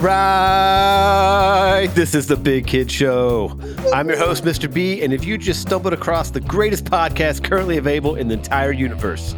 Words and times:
Right, 0.00 1.88
this 1.94 2.14
is 2.14 2.26
the 2.26 2.36
Big 2.36 2.66
Kid 2.66 2.90
Show. 2.90 3.58
I'm 3.92 4.08
your 4.08 4.16
host, 4.16 4.44
Mr. 4.44 4.72
B, 4.72 5.02
and 5.02 5.12
if 5.12 5.26
you 5.26 5.36
just 5.36 5.60
stumbled 5.60 5.92
across 5.92 6.30
the 6.30 6.40
greatest 6.40 6.86
podcast 6.86 7.44
currently 7.44 7.76
available 7.76 8.14
in 8.14 8.26
the 8.26 8.32
entire 8.32 8.72
universe, 8.72 9.34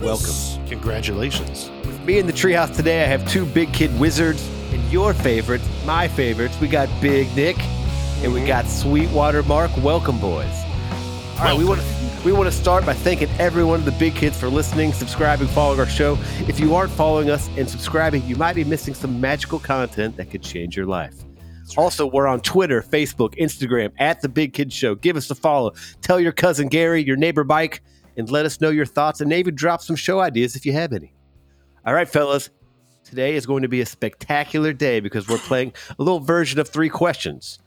welcome. 0.00 0.68
Congratulations. 0.68 1.68
With 1.84 2.00
me 2.04 2.20
in 2.20 2.28
the 2.28 2.32
treehouse 2.32 2.76
today, 2.76 3.02
I 3.02 3.06
have 3.06 3.28
two 3.28 3.44
Big 3.44 3.72
Kid 3.72 3.90
wizards, 3.98 4.48
and 4.72 4.80
your 4.92 5.14
favorites, 5.14 5.68
my 5.84 6.06
favorites. 6.06 6.60
We 6.60 6.68
got 6.68 6.88
Big 7.00 7.34
Nic, 7.34 7.58
and 8.22 8.32
we 8.32 8.38
mm-hmm. 8.38 8.46
got 8.46 8.66
Sweetwater 8.68 9.42
Mark. 9.42 9.76
Welcome, 9.78 10.20
boys. 10.20 10.46
All 11.38 11.44
right, 11.44 11.58
we 11.58 11.64
want 11.64 11.80
to 11.80 11.97
we 12.28 12.34
want 12.34 12.44
to 12.44 12.54
start 12.54 12.84
by 12.84 12.92
thanking 12.92 13.30
every 13.38 13.64
one 13.64 13.78
of 13.78 13.86
the 13.86 13.92
big 13.92 14.14
kids 14.14 14.38
for 14.38 14.50
listening, 14.50 14.92
subscribing, 14.92 15.48
following 15.48 15.80
our 15.80 15.86
show. 15.86 16.18
If 16.46 16.60
you 16.60 16.74
aren't 16.74 16.92
following 16.92 17.30
us 17.30 17.48
and 17.56 17.66
subscribing, 17.66 18.22
you 18.26 18.36
might 18.36 18.52
be 18.52 18.64
missing 18.64 18.92
some 18.92 19.18
magical 19.18 19.58
content 19.58 20.18
that 20.18 20.30
could 20.30 20.42
change 20.42 20.76
your 20.76 20.84
life. 20.84 21.14
Also, 21.78 22.04
we're 22.04 22.26
on 22.26 22.42
Twitter, 22.42 22.82
Facebook, 22.82 23.34
Instagram 23.38 23.92
at 23.98 24.20
the 24.20 24.28
Big 24.28 24.52
Kid 24.52 24.70
Show. 24.70 24.94
Give 24.94 25.16
us 25.16 25.30
a 25.30 25.34
follow. 25.34 25.72
Tell 26.02 26.20
your 26.20 26.32
cousin 26.32 26.68
Gary, 26.68 27.02
your 27.02 27.16
neighbor 27.16 27.44
Mike, 27.44 27.82
and 28.18 28.30
let 28.30 28.44
us 28.44 28.60
know 28.60 28.68
your 28.68 28.84
thoughts 28.84 29.22
and 29.22 29.30
maybe 29.30 29.50
drop 29.50 29.80
some 29.80 29.96
show 29.96 30.20
ideas 30.20 30.54
if 30.54 30.66
you 30.66 30.74
have 30.74 30.92
any. 30.92 31.14
All 31.86 31.94
right, 31.94 32.06
fellas. 32.06 32.50
Today 33.04 33.36
is 33.36 33.46
going 33.46 33.62
to 33.62 33.68
be 33.68 33.80
a 33.80 33.86
spectacular 33.86 34.74
day 34.74 35.00
because 35.00 35.26
we're 35.28 35.38
playing 35.38 35.72
a 35.98 36.02
little 36.02 36.20
version 36.20 36.60
of 36.60 36.68
three 36.68 36.90
questions. 36.90 37.58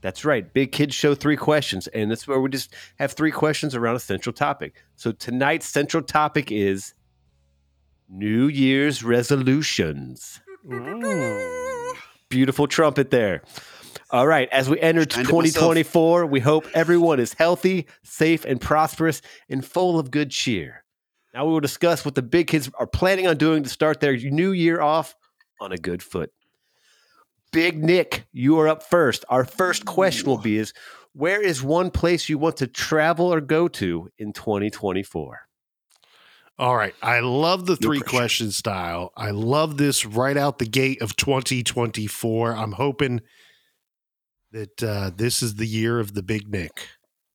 That's 0.00 0.24
right. 0.24 0.52
Big 0.52 0.72
Kids 0.72 0.94
Show 0.94 1.14
three 1.14 1.36
questions. 1.36 1.86
And 1.88 2.10
that's 2.10 2.26
where 2.28 2.40
we 2.40 2.50
just 2.50 2.72
have 2.98 3.12
three 3.12 3.32
questions 3.32 3.74
around 3.74 3.96
a 3.96 4.00
central 4.00 4.32
topic. 4.32 4.74
So 4.96 5.12
tonight's 5.12 5.66
central 5.66 6.02
topic 6.02 6.52
is 6.52 6.94
New 8.08 8.46
Year's 8.46 9.02
resolutions. 9.02 10.40
Beautiful 12.28 12.66
trumpet 12.66 13.10
there. 13.10 13.42
All 14.10 14.26
right. 14.26 14.48
As 14.50 14.70
we 14.70 14.80
enter 14.80 15.00
Shined 15.00 15.28
it 15.28 15.32
myself. 15.32 15.44
2024, 15.44 16.26
we 16.26 16.40
hope 16.40 16.66
everyone 16.74 17.20
is 17.20 17.34
healthy, 17.34 17.86
safe, 18.02 18.44
and 18.44 18.60
prosperous 18.60 19.20
and 19.48 19.64
full 19.64 19.98
of 19.98 20.10
good 20.10 20.30
cheer. 20.30 20.84
Now 21.34 21.44
we 21.44 21.52
will 21.52 21.60
discuss 21.60 22.04
what 22.04 22.14
the 22.14 22.22
big 22.22 22.46
kids 22.46 22.70
are 22.78 22.86
planning 22.86 23.26
on 23.26 23.36
doing 23.36 23.62
to 23.62 23.68
start 23.68 24.00
their 24.00 24.16
new 24.16 24.52
year 24.52 24.80
off 24.80 25.14
on 25.60 25.72
a 25.72 25.76
good 25.76 26.02
foot. 26.02 26.32
Big 27.52 27.82
Nic, 27.82 28.26
you 28.32 28.58
are 28.58 28.68
up 28.68 28.82
first. 28.82 29.24
Our 29.28 29.44
first 29.44 29.84
question 29.84 30.28
will 30.28 30.38
be 30.38 30.58
is 30.58 30.72
where 31.12 31.42
is 31.42 31.62
one 31.62 31.90
place 31.90 32.28
you 32.28 32.38
want 32.38 32.58
to 32.58 32.66
travel 32.66 33.32
or 33.32 33.40
go 33.40 33.68
to 33.68 34.08
in 34.18 34.32
2024? 34.32 35.48
All 36.58 36.76
right. 36.76 36.94
I 37.02 37.20
love 37.20 37.66
the 37.66 37.76
three 37.76 38.00
pressure. 38.00 38.16
question 38.16 38.50
style. 38.50 39.12
I 39.16 39.30
love 39.30 39.76
this 39.76 40.04
right 40.04 40.36
out 40.36 40.58
the 40.58 40.66
gate 40.66 41.00
of 41.00 41.16
2024. 41.16 42.52
I'm 42.52 42.72
hoping 42.72 43.20
that 44.52 44.82
uh, 44.82 45.10
this 45.14 45.42
is 45.42 45.54
the 45.54 45.66
year 45.66 46.00
of 46.00 46.14
the 46.14 46.22
big 46.22 46.48
Nic. 46.48 46.88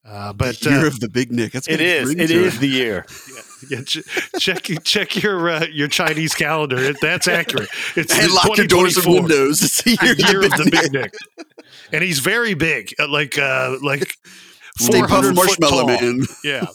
Uh, 0.06 0.34
but 0.34 0.60
the 0.60 0.70
year 0.70 0.80
uh, 0.80 0.88
of 0.88 1.00
the 1.00 1.08
big 1.08 1.32
Nic. 1.32 1.54
That's 1.54 1.68
It 1.68 1.78
got 1.78 1.80
a 1.80 1.86
is. 1.86 2.10
It 2.12 2.60
the 2.60 2.68
year. 2.68 3.06
yeah, 3.70 3.82
ch- 3.84 4.04
check 4.38 4.64
check 4.84 5.24
your 5.24 5.50
uh, 5.50 5.66
your 5.72 5.88
Chinese 5.88 6.36
calendar. 6.36 6.78
It, 6.78 6.98
that's 7.02 7.28
accurate. 7.30 7.70
It's 7.96 8.18
And 8.18 8.32
lock 8.34 8.58
your 8.58 8.68
doors 8.68 8.98
and 8.98 9.06
2024. 9.06 9.14
windows. 9.14 9.62
It's 9.64 9.82
the 9.82 9.98
year, 10.02 10.16
The 10.16 10.28
year 10.28 10.44
of 10.44 10.52
the 10.52 10.70
big 10.70 10.92
Big 10.92 10.94
Nic. 10.94 11.14
And 11.94 12.04
he's 12.04 12.20
very 12.20 12.54
big, 12.54 12.94
uh, 13.00 13.08
like 13.08 13.38
uh, 13.38 13.78
like 13.82 14.14
puft 14.80 15.08
400 15.08 15.28
foot 15.28 15.36
marshmallow 15.36 15.86
tall. 15.88 16.02
man. 16.02 16.22
yeah. 16.44 16.66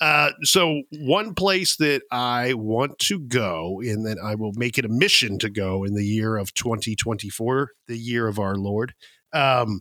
Uh, 0.00 0.30
so 0.42 0.82
one 0.90 1.34
place 1.34 1.76
that 1.76 2.02
I 2.12 2.54
want 2.54 2.98
to 3.00 3.18
go, 3.18 3.80
and 3.80 4.06
that 4.06 4.18
I 4.22 4.36
will 4.36 4.52
make 4.54 4.78
it 4.78 4.84
a 4.84 4.88
mission 4.88 5.38
to 5.40 5.50
go 5.50 5.82
in 5.82 5.94
the 5.94 6.04
year 6.04 6.36
of 6.36 6.54
2024, 6.54 7.70
the 7.88 7.98
year 7.98 8.28
of 8.28 8.38
our 8.38 8.54
Lord. 8.54 8.94
Um, 9.32 9.80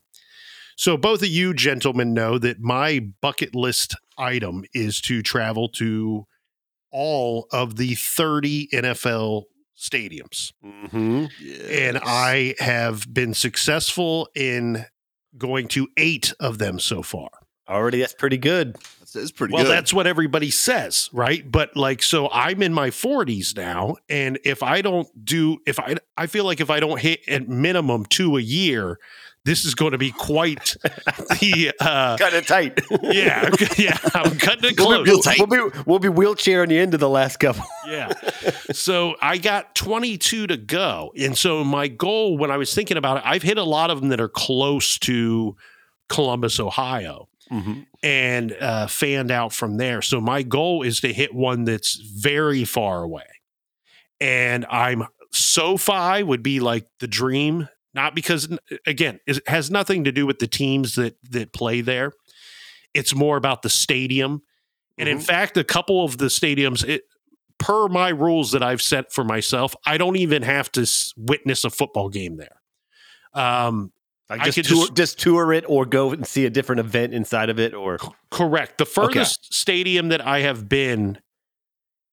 so 0.77 0.97
both 0.97 1.21
of 1.21 1.27
you 1.29 1.53
gentlemen 1.53 2.13
know 2.13 2.37
that 2.37 2.59
my 2.59 2.99
bucket 3.21 3.53
list 3.55 3.95
item 4.17 4.63
is 4.73 4.99
to 5.01 5.21
travel 5.21 5.69
to 5.69 6.25
all 6.91 7.47
of 7.51 7.77
the 7.77 7.95
30 7.95 8.67
NFL 8.73 9.43
stadiums 9.77 10.51
Mm-hmm. 10.63 11.25
and 11.69 11.97
I 12.03 12.55
have 12.59 13.11
been 13.11 13.33
successful 13.33 14.27
in 14.35 14.85
going 15.37 15.67
to 15.69 15.87
eight 15.97 16.33
of 16.39 16.57
them 16.57 16.77
so 16.79 17.01
far. 17.01 17.29
Already, 17.69 17.99
that's 17.99 18.13
pretty 18.13 18.37
good. 18.37 18.75
That's, 18.99 19.13
that's 19.13 19.31
pretty 19.31 19.53
Well, 19.53 19.63
good. 19.63 19.71
that's 19.71 19.93
what 19.93 20.05
everybody 20.05 20.51
says, 20.51 21.09
right? 21.13 21.49
But 21.49 21.75
like, 21.77 22.03
so 22.03 22.29
I'm 22.31 22.61
in 22.61 22.73
my 22.73 22.89
40s 22.89 23.55
now, 23.55 23.95
and 24.09 24.37
if 24.43 24.61
I 24.61 24.81
don't 24.81 25.07
do, 25.23 25.59
if 25.65 25.79
I, 25.79 25.95
I 26.17 26.27
feel 26.27 26.43
like 26.43 26.59
if 26.59 26.69
I 26.69 26.81
don't 26.81 26.99
hit 26.99 27.21
at 27.29 27.47
minimum 27.47 28.05
two 28.05 28.35
a 28.35 28.41
year, 28.41 28.99
this 29.45 29.65
is 29.65 29.73
going 29.75 29.91
to 29.93 29.97
be 29.97 30.11
quite 30.11 30.75
the, 31.39 31.73
uh, 31.79 32.17
Cut 32.17 32.33
it 32.33 32.47
tight. 32.47 32.79
yeah, 33.01 33.49
yeah. 33.77 33.97
I'm 34.13 34.37
cutting 34.37 34.71
it 34.71 34.79
We'll 34.79 35.03
be 35.03 35.09
real 35.11 35.19
tight. 35.19 35.39
We'll 35.39 35.69
be 35.69 35.79
we'll 35.85 35.99
be 35.99 36.09
wheelchairing 36.09 36.71
you 36.71 36.81
into 36.81 36.97
the 36.97 37.09
last 37.09 37.37
couple. 37.39 37.63
Yeah. 37.87 38.13
so 38.71 39.15
I 39.21 39.37
got 39.37 39.73
22 39.75 40.47
to 40.47 40.57
go. 40.57 41.11
And 41.19 41.37
so 41.37 41.63
my 41.63 41.87
goal 41.87 42.37
when 42.37 42.51
I 42.51 42.57
was 42.57 42.73
thinking 42.73 42.95
about 42.97 43.17
it, 43.17 43.23
I've 43.25 43.41
hit 43.41 43.57
a 43.57 43.63
lot 43.63 43.89
of 43.89 43.99
them 43.99 44.09
that 44.09 44.21
are 44.21 44.29
close 44.29 44.97
to 44.99 45.55
Columbus, 46.09 46.59
Ohio, 46.59 47.27
Mm-hmm. 47.51 47.81
and 48.01 48.53
uh, 48.61 48.87
fanned 48.87 49.29
out 49.29 49.51
from 49.51 49.75
there. 49.75 50.01
So 50.01 50.21
my 50.21 50.41
goal 50.41 50.83
is 50.83 51.01
to 51.01 51.11
hit 51.11 51.33
one 51.33 51.65
that's 51.65 51.95
very 51.97 52.63
far 52.63 53.03
away. 53.03 53.25
And 54.21 54.65
I'm 54.69 55.03
SoFi 55.33 56.23
would 56.23 56.43
be 56.43 56.61
like 56.61 56.87
the 57.01 57.07
dream, 57.07 57.67
not 57.93 58.15
because 58.15 58.47
again, 58.85 59.19
it 59.27 59.39
has 59.47 59.69
nothing 59.71 60.03
to 60.05 60.11
do 60.11 60.25
with 60.25 60.39
the 60.39 60.47
teams 60.47 60.95
that 60.95 61.15
that 61.31 61.53
play 61.53 61.81
there. 61.81 62.11
It's 62.93 63.15
more 63.15 63.37
about 63.37 63.61
the 63.61 63.69
stadium. 63.69 64.41
And 64.97 65.07
in 65.09 65.17
Mhm. 65.19 65.23
fact, 65.23 65.57
a 65.57 65.63
couple 65.63 66.03
of 66.03 66.17
the 66.17 66.25
stadiums, 66.25 66.87
it, 66.87 67.03
per 67.57 67.87
my 67.87 68.09
rules 68.09 68.51
that 68.51 68.61
I've 68.63 68.81
set 68.81 69.11
for 69.13 69.23
myself, 69.23 69.75
I 69.85 69.97
don't 69.97 70.17
even 70.17 70.41
have 70.43 70.71
to 70.73 70.81
s- 70.81 71.13
witness 71.15 71.63
a 71.63 71.69
football 71.69 72.09
game 72.09 72.37
there. 72.37 72.61
Um, 73.33 73.91
Like 74.29 74.41
I 74.41 74.45
just 74.45 74.55
could 74.57 74.65
tour, 74.65 74.77
just- 74.87 74.95
just 74.95 75.19
tour 75.19 75.51
it 75.53 75.65
or 75.67 75.85
go 75.85 76.11
and 76.11 76.25
see 76.25 76.45
a 76.45 76.49
different 76.49 76.79
event 76.79 77.13
inside 77.13 77.49
of 77.49 77.59
it 77.59 77.73
or 77.73 77.97
correct. 78.29 78.77
The 78.77 78.85
furthest 78.85 79.53
stadium 79.53 80.09
that 80.09 80.25
I 80.25 80.39
have 80.39 80.67
been 80.69 81.19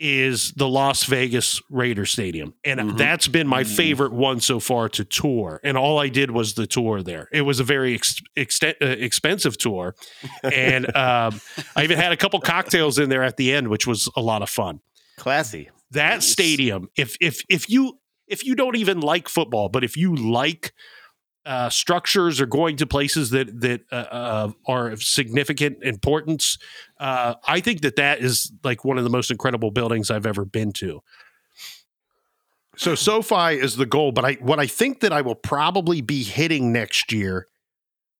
is 0.00 0.52
the 0.52 0.68
Las 0.68 1.04
Vegas 1.04 1.60
Raider 1.70 2.06
Stadium. 2.06 2.54
And 2.64 2.78
Mhm. 2.80 2.96
that's 2.98 3.26
been 3.28 3.46
my 3.48 3.64
Mm. 3.64 3.76
favorite 3.76 4.12
one 4.12 4.40
so 4.40 4.60
far 4.60 4.88
to 4.90 5.04
tour. 5.04 5.60
And 5.64 5.76
all 5.76 5.98
I 5.98 6.08
did 6.08 6.30
was 6.30 6.54
the 6.54 6.66
tour 6.66 7.02
there. 7.02 7.28
It 7.32 7.42
was 7.42 7.58
a 7.60 7.64
very 7.64 7.94
ex- 7.94 8.60
uh, 8.62 8.72
expensive 8.80 9.58
tour. 9.58 9.94
And 10.44 10.86
um, 10.96 11.40
I 11.76 11.82
even 11.84 11.98
had 11.98 12.12
a 12.12 12.16
couple 12.16 12.38
cocktails 12.40 12.98
in 12.98 13.08
there 13.08 13.24
at 13.24 13.36
the 13.36 13.52
end, 13.52 13.68
which 13.68 13.86
was 13.86 14.08
a 14.16 14.20
lot 14.20 14.42
of 14.42 14.48
fun. 14.50 14.80
classy. 15.16 15.68
that 15.90 16.16
Nice. 16.16 16.28
stadium 16.28 16.88
if 16.96 17.16
if 17.20 17.42
if 17.48 17.68
you 17.70 17.98
if 18.28 18.44
you 18.44 18.54
don't 18.54 18.76
even 18.76 19.00
like 19.00 19.26
football 19.28 19.68
but 19.70 19.82
if 19.82 19.96
you 19.96 20.14
like 20.14 20.72
uh, 21.48 21.70
structures 21.70 22.42
or 22.42 22.46
going 22.46 22.76
to 22.76 22.86
places 22.86 23.30
that 23.30 23.60
that 23.62 23.80
uh, 23.90 23.94
uh, 23.94 24.52
are 24.66 24.90
of 24.90 25.02
significant 25.02 25.82
importance. 25.82 26.58
Uh, 27.00 27.34
i 27.46 27.58
think 27.58 27.80
that 27.80 27.96
that 27.96 28.20
is 28.20 28.52
like 28.62 28.84
one 28.84 28.98
of 28.98 29.04
the 29.04 29.10
most 29.10 29.30
incredible 29.30 29.70
buildings 29.70 30.10
i've 30.10 30.26
ever 30.26 30.44
been 30.44 30.72
to. 30.72 31.00
So 32.76 32.94
sofi 32.94 33.54
is 33.54 33.76
the 33.76 33.86
goal 33.86 34.12
but 34.12 34.26
i 34.26 34.34
what 34.34 34.60
i 34.60 34.66
think 34.66 35.00
that 35.00 35.12
i 35.12 35.22
will 35.22 35.34
probably 35.34 36.02
be 36.02 36.22
hitting 36.22 36.70
next 36.70 37.12
year 37.12 37.46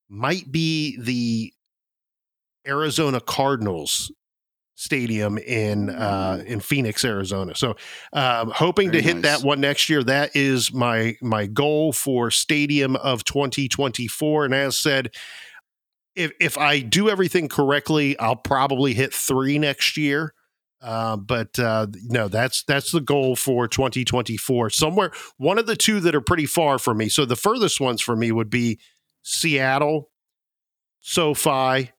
might 0.09 0.51
be 0.51 0.99
the 0.99 1.53
arizona 2.67 3.21
cardinals 3.21 4.11
stadium 4.79 5.39
in 5.39 5.91
uh, 5.91 6.43
in 6.47 6.61
Phoenix, 6.61 7.05
Arizona. 7.05 7.55
So, 7.57 7.75
um, 8.13 8.53
hoping 8.53 8.91
Very 8.91 9.03
to 9.03 9.09
hit 9.09 9.17
nice. 9.17 9.41
that 9.41 9.47
one 9.47 9.61
next 9.61 9.91
year. 9.91 10.05
That 10.05 10.37
is 10.37 10.73
my 10.73 11.17
my 11.21 11.47
goal 11.47 11.93
for 11.93 12.31
Stadium 12.31 12.95
of 12.97 13.25
2024. 13.25 14.45
And 14.45 14.55
as 14.55 14.79
said, 14.79 15.15
if 16.15 16.31
if 16.41 16.57
I 16.57 16.79
do 16.79 17.11
everything 17.11 17.49
correctly, 17.49 18.17
I'll 18.19 18.37
probably 18.37 18.95
hit 18.95 19.13
three 19.13 19.59
next 19.59 19.97
year. 19.97 20.33
Uh, 20.81 21.17
but 21.17 21.59
uh, 21.59 21.89
no, 22.05 22.29
that's 22.29 22.63
that's 22.63 22.93
the 22.93 23.01
goal 23.01 23.35
for 23.35 23.67
2024. 23.67 24.71
Somewhere, 24.71 25.11
one 25.39 25.59
of 25.59 25.67
the 25.67 25.75
two 25.75 25.99
that 26.01 26.15
are 26.15 26.21
pretty 26.21 26.47
far 26.47 26.79
from 26.79 26.99
me. 26.99 27.09
So 27.09 27.25
the 27.25 27.35
furthest 27.35 27.81
ones 27.81 28.01
for 28.01 28.15
me 28.15 28.31
would 28.31 28.49
be 28.49 28.79
Seattle, 29.23 30.11
SoFi, 31.01 31.91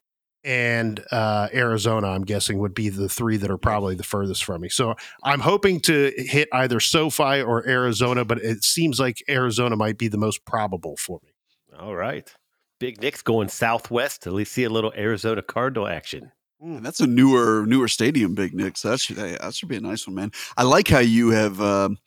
and 0.44 1.04
uh, 1.10 1.48
Arizona. 1.52 2.08
I'm 2.08 2.24
guessing 2.24 2.58
would 2.58 2.74
be 2.74 2.88
the 2.88 3.08
three 3.08 3.36
that 3.36 3.50
are 3.50 3.58
probably 3.58 3.94
the 3.94 4.02
furthest 4.02 4.44
from 4.44 4.62
me. 4.62 4.68
So 4.68 4.94
I'm 5.22 5.40
hoping 5.40 5.80
to 5.80 6.12
hit 6.16 6.48
either 6.52 6.80
SoFi 6.80 7.42
or 7.42 7.66
Arizona, 7.68 8.24
but 8.24 8.38
it 8.38 8.64
seems 8.64 8.98
like 8.98 9.22
Arizona 9.28 9.76
might 9.76 9.98
be 9.98 10.08
the 10.08 10.18
most 10.18 10.44
probable 10.44 10.96
for 10.96 11.20
me. 11.22 11.32
All 11.78 11.94
right. 11.94 12.32
Big 12.78 13.00
Nic's 13.00 13.22
going 13.22 13.48
southwest 13.48 14.22
to 14.22 14.30
at 14.30 14.34
least 14.34 14.52
see 14.52 14.64
a 14.64 14.70
little 14.70 14.92
Arizona 14.96 15.42
Cardinal 15.42 15.86
action. 15.86 16.32
And 16.60 16.84
that's 16.84 17.00
a 17.00 17.06
newer 17.06 17.64
newer 17.66 17.88
stadium, 17.88 18.34
Big 18.34 18.54
Nic. 18.54 18.76
So 18.76 18.90
that 18.90 19.00
should 19.00 19.16
that 19.16 19.54
should 19.54 19.68
be 19.68 19.76
a 19.76 19.80
nice 19.80 20.06
one, 20.06 20.14
man. 20.14 20.30
I 20.56 20.64
like 20.64 20.88
how 20.88 20.98
you 20.98 21.30
have 21.30 21.60
um 21.60 21.98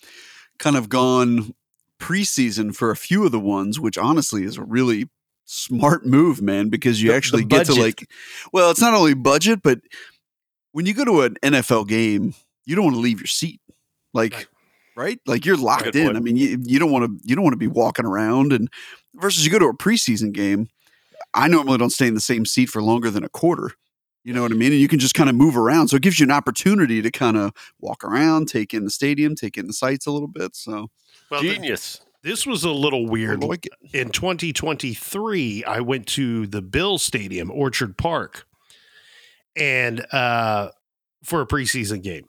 kind 0.60 0.76
of 0.76 0.90
gone 0.90 1.54
preseason 2.00 2.76
for 2.76 2.92
a 2.92 2.96
few 2.96 3.26
of 3.26 3.32
the 3.32 3.40
ones, 3.40 3.80
which 3.80 3.98
honestly 3.98 4.44
is 4.44 4.58
a 4.58 4.64
really 4.64 5.10
smart 5.46 6.06
move, 6.06 6.42
man, 6.42 6.70
because 6.70 7.02
you 7.02 7.10
The- 7.10 7.16
actually 7.16 7.42
the 7.44 7.48
get 7.50 7.66
to 7.68 7.74
like, 7.76 8.10
well, 8.52 8.72
it's 8.72 8.82
not 8.82 8.94
only 8.94 9.14
budget, 9.14 9.62
but 9.64 9.80
when 10.72 10.86
you 10.86 10.94
go 10.94 11.06
to 11.06 11.22
an 11.22 11.36
NFL 11.44 11.88
game, 11.88 12.34
you 12.66 12.76
don't 12.76 12.86
want 12.86 12.96
to 12.96 13.02
leave 13.02 13.20
your 13.20 13.28
seat, 13.28 13.62
like, 14.14 14.34
Right. 14.34 14.46
right? 14.96 15.20
Like 15.28 15.46
you're 15.46 15.58
locked 15.58 15.84
Good 15.86 15.96
in. 15.96 16.06
point. 16.06 16.18
I 16.18 16.20
mean, 16.22 16.38
you, 16.38 16.58
you 16.64 16.80
don't 16.80 16.92
want 16.92 17.06
to 17.06 17.20
you 17.28 17.36
don't 17.36 17.44
want 17.44 17.54
to 17.54 17.58
be 17.58 17.68
walking 17.68 18.06
around, 18.06 18.54
and 18.54 18.70
versus 19.16 19.46
you 19.46 19.52
go 19.52 19.60
to 19.60 19.66
a 19.68 19.78
preseason 19.78 20.32
game. 20.32 20.70
I 21.34 21.48
normally 21.48 21.78
don't 21.78 21.90
stay 21.90 22.08
in 22.08 22.14
the 22.14 22.20
same 22.22 22.46
seat 22.46 22.70
for 22.70 22.82
longer 22.82 23.10
than 23.10 23.24
a 23.24 23.30
quarter. 23.30 23.72
You 24.24 24.34
know 24.34 24.42
what 24.44 24.52
I 24.52 24.56
mean? 24.56 24.72
And 24.72 24.80
you 24.80 24.88
can 24.88 25.00
just 25.00 25.16
kind 25.16 25.30
of 25.30 25.36
move 25.36 25.58
around. 25.58 25.90
So 25.90 25.96
it 25.98 26.02
gives 26.02 26.20
you 26.20 26.24
an 26.26 26.32
opportunity 26.32 27.02
to 27.02 27.12
kind 27.12 27.36
of 27.38 27.52
walk 27.80 28.04
around, 28.06 28.48
take 28.48 28.74
in 28.74 28.86
the 28.86 28.90
stadium, 28.92 29.36
take 29.36 29.58
in 29.58 29.68
the 29.68 29.74
sights 29.74 30.06
a 30.06 30.12
little 30.12 30.28
bit. 30.30 30.56
So 30.56 30.90
Well, 31.30 31.42
th- 31.42 31.56
Genius. 31.56 32.00
This 32.24 32.46
was 32.46 32.64
a 32.64 32.72
little 32.72 33.06
weird. 33.08 33.44
like 33.44 33.68
in 33.94 34.10
2023 34.10 35.64
i 35.66 35.80
went 35.80 36.08
to 36.08 36.48
the 36.48 36.62
bill 36.62 36.98
stadium 36.98 37.52
orchard 37.52 37.98
park 37.98 38.46
and 39.56 40.06
uh 40.12 40.70
for 41.24 41.42
a 41.42 41.46
preseason 41.48 42.02
game 42.02 42.26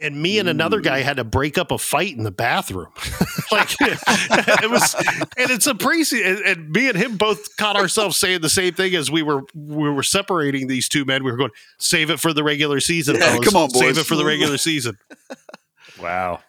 and 0.00 0.20
me 0.20 0.38
and 0.40 0.48
another 0.48 0.80
guy 0.80 1.00
had 1.02 1.18
to 1.18 1.24
break 1.24 1.56
up 1.56 1.70
a 1.70 1.78
fight 1.78 2.16
in 2.16 2.24
the 2.24 2.32
bathroom 2.32 2.92
like 3.52 3.70
it 3.80 4.70
was 4.70 4.94
and 5.38 5.50
it's 5.50 5.66
a 5.68 5.74
preseason 5.74 6.26
and, 6.26 6.38
and 6.44 6.70
me 6.70 6.88
and 6.88 6.98
him 6.98 7.16
both 7.16 7.56
caught 7.56 7.76
ourselves 7.76 8.18
saying 8.18 8.40
the 8.40 8.48
same 8.50 8.74
thing 8.74 8.94
as 8.96 9.10
we 9.10 9.22
were 9.22 9.42
we 9.54 9.88
were 9.88 10.02
separating 10.02 10.66
these 10.66 10.88
two 10.88 11.04
men 11.04 11.22
we 11.22 11.30
were 11.30 11.36
going 11.36 11.50
save 11.78 12.10
it 12.10 12.18
for 12.18 12.32
the 12.32 12.42
regular 12.42 12.80
season 12.80 13.14
Yeah, 13.14 13.30
fellas. 13.30 13.48
come 13.48 13.56
on, 13.56 13.68
boys. 13.68 13.78
save 13.78 13.98
it 13.98 14.04
for 14.06 14.16
the 14.16 14.24
regular 14.24 14.58
season 14.58 14.98
Wow. 16.02 16.40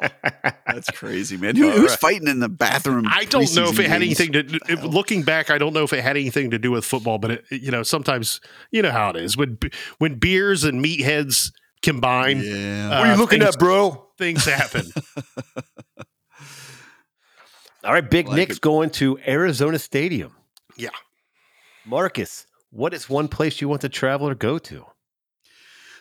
Wow. 0.00 0.10
That's 0.66 0.90
crazy, 0.90 1.36
man. 1.36 1.56
Who, 1.56 1.70
who's 1.70 1.90
right. 1.90 1.98
fighting 2.00 2.28
in 2.28 2.40
the 2.40 2.48
bathroom? 2.48 3.06
I 3.08 3.24
don't 3.24 3.54
know 3.54 3.68
if 3.68 3.78
it 3.78 3.86
had 3.86 4.02
anything 4.02 4.32
to. 4.32 4.40
It, 4.40 4.84
looking 4.84 5.22
back, 5.22 5.50
I 5.50 5.58
don't 5.58 5.72
know 5.72 5.82
if 5.82 5.92
it 5.92 6.02
had 6.02 6.16
anything 6.16 6.50
to 6.50 6.58
do 6.58 6.70
with 6.70 6.84
football, 6.84 7.18
but 7.18 7.30
it, 7.32 7.44
you 7.50 7.70
know, 7.70 7.82
sometimes 7.82 8.40
you 8.70 8.82
know 8.82 8.90
how 8.90 9.10
it 9.10 9.16
is 9.16 9.36
when 9.36 9.58
when 9.98 10.16
beers 10.16 10.64
and 10.64 10.84
meatheads 10.84 11.52
combine, 11.82 12.40
Yeah. 12.42 12.86
uh, 12.86 12.98
what 12.98 13.08
are 13.08 13.12
you 13.12 13.18
looking 13.18 13.40
things, 13.40 13.54
at, 13.54 13.60
bro? 13.60 14.06
Things 14.18 14.44
happen. 14.44 14.84
All 17.84 17.92
right, 17.92 18.08
Big 18.08 18.26
Like 18.26 18.36
Nic's 18.36 18.56
it. 18.56 18.60
going 18.62 18.90
to 18.90 19.18
Arizona 19.26 19.78
Stadium. 19.78 20.34
Yeah. 20.76 20.90
Marcus, 21.86 22.46
what 22.70 22.92
is 22.92 23.08
one 23.08 23.28
place 23.28 23.60
you 23.60 23.68
want 23.68 23.80
to 23.82 23.88
travel 23.88 24.28
or 24.28 24.34
go 24.34 24.58
to? 24.58 24.84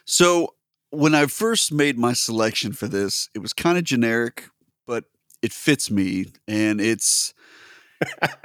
So 0.05 0.55
when 0.91 1.15
I 1.15 1.25
first 1.25 1.71
made 1.71 1.97
my 1.97 2.13
selection 2.13 2.73
for 2.73 2.87
this, 2.87 3.29
it 3.35 3.39
was 3.39 3.53
kind 3.53 3.77
of 3.77 3.83
generic, 3.83 4.49
but 4.85 5.05
it 5.41 5.51
fits 5.51 5.91
me, 5.91 6.27
and 6.47 6.79
it's 6.79 7.33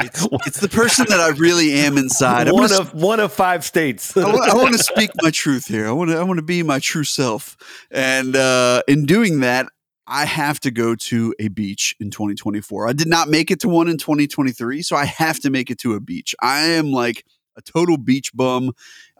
it's 0.00 0.26
it's 0.46 0.60
the 0.60 0.68
person 0.68 1.06
that 1.08 1.20
I 1.20 1.28
really 1.30 1.72
am 1.72 1.96
inside. 1.98 2.48
I'm 2.48 2.54
one 2.54 2.68
gonna 2.68 2.80
of 2.80 2.94
one 2.94 3.20
of 3.20 3.32
five 3.32 3.64
states. 3.64 4.16
I 4.16 4.24
want, 4.24 4.50
I 4.50 4.54
want 4.54 4.72
to 4.72 4.82
speak 4.82 5.10
my 5.22 5.30
truth 5.30 5.66
here. 5.66 5.86
I 5.86 5.92
want 5.92 6.10
to 6.10 6.18
I 6.18 6.22
want 6.22 6.38
to 6.38 6.44
be 6.44 6.62
my 6.62 6.78
true 6.78 7.04
self, 7.04 7.56
and 7.90 8.34
uh, 8.34 8.82
in 8.88 9.06
doing 9.06 9.40
that, 9.40 9.66
I 10.06 10.24
have 10.24 10.58
to 10.60 10.70
go 10.70 10.94
to 10.94 11.34
a 11.38 11.48
beach 11.48 11.94
in 12.00 12.10
2024. 12.10 12.88
I 12.88 12.92
did 12.92 13.08
not 13.08 13.28
make 13.28 13.50
it 13.50 13.60
to 13.60 13.68
one 13.68 13.88
in 13.88 13.98
2023, 13.98 14.82
so 14.82 14.96
I 14.96 15.04
have 15.04 15.38
to 15.40 15.50
make 15.50 15.70
it 15.70 15.78
to 15.78 15.94
a 15.94 16.00
beach. 16.00 16.34
I 16.40 16.60
am 16.60 16.90
like 16.90 17.24
a 17.56 17.62
total 17.62 17.98
beach 17.98 18.32
bum. 18.34 18.72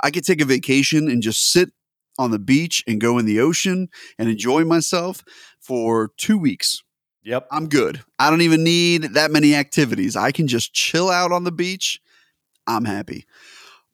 I 0.03 0.11
could 0.11 0.25
take 0.25 0.41
a 0.41 0.45
vacation 0.45 1.09
and 1.09 1.23
just 1.23 1.53
sit 1.53 1.71
on 2.19 2.31
the 2.31 2.39
beach 2.39 2.83
and 2.87 3.01
go 3.01 3.19
in 3.19 3.27
the 3.27 3.41
ocean 3.41 3.89
and 4.19 4.29
enjoy 4.29 4.65
myself 4.65 5.25
for 5.61 6.11
two 6.17 6.39
weeks. 6.39 6.83
yep. 7.23 7.47
I'm 7.51 7.69
good. 7.69 8.03
I 8.19 8.31
don't 8.31 8.43
even 8.43 8.65
need 8.65 9.15
that 9.15 9.31
many 9.31 9.55
activities. 9.55 10.17
I 10.17 10.33
can 10.33 10.47
just 10.49 10.73
chill 10.75 11.09
out 11.11 11.33
on 11.33 11.45
the 11.45 11.53
beach. 11.53 12.01
I'm 12.67 12.85
happy. 12.85 13.27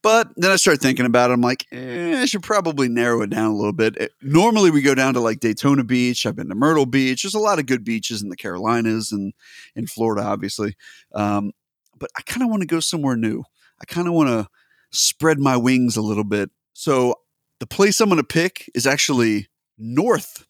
But 0.00 0.28
then 0.36 0.50
I 0.52 0.56
start 0.56 0.80
thinking 0.80 1.06
about 1.06 1.30
it. 1.30 1.34
I'm 1.34 1.40
like, 1.40 1.66
eh, 1.72 2.20
I 2.20 2.24
should 2.26 2.42
probably 2.44 2.88
narrow 2.88 3.20
it 3.22 3.30
down 3.30 3.50
a 3.50 3.56
little 3.56 3.72
bit. 3.72 3.96
Eh, 4.00 4.06
Normally, 4.22 4.70
we 4.70 4.80
go 4.80 4.94
down 4.94 5.14
to 5.14 5.20
like 5.20 5.40
Daytona 5.40 5.82
Beach. 5.82 6.24
I've 6.24 6.36
been 6.36 6.48
to 6.50 6.54
Myrtle 6.54 6.86
Beach. 6.86 7.22
There's 7.22 7.34
a 7.34 7.40
lot 7.40 7.58
of 7.58 7.66
good 7.66 7.82
beaches 7.84 8.22
in 8.22 8.28
the 8.28 8.36
Carolinas 8.36 9.10
and 9.10 9.32
in 9.74 9.86
Florida, 9.88 10.22
obviously. 10.22 10.76
Um, 11.14 11.50
but 11.98 12.10
I 12.16 12.22
kind 12.22 12.42
of 12.44 12.48
want 12.48 12.60
to 12.62 12.66
go 12.66 12.78
somewhere 12.78 13.16
new. 13.16 13.42
I 13.80 13.86
kind 13.86 14.06
of 14.06 14.14
want 14.14 14.28
to 14.28 14.48
spread 14.92 15.40
my 15.40 15.56
wings 15.56 15.96
a 15.96 16.02
little 16.02 16.24
bit. 16.24 16.50
So 16.74 17.16
the 17.60 17.66
place 17.66 18.00
I'm 18.00 18.08
going 18.08 18.20
to 18.20 18.24
pick 18.24 18.70
is 18.74 18.86
actually 18.86 19.48
north 19.76 20.46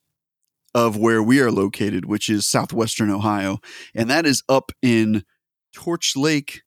of 0.74 0.96
where 0.96 1.22
we 1.22 1.40
are 1.40 1.50
located, 1.50 2.04
which 2.04 2.28
is 2.28 2.46
southwestern 2.46 3.10
Ohio, 3.10 3.58
and 3.94 4.10
that 4.10 4.26
is 4.26 4.42
up 4.48 4.72
in 4.82 5.24
Torch 5.72 6.14
Lake 6.16 6.62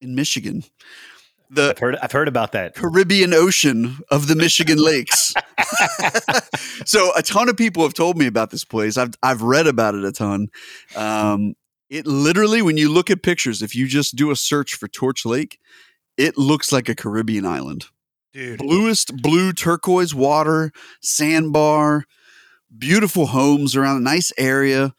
in 0.00 0.14
Michigan, 0.14 0.64
the 1.50 1.70
I've 1.70 1.78
heard 1.78 1.96
I've 2.02 2.12
heard 2.12 2.28
about 2.28 2.52
that. 2.52 2.74
Caribbean 2.74 3.32
Ocean 3.32 3.98
of 4.10 4.26
the 4.26 4.34
Michigan 4.34 4.78
Lakes. 4.78 5.32
so 6.84 7.12
a 7.16 7.22
ton 7.22 7.48
of 7.48 7.56
people 7.56 7.82
have 7.82 7.94
told 7.94 8.18
me 8.18 8.26
about 8.26 8.50
this 8.50 8.64
place. 8.64 8.96
I've 8.96 9.14
I've 9.22 9.42
read 9.42 9.66
about 9.66 9.94
it 9.94 10.04
a 10.04 10.12
ton. 10.12 10.48
Um, 10.96 11.54
it 11.88 12.06
literally, 12.06 12.62
when 12.62 12.76
you 12.76 12.90
look 12.92 13.10
at 13.10 13.22
pictures, 13.22 13.62
if 13.62 13.74
you 13.76 13.86
just 13.86 14.16
do 14.16 14.30
a 14.32 14.36
search 14.36 14.74
for 14.74 14.88
Torch 14.88 15.24
Lake, 15.24 15.60
it 16.16 16.36
looks 16.36 16.72
like 16.72 16.88
a 16.88 16.96
Caribbean 16.96 17.46
island 17.46 17.86
Dude, 18.32 18.58
bluest 18.58 19.16
blue 19.22 19.52
turquoise 19.52 20.14
water, 20.14 20.72
sandbar, 21.00 22.04
beautiful 22.76 23.26
homes 23.26 23.76
around 23.76 23.96
a 23.96 24.00
nice 24.00 24.32
area. 24.36 24.94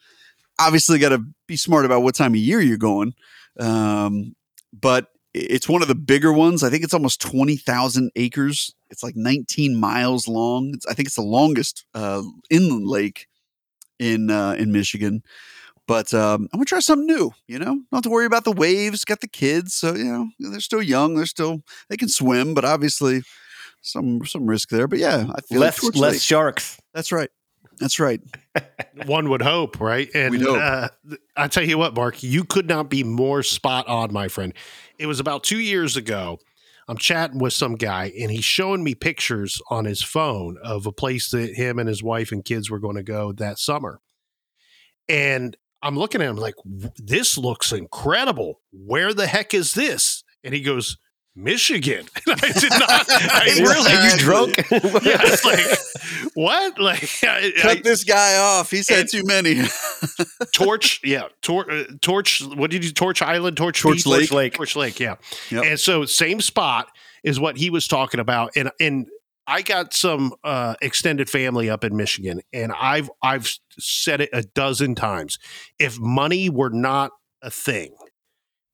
Obviously, 0.58 0.98
got 0.98 1.10
to 1.10 1.22
be 1.46 1.56
smart 1.56 1.84
about 1.84 2.02
what 2.02 2.14
time 2.14 2.32
of 2.32 2.38
year 2.38 2.60
you're 2.60 2.76
going. 2.76 3.14
Um, 3.58 4.34
but 4.72 5.08
it's 5.34 5.68
one 5.68 5.82
of 5.82 5.88
the 5.88 5.94
bigger 5.94 6.32
ones. 6.32 6.62
I 6.62 6.70
think 6.70 6.82
it's 6.82 6.94
almost 6.94 7.20
20,000 7.20 8.10
acres. 8.16 8.74
It's 8.90 9.02
like 9.02 9.16
19 9.16 9.76
miles 9.76 10.26
long. 10.26 10.72
It's, 10.74 10.86
I 10.86 10.94
think 10.94 11.06
it's 11.06 11.16
the 11.16 11.22
longest 11.22 11.84
uh, 11.94 12.22
inland 12.50 12.86
lake 12.86 13.26
in 13.98 14.30
uh, 14.30 14.52
in 14.58 14.72
Michigan. 14.72 15.22
But 15.88 16.12
um, 16.14 16.48
I'm 16.52 16.58
gonna 16.58 16.66
try 16.66 16.80
something 16.80 17.06
new. 17.06 17.32
You 17.48 17.58
know, 17.58 17.80
don't 17.90 18.02
to 18.02 18.10
worry 18.10 18.26
about 18.26 18.44
the 18.44 18.52
waves. 18.52 19.04
Got 19.04 19.22
the 19.22 19.26
kids, 19.26 19.74
so 19.74 19.94
you 19.94 20.04
know 20.04 20.28
they're 20.38 20.60
still 20.60 20.82
young. 20.82 21.14
They're 21.16 21.26
still 21.26 21.62
they 21.88 21.96
can 21.96 22.08
swim, 22.10 22.52
but 22.54 22.64
obviously 22.64 23.22
some 23.80 24.24
some 24.26 24.46
risk 24.46 24.68
there. 24.68 24.86
But 24.86 24.98
yeah, 25.00 25.26
I 25.34 25.40
feel 25.40 25.58
Less 25.60 25.82
like 25.82 25.96
less 25.96 26.12
Lake. 26.12 26.20
sharks. 26.22 26.78
That's 26.94 27.10
right. 27.10 27.30
That's 27.80 27.98
right. 27.98 28.20
one 29.06 29.30
would 29.30 29.40
hope, 29.40 29.80
right? 29.80 30.10
And 30.14 30.32
We'd 30.32 30.42
hope. 30.42 30.58
uh, 30.60 30.88
I 31.36 31.48
tell 31.48 31.62
you 31.64 31.78
what, 31.78 31.94
Mark, 31.94 32.22
you 32.22 32.44
could 32.44 32.68
not 32.68 32.90
be 32.90 33.02
more 33.04 33.42
spot 33.42 33.86
on, 33.88 34.12
my 34.12 34.28
friend. 34.28 34.52
It 34.98 35.06
was 35.06 35.20
about 35.20 35.42
two 35.42 35.60
years 35.60 35.96
ago. 35.96 36.38
I'm 36.88 36.98
chatting 36.98 37.38
with 37.38 37.52
some 37.52 37.76
guy, 37.76 38.12
and 38.20 38.30
he's 38.30 38.44
showing 38.44 38.82
me 38.82 38.94
pictures 38.94 39.62
on 39.70 39.84
his 39.84 40.02
phone 40.02 40.58
of 40.62 40.86
a 40.86 40.92
place 40.92 41.30
that 41.30 41.54
him 41.54 41.78
and 41.78 41.88
his 41.88 42.02
wife 42.02 42.32
and 42.32 42.44
kids 42.44 42.68
were 42.68 42.78
going 42.80 42.96
to 42.96 43.02
go 43.02 43.32
that 43.32 43.58
summer. 43.58 44.00
And 45.08 45.56
I'm 45.82 45.96
looking 45.98 46.20
at 46.22 46.28
him 46.28 46.36
like, 46.36 46.54
this 46.96 47.38
looks 47.38 47.72
incredible. 47.72 48.60
Where 48.72 49.14
the 49.14 49.26
heck 49.26 49.54
is 49.54 49.74
this? 49.74 50.24
And 50.44 50.52
he 50.54 50.60
goes, 50.60 50.96
Michigan. 51.36 52.06
And 52.26 52.40
I 52.42 52.52
did 52.52 52.70
not. 52.70 53.06
I 53.08 53.56
really. 53.60 53.92
Are 53.92 54.10
you 54.10 54.18
drunk? 54.18 54.56
Yeah, 55.06 55.20
it's 55.22 55.44
like, 55.44 56.30
what? 56.34 56.80
Like, 56.80 57.08
I, 57.22 57.52
I- 57.56 57.60
Cut 57.60 57.84
this 57.84 58.02
guy 58.04 58.36
off. 58.38 58.70
He's 58.72 58.88
had 58.88 59.08
too 59.08 59.22
many. 59.24 59.62
Torch, 60.54 61.00
yeah, 61.04 61.28
Tor, 61.42 61.70
uh, 61.70 61.84
Torch. 62.00 62.42
What 62.42 62.70
did 62.70 62.84
you 62.84 62.92
Torch 62.92 63.22
Island? 63.22 63.56
Torch, 63.56 63.80
Torch 63.80 63.98
Beach? 63.98 64.06
Lake. 64.06 64.20
Torch 64.20 64.32
Lake. 64.32 64.52
Torch 64.54 64.76
Lake, 64.76 65.00
yeah. 65.00 65.16
Yep. 65.50 65.64
And 65.64 65.80
so 65.80 66.04
same 66.04 66.40
spot 66.40 66.88
is 67.22 67.38
what 67.38 67.56
he 67.56 67.70
was 67.70 67.86
talking 67.86 68.20
about, 68.20 68.52
and 68.56 68.70
and 68.80 69.06
I 69.48 69.62
got 69.62 69.94
some 69.94 70.34
uh, 70.44 70.74
extended 70.82 71.30
family 71.30 71.70
up 71.70 71.82
in 71.82 71.96
Michigan, 71.96 72.42
and 72.52 72.70
I've 72.78 73.10
I've 73.22 73.50
said 73.78 74.20
it 74.20 74.28
a 74.30 74.42
dozen 74.42 74.94
times. 74.94 75.38
If 75.78 75.98
money 75.98 76.50
were 76.50 76.68
not 76.68 77.12
a 77.42 77.50
thing, 77.50 77.94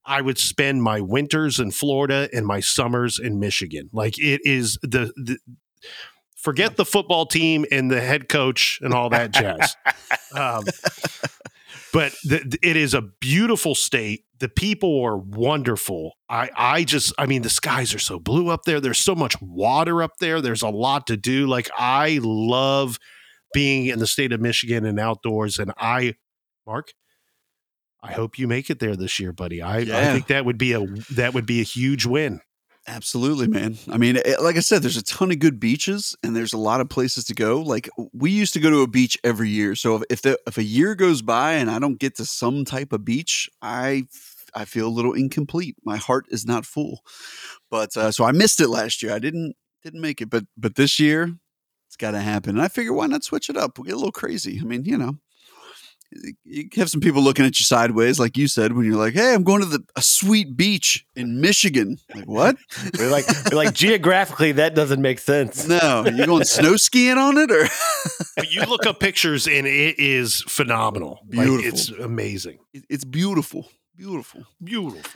I 0.04 0.20
would 0.20 0.36
spend 0.36 0.82
my 0.82 1.00
winters 1.00 1.60
in 1.60 1.70
Florida 1.70 2.28
and 2.32 2.44
my 2.44 2.58
summers 2.58 3.20
in 3.20 3.38
Michigan. 3.38 3.88
Like 3.92 4.18
it 4.18 4.40
is 4.44 4.76
the, 4.82 5.12
the 5.16 5.38
forget 6.36 6.76
the 6.76 6.84
football 6.84 7.24
team 7.24 7.64
and 7.70 7.88
the 7.88 8.00
head 8.00 8.28
coach 8.28 8.80
and 8.82 8.92
all 8.92 9.10
that 9.10 9.30
jazz. 9.30 9.76
um, 10.34 10.64
but 11.92 12.16
it 12.24 12.76
is 12.76 12.94
a 12.94 13.02
beautiful 13.02 13.76
state. 13.76 14.24
The 14.44 14.50
people 14.50 15.02
are 15.02 15.16
wonderful. 15.16 16.18
I, 16.28 16.50
I 16.54 16.84
just, 16.84 17.14
I 17.16 17.24
mean, 17.24 17.40
the 17.40 17.48
skies 17.48 17.94
are 17.94 17.98
so 17.98 18.18
blue 18.18 18.50
up 18.50 18.64
there. 18.64 18.78
There's 18.78 18.98
so 18.98 19.14
much 19.14 19.40
water 19.40 20.02
up 20.02 20.18
there. 20.20 20.42
There's 20.42 20.60
a 20.60 20.68
lot 20.68 21.06
to 21.06 21.16
do. 21.16 21.46
Like 21.46 21.70
I 21.78 22.20
love 22.22 22.98
being 23.54 23.86
in 23.86 24.00
the 24.00 24.06
state 24.06 24.32
of 24.32 24.42
Michigan 24.42 24.84
and 24.84 25.00
outdoors. 25.00 25.58
And 25.58 25.72
I, 25.78 26.16
Mark, 26.66 26.92
I 28.02 28.12
hope 28.12 28.38
you 28.38 28.46
make 28.46 28.68
it 28.68 28.80
there 28.80 28.96
this 28.96 29.18
year, 29.18 29.32
buddy. 29.32 29.62
I, 29.62 29.78
I 29.78 30.12
think 30.12 30.26
that 30.26 30.44
would 30.44 30.58
be 30.58 30.74
a 30.74 30.84
that 31.12 31.32
would 31.32 31.46
be 31.46 31.62
a 31.62 31.64
huge 31.64 32.04
win. 32.04 32.42
Absolutely, 32.86 33.48
man. 33.48 33.78
I 33.90 33.96
mean, 33.96 34.18
eh, 34.18 34.36
like 34.42 34.56
I 34.56 34.60
said, 34.60 34.82
there's 34.82 34.98
a 34.98 35.04
ton 35.04 35.32
of 35.32 35.38
good 35.38 35.58
beaches 35.58 36.14
and 36.22 36.36
there's 36.36 36.52
a 36.52 36.58
lot 36.58 36.82
of 36.82 36.90
places 36.90 37.24
to 37.24 37.34
go. 37.34 37.62
Like 37.62 37.88
we 38.12 38.30
used 38.30 38.52
to 38.52 38.60
go 38.60 38.68
to 38.68 38.82
a 38.82 38.86
beach 38.86 39.16
every 39.24 39.48
year. 39.48 39.74
So 39.74 39.96
if 39.96 40.02
if, 40.10 40.22
the, 40.22 40.38
if 40.46 40.58
a 40.58 40.62
year 40.62 40.94
goes 40.94 41.22
by 41.22 41.54
and 41.54 41.70
I 41.70 41.78
don't 41.78 41.98
get 41.98 42.16
to 42.16 42.26
some 42.26 42.66
type 42.66 42.92
of 42.92 43.02
beach, 43.02 43.48
I 43.62 44.06
I 44.54 44.64
feel 44.64 44.86
a 44.86 44.88
little 44.88 45.12
incomplete. 45.12 45.76
My 45.84 45.96
heart 45.96 46.26
is 46.28 46.46
not 46.46 46.66
full. 46.66 47.02
But 47.70 47.96
uh, 47.96 48.12
so 48.12 48.24
I 48.24 48.32
missed 48.32 48.60
it 48.60 48.68
last 48.68 49.02
year. 49.02 49.12
I 49.12 49.18
didn't 49.18 49.54
didn't 49.82 50.00
make 50.00 50.20
it, 50.20 50.30
but 50.30 50.44
but 50.56 50.76
this 50.76 50.98
year 50.98 51.36
it's 51.88 51.96
got 51.96 52.12
to 52.12 52.20
happen. 52.20 52.56
And 52.56 52.62
I 52.62 52.68
figure 52.68 52.92
why 52.92 53.06
not 53.06 53.24
switch 53.24 53.48
it 53.48 53.56
up? 53.56 53.78
We'll 53.78 53.84
get 53.84 53.94
a 53.94 53.96
little 53.96 54.12
crazy. 54.12 54.58
I 54.60 54.64
mean, 54.64 54.84
you 54.84 54.98
know, 54.98 55.18
you 56.44 56.68
have 56.76 56.90
some 56.90 57.00
people 57.00 57.22
looking 57.22 57.44
at 57.44 57.58
you 57.58 57.64
sideways, 57.64 58.20
like 58.20 58.36
you 58.36 58.48
said, 58.48 58.72
when 58.72 58.84
you're 58.84 58.96
like, 58.96 59.14
"Hey, 59.14 59.34
I'm 59.34 59.42
going 59.42 59.60
to 59.60 59.66
the 59.66 59.84
a 59.96 60.02
sweet 60.02 60.56
beach 60.56 61.06
in 61.16 61.40
Michigan." 61.40 61.98
Like 62.14 62.26
what? 62.26 62.56
we're 62.98 63.10
like, 63.10 63.26
we're 63.50 63.56
like 63.56 63.74
geographically, 63.74 64.52
that 64.52 64.74
doesn't 64.74 65.02
make 65.02 65.18
sense. 65.18 65.66
No, 65.66 66.04
you 66.06 66.26
going 66.26 66.44
snow 66.44 66.76
skiing 66.76 67.18
on 67.18 67.36
it, 67.38 67.50
or 67.50 67.68
you 68.48 68.62
look 68.62 68.86
up 68.86 69.00
pictures 69.00 69.46
and 69.46 69.66
it 69.66 69.98
is 69.98 70.42
phenomenal. 70.42 71.20
Beautiful. 71.28 71.56
Like, 71.56 71.66
it's 71.66 71.88
amazing. 71.90 72.58
it's 72.72 73.04
beautiful, 73.04 73.68
beautiful. 73.96 74.44
Beautiful. 74.62 75.10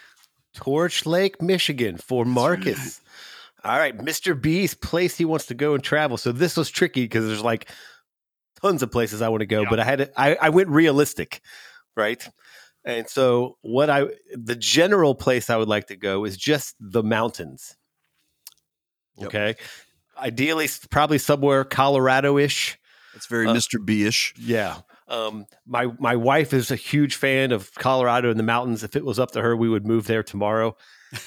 Torch 0.54 1.06
Lake, 1.06 1.40
Michigan 1.40 1.96
for 1.98 2.24
Marcus. 2.24 3.00
All 3.64 3.76
right, 3.78 3.96
Mr. 3.96 4.40
B's 4.40 4.74
place 4.74 5.16
he 5.16 5.24
wants 5.24 5.46
to 5.46 5.54
go 5.54 5.74
and 5.74 5.82
travel. 5.82 6.16
So 6.16 6.32
this 6.32 6.56
was 6.56 6.70
tricky 6.70 7.02
because 7.04 7.26
there's 7.26 7.42
like 7.42 7.68
tons 8.62 8.82
of 8.82 8.90
places 8.90 9.20
I 9.22 9.28
want 9.28 9.40
to 9.40 9.46
go, 9.46 9.62
Yeah. 9.62 9.70
but 9.70 9.80
I 9.80 9.84
had 9.84 9.98
to, 9.98 10.20
I, 10.20 10.36
I 10.40 10.48
went 10.50 10.68
realistic, 10.68 11.40
right? 11.96 12.26
And 12.84 13.08
so 13.08 13.56
what 13.60 13.90
I 13.90 14.06
the 14.32 14.56
general 14.56 15.14
place 15.14 15.50
I 15.50 15.56
would 15.56 15.68
like 15.68 15.88
to 15.88 15.96
go 15.96 16.24
is 16.24 16.36
just 16.36 16.74
the 16.80 17.02
mountains. 17.02 17.76
Yep. 19.16 19.26
Okay. 19.26 19.54
Ideally, 20.16 20.68
probably 20.90 21.18
somewhere 21.18 21.64
Colorado-ish. 21.64 22.78
It's 23.14 23.26
very 23.26 23.46
Uh, 23.48 23.54
Mr. 23.54 23.84
B-ish. 23.84 24.34
Yeah. 24.38 24.78
Um, 25.08 25.46
my 25.66 25.86
my 25.98 26.16
wife 26.16 26.52
is 26.52 26.70
a 26.70 26.76
huge 26.76 27.16
fan 27.16 27.50
of 27.52 27.72
Colorado 27.74 28.30
and 28.30 28.38
the 28.38 28.44
mountains. 28.44 28.84
If 28.84 28.94
it 28.94 29.04
was 29.04 29.18
up 29.18 29.30
to 29.32 29.42
her, 29.42 29.56
we 29.56 29.68
would 29.68 29.86
move 29.86 30.06
there 30.06 30.22
tomorrow. 30.22 30.76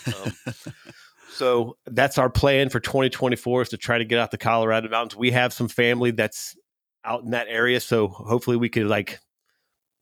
Um, 0.08 0.32
so 1.32 1.78
that's 1.88 2.18
our 2.18 2.30
plan 2.30 2.70
for 2.70 2.80
2024 2.80 3.64
is 3.64 3.70
to 3.70 3.78
try 3.78 3.98
to 3.98 4.06
get 4.06 4.20
out 4.20 4.32
the 4.32 4.38
Colorado 4.38 4.90
mountains. 4.90 5.18
We 5.18 5.32
have 5.32 5.52
some 5.52 5.68
family 5.68 6.12
that's 6.12 6.56
out 7.04 7.24
in 7.24 7.32
that 7.32 7.48
area, 7.50 7.80
so 7.80 8.08
hopefully 8.08 8.58
we 8.58 8.70
could 8.70 8.86
like 8.86 9.20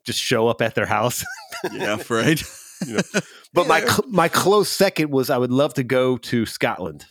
just 0.03 0.19
show 0.19 0.47
up 0.47 0.61
at 0.61 0.75
their 0.75 0.85
house. 0.85 1.23
yeah, 1.73 1.97
right. 2.09 2.41
But 3.51 3.67
my 3.67 3.81
cl- 3.81 4.07
my 4.07 4.29
close 4.29 4.69
second 4.69 5.09
was 5.09 5.29
I 5.29 5.37
would 5.37 5.51
love 5.51 5.73
to 5.73 5.83
go 5.83 6.17
to 6.17 6.45
Scotland. 6.45 7.05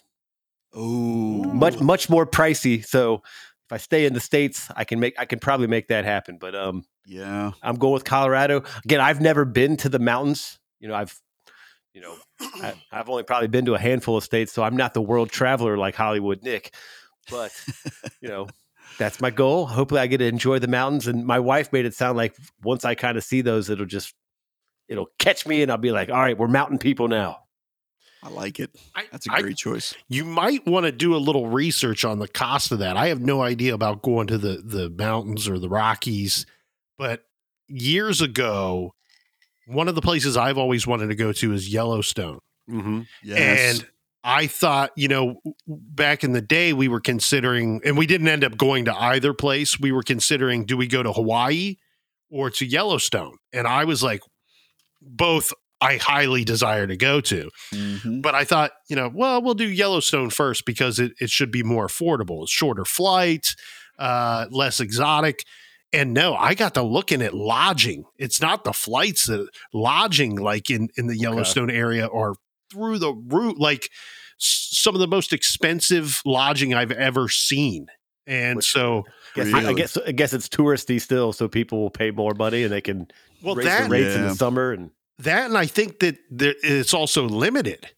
Oh, 0.73 1.43
Much 1.53 1.81
much 1.81 2.09
more 2.09 2.27
pricey. 2.27 2.85
So 2.87 3.23
if 3.69 3.73
I 3.75 3.77
stay 3.77 4.07
in 4.07 4.15
the 4.15 4.21
states, 4.21 4.71
I 4.75 4.85
can 4.85 4.99
make 4.99 5.19
I 5.19 5.27
can 5.27 5.41
probably 5.41 5.67
make 5.67 5.89
that 5.89 6.07
happen. 6.07 6.39
But 6.39 6.55
um, 6.55 6.85
yeah. 7.05 7.53
I'm 7.63 7.75
going 7.77 7.93
with 7.93 8.05
Colorado. 8.05 8.63
Again, 8.83 8.99
I've 9.01 9.21
never 9.21 9.45
been 9.45 9.77
to 9.79 9.91
the 9.91 9.99
mountains. 9.99 10.59
You 10.81 10.89
know, 10.89 10.95
I've, 10.95 11.21
you 11.93 12.01
know, 12.01 12.15
I, 12.41 12.73
I've 12.91 13.11
only 13.11 13.25
probably 13.25 13.49
been 13.49 13.67
to 13.67 13.75
a 13.75 13.79
handful 13.79 14.17
of 14.17 14.25
states, 14.25 14.53
so 14.53 14.63
I'm 14.63 14.75
not 14.75 14.95
the 14.95 15.03
world 15.03 15.31
traveler 15.31 15.77
like 15.77 15.95
Hollywood 15.95 16.43
Nic. 16.43 16.73
But 17.31 17.53
you 18.23 18.31
know, 18.31 18.49
that's 18.99 19.21
my 19.21 19.29
goal. 19.29 19.67
Hopefully, 19.67 20.01
I 20.01 20.07
get 20.07 20.19
to 20.19 20.27
enjoy 20.27 20.61
the 20.61 20.67
mountains. 20.67 21.07
And 21.07 21.27
my 21.27 21.39
wife 21.39 21.71
made 21.71 21.85
it 21.85 21.93
sound 21.93 22.17
like 22.17 22.35
once 22.63 22.87
I 22.87 22.95
kind 22.95 23.19
of 23.19 23.25
see 23.25 23.43
those, 23.43 23.69
it'll 23.69 23.85
just 23.85 24.15
it'll 24.89 25.11
catch 25.19 25.47
me, 25.47 25.61
and 25.61 25.71
I'll 25.71 25.77
be 25.77 25.93
like, 25.93 26.09
all 26.09 26.17
right, 26.17 26.39
we're 26.39 26.49
mountain 26.49 26.79
people 26.79 27.09
now. 27.09 27.41
I 28.23 28.31
like 28.31 28.59
it. 28.59 28.71
I, 28.95 29.05
That's 29.13 29.27
a 29.27 29.31
great 29.41 29.57
choice. 29.57 29.95
you 30.09 30.25
might 30.25 30.67
want 30.67 30.87
to 30.87 30.93
do 30.93 31.15
a 31.15 31.19
little 31.19 31.49
research 31.49 32.05
on 32.05 32.19
the 32.19 32.29
cost 32.29 32.73
of 32.73 32.81
that. 32.81 32.97
I 32.97 33.09
have 33.09 33.21
no 33.21 33.43
idea 33.43 33.75
about 33.75 34.03
going 34.03 34.27
to 34.29 34.39
the 34.39 34.61
the 34.65 34.91
mountains 34.91 35.49
or 35.49 35.59
the 35.59 35.69
Rockies, 35.69 36.47
but 36.99 37.25
years 37.69 38.21
ago, 38.21 38.95
one 39.67 39.89
of 39.89 39.95
the 39.95 40.01
places 40.01 40.37
I've 40.37 40.59
always 40.59 40.87
wanted 40.87 41.09
to 41.09 41.15
go 41.15 41.33
to 41.33 41.53
is 41.53 41.73
Yellowstone. 41.73 42.41
Mm-hmm. 42.69 43.03
Yes. 43.23 43.81
And 43.81 43.89
I 44.25 44.47
thought, 44.47 44.91
you 44.97 45.09
know, 45.09 45.41
back 45.67 46.25
in 46.25 46.33
the 46.33 46.41
day, 46.43 46.73
we 46.73 46.89
were 46.89 47.01
considering, 47.01 47.81
and 47.85 47.97
we 47.97 48.07
didn't 48.07 48.29
end 48.29 48.45
up 48.45 48.57
going 48.57 48.87
to 48.87 48.95
either 48.95 49.33
place. 49.33 49.79
We 49.79 49.93
were 49.93 50.03
considering, 50.03 50.65
do 50.65 50.77
we 50.77 50.87
go 50.87 51.03
to 51.03 51.13
Hawaii 51.13 51.77
or 52.31 52.51
to 52.51 52.67
Yellowstone? 52.67 53.37
And 53.53 53.67
I 53.67 53.85
was 53.85 54.03
like, 54.03 54.21
both 55.01 55.53
I 55.81 55.97
highly 55.97 56.45
desire 56.45 56.87
to 56.87 56.97
go 56.97 57.21
to. 57.21 57.51
Mhm. 57.73 58.21
But 58.23 58.35
I 58.35 58.45
thought, 58.45 58.73
you 58.89 58.97
know, 58.97 59.11
well, 59.15 59.41
we'll 59.43 59.55
do 59.55 59.69
Yellowstone 59.69 60.31
first 60.31 60.65
because 60.65 60.99
it, 60.99 61.13
it 61.21 61.31
should 61.31 61.51
be 61.53 61.63
more 61.63 61.87
affordable. 61.87 62.43
It's 62.43 62.51
shorter 62.51 62.85
flight, 62.85 63.55
uh, 63.99 64.47
less 64.51 64.81
exotic. 64.81 65.45
And 65.93 66.13
no, 66.13 66.35
I 66.35 66.55
got 66.55 66.75
to 66.75 66.83
looking 66.83 67.23
at 67.23 67.33
lodging. 67.33 68.05
It's 68.19 68.41
not 68.41 68.65
the 68.65 68.73
flights 68.73 69.27
that 69.27 69.49
lodging 69.73 70.37
like 70.37 70.69
in, 70.69 70.89
in 70.97 71.07
the 71.07 71.17
Yellowstone 71.17 71.71
area 71.71 72.09
are 72.09 72.35
through 72.73 72.99
the 72.99 73.13
roof, 73.15 73.55
like 73.59 73.89
some 74.37 74.95
of 74.95 75.01
the 75.01 75.07
most 75.09 75.33
expensive 75.33 76.21
lodging 76.27 76.75
I've 76.75 76.93
ever 76.93 77.29
seen. 77.29 77.87
And 78.27 78.57
Which- 78.57 78.71
so, 78.71 79.05
Guess, 79.35 79.55
I 79.55 79.61
Really? 79.61 79.75
guess 79.75 79.97
I 79.97 80.13
guess 80.13 80.33
it's 80.33 80.49
touristy 80.49 81.01
still, 81.01 81.33
so 81.33 81.49
people 81.49 81.81
will 81.81 81.91
pay 81.91 82.11
more 82.11 82.35
money 82.35 82.65
and 82.65 82.73
they 82.73 82.81
can 82.81 83.07
well, 83.43 83.55
raise 83.55 83.67
that 83.67 83.85
the 83.85 83.91
rates 83.91 84.15
in 84.17 84.23
the 84.27 84.35
summer. 84.35 84.73
And 84.73 84.91
that 85.21 85.47
and 85.47 85.59
I 85.59 85.67
think 85.67 86.01
that 86.01 86.17
there, 86.31 86.55
it's 86.63 86.95
also 86.95 87.25
limited, 87.29 87.89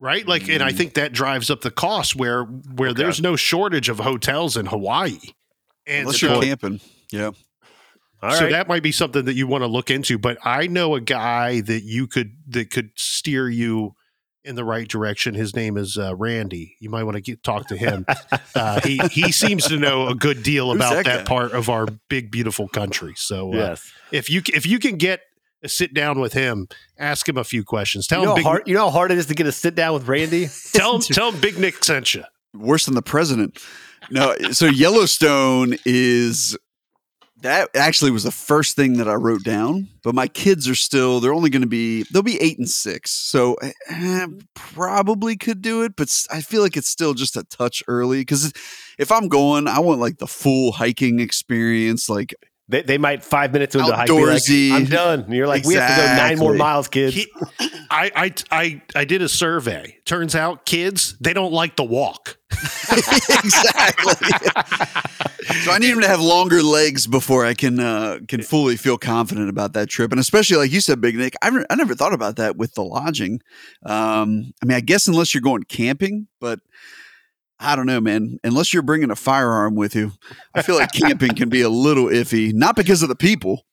right? 0.00 0.26
Like, 0.26 0.48
and 0.48 0.62
I 0.62 0.72
Mm. 0.72 0.76
think 0.76 0.94
that 0.94 1.12
drives 1.12 1.50
up 1.50 1.60
the 1.60 1.70
cost 1.70 2.16
where 2.16 2.44
where 2.44 2.90
Okay. 2.90 3.02
there's 3.02 3.20
no 3.20 3.36
shortage 3.36 3.88
of 3.88 3.98
hotels 3.98 4.56
in 4.56 4.66
Hawaii, 4.66 5.18
and 5.86 6.00
Unless 6.02 6.20
so, 6.20 6.32
you're 6.34 6.42
camping. 6.42 6.80
Yeah. 7.12 7.30
all 8.22 8.30
so 8.32 8.44
right, 8.44 8.50
that 8.52 8.68
might 8.68 8.82
be 8.82 8.92
something 8.92 9.24
that 9.26 9.34
you 9.34 9.46
want 9.46 9.62
to 9.62 9.68
look 9.68 9.90
into. 9.90 10.18
But 10.18 10.38
I 10.44 10.66
know 10.66 10.94
a 10.94 11.00
guy 11.00 11.60
that 11.60 11.82
you 11.82 12.06
could 12.06 12.32
that 12.48 12.70
could 12.70 12.90
steer 12.96 13.48
you 13.48 13.94
in 14.46 14.56
the 14.56 14.64
right 14.64 14.86
direction. 14.88 15.34
His 15.34 15.54
name 15.56 15.76
is 15.78 15.96
uh, 15.96 16.14
Randy. 16.16 16.76
You 16.78 16.90
might 16.90 17.04
want 17.04 17.14
to 17.16 17.20
get, 17.22 17.42
talk 17.42 17.66
to 17.68 17.76
him. 17.76 18.04
uh, 18.54 18.80
he 18.82 18.98
he 19.10 19.32
seems 19.32 19.66
to 19.68 19.76
know 19.78 20.08
a 20.08 20.14
good 20.14 20.42
deal 20.42 20.72
about 20.72 20.94
that 20.96 21.04
that, 21.04 21.26
part 21.26 21.52
of 21.52 21.68
our 21.68 21.86
big 22.08 22.30
beautiful 22.30 22.68
country. 22.68 23.14
So 23.16 23.52
uh, 23.52 23.56
yes. 23.56 23.92
if 24.12 24.28
you 24.30 24.42
if 24.54 24.66
you 24.66 24.78
can 24.78 24.96
get 24.96 25.20
sit 25.66 25.94
down 25.94 26.20
with 26.20 26.32
him, 26.32 26.68
ask 26.98 27.28
him 27.28 27.36
a 27.36 27.44
few 27.44 27.64
questions. 27.64 28.06
Tell 28.06 28.20
You 28.20 28.26
know, 28.26 28.30
him 28.32 28.36
how 28.36 28.36
big, 28.36 28.44
hard, 28.44 28.62
you 28.68 28.74
know 28.74 28.84
how 28.84 28.90
hard 28.90 29.10
it 29.10 29.18
is 29.18 29.26
to 29.26 29.34
get 29.34 29.46
a 29.46 29.52
sit 29.52 29.74
down 29.74 29.94
with 29.94 30.08
Randy? 30.08 30.48
tell 30.72 30.96
him 30.96 31.00
tell 31.12 31.32
him 31.32 31.40
Big 31.40 31.58
Nic 31.58 31.82
sent 31.84 32.14
you. 32.14 32.24
Worse 32.54 32.86
than 32.86 32.94
the 32.94 33.02
president. 33.02 33.58
No, 34.10 34.34
so 34.52 34.66
Yellowstone 34.66 35.76
is 35.84 36.56
that 37.44 37.68
actually 37.76 38.10
was 38.10 38.24
the 38.24 38.30
first 38.30 38.74
thing 38.74 38.94
that 38.94 39.06
I 39.06 39.14
wrote 39.14 39.44
down. 39.44 39.88
But 40.02 40.14
my 40.14 40.28
kids 40.28 40.66
are 40.66 40.74
still, 40.74 41.20
they're 41.20 41.34
only 41.34 41.50
going 41.50 41.62
to 41.62 41.68
be, 41.68 42.04
they'll 42.04 42.22
be 42.22 42.40
eight 42.40 42.58
and 42.58 42.68
six. 42.68 43.10
So 43.10 43.56
eh, 43.90 44.26
probably 44.54 45.36
could 45.36 45.60
do 45.60 45.82
it, 45.82 45.94
but 45.94 46.26
I 46.30 46.40
feel 46.40 46.62
like 46.62 46.76
it's 46.76 46.88
still 46.88 47.12
just 47.12 47.36
a 47.36 47.44
touch 47.44 47.82
early 47.86 48.22
because 48.22 48.52
if 48.98 49.12
I'm 49.12 49.28
going, 49.28 49.68
I 49.68 49.78
want 49.80 50.00
like 50.00 50.16
the 50.18 50.26
full 50.26 50.72
hiking 50.72 51.20
experience. 51.20 52.08
Like, 52.08 52.34
They, 52.66 52.80
they 52.80 52.96
might 52.96 53.22
five 53.22 53.52
minutes 53.52 53.74
into 53.74 53.86
the 53.86 53.94
hike 53.94 54.08
be 54.08 54.24
like, 54.24 54.42
I'm 54.72 54.86
done. 54.86 55.20
And 55.20 55.34
you're 55.34 55.46
like, 55.46 55.64
we 55.64 55.74
have 55.74 55.90
to 55.90 55.96
go 55.96 56.16
nine 56.16 56.38
more 56.38 56.54
miles, 56.54 56.88
kids. 56.88 57.14
He, 57.14 57.26
I, 57.90 58.10
I 58.16 58.34
I 58.50 58.82
I 58.94 59.04
did 59.04 59.20
a 59.20 59.28
survey. 59.28 59.98
Turns 60.06 60.34
out 60.34 60.64
kids 60.64 61.16
they 61.20 61.34
don't 61.34 61.52
like 61.52 61.76
to 61.76 61.84
walk. 61.84 62.38
exactly. 62.52 64.14
so 65.62 65.72
I 65.72 65.78
need 65.78 65.90
him 65.90 66.00
to 66.00 66.08
have 66.08 66.20
longer 66.20 66.62
legs 66.62 67.06
before 67.06 67.44
I 67.44 67.52
can 67.52 67.78
uh, 67.78 68.20
can 68.28 68.42
fully 68.42 68.76
feel 68.76 68.96
confident 68.96 69.50
about 69.50 69.74
that 69.74 69.90
trip, 69.90 70.10
and 70.10 70.20
especially 70.20 70.56
like 70.56 70.72
you 70.72 70.80
said, 70.80 71.02
Big 71.02 71.16
Nic. 71.16 71.34
I, 71.42 71.48
re- 71.48 71.66
I 71.68 71.74
never 71.74 71.94
thought 71.94 72.14
about 72.14 72.36
that 72.36 72.56
with 72.56 72.72
the 72.74 72.82
lodging. 72.82 73.40
Um, 73.84 74.52
I 74.62 74.66
mean, 74.66 74.76
I 74.76 74.80
guess 74.80 75.06
unless 75.06 75.34
you're 75.34 75.42
going 75.42 75.64
camping, 75.64 76.28
but 76.40 76.60
I 77.64 77.76
don't 77.76 77.86
know, 77.86 78.00
man. 78.00 78.38
Unless 78.44 78.72
you're 78.72 78.82
bringing 78.82 79.10
a 79.10 79.16
firearm 79.16 79.74
with 79.74 79.94
you, 79.94 80.12
I 80.54 80.62
feel 80.62 80.76
like 80.76 80.92
camping 80.92 81.34
can 81.34 81.48
be 81.48 81.62
a 81.62 81.68
little 81.68 82.06
iffy. 82.06 82.52
Not 82.52 82.76
because 82.76 83.02
of 83.02 83.08
the 83.08 83.16
people, 83.16 83.64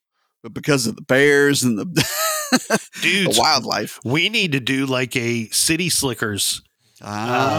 but 0.44 0.54
because 0.54 0.88
of 0.88 0.96
the 0.96 1.02
bears 1.04 1.64
and 1.64 1.78
the, 1.78 1.86
the 2.52 2.90
Dudes, 3.02 3.38
wildlife. 3.40 4.00
we 4.04 4.30
need 4.30 4.52
to 4.54 4.60
do 4.60 4.86
like 4.86 5.16
a 5.16 5.48
city 5.50 5.90
slickers 5.90 6.62
uh, 7.04 7.08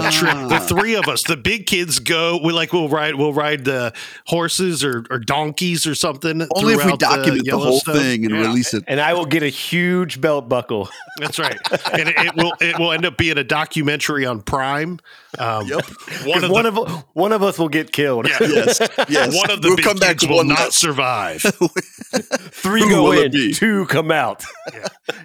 Ah. 0.05 0.11
trip. 0.13 0.49
The 0.49 0.61
three 0.61 0.95
of 0.95 1.09
us, 1.09 1.25
the 1.25 1.37
big 1.37 1.67
kids 1.67 1.99
go. 1.99 2.39
We 2.45 2.53
like 2.53 2.73
we'll 2.73 2.89
ride 2.89 3.17
we'll 3.17 3.33
ride 3.33 3.65
the 3.65 3.93
horses 4.27 4.85
or, 4.85 5.05
or 5.11 5.19
donkeys 5.19 5.85
or 5.85 5.97
something. 5.97 6.47
Only 6.55 6.75
if 6.75 6.85
we 6.87 6.97
document 6.97 7.45
the, 7.47 7.59
whole 7.59 7.81
thing 7.81 8.25
and 8.25 8.35
Yeah, 8.35 8.43
release 8.43 8.73
it. 8.73 8.85
and 8.87 9.01
I 9.01 9.15
will 9.15 9.25
get 9.27 9.43
a 9.43 9.49
huge 9.49 10.21
belt 10.21 10.49
buckle. 10.49 10.89
That's 11.19 11.41
right, 11.41 11.59
and 11.93 12.09
it, 12.09 12.15
it 12.19 12.37
will 12.37 12.53
it 12.61 12.79
will 12.79 12.93
end 12.93 13.05
up 13.05 13.17
being 13.17 13.37
a 13.37 13.43
documentary 13.45 14.25
on 14.27 14.43
Prime 14.43 15.01
Um, 15.39 15.67
Yep. 15.67 15.85
One 16.27 16.45
of 16.45 16.51
one 16.51 16.65
the, 16.65 16.81
of 16.83 17.05
one 17.15 17.33
of 17.33 17.43
us 17.43 17.59
will 17.59 17.69
get 17.71 17.91
killed. 17.93 18.29
Yeah. 18.29 18.37
Yes. 18.41 18.81
Yes. 19.09 19.35
one 19.35 19.51
of 19.51 19.63
the 19.63 19.69
We'll 19.69 19.77
big 19.77 19.85
come 19.85 19.97
back 19.97 20.11
kids 20.11 20.23
to 20.25 20.29
will 20.29 20.37
one 20.39 20.49
not 20.49 20.59
less. 20.59 20.77
survive. 20.77 21.41
Three 21.43 22.83
Who 22.83 22.91
go 22.91 23.03
will 23.05 23.23
in, 23.23 23.31
be? 23.33 23.53
two 23.55 23.87
come 23.87 24.11
out. 24.11 24.45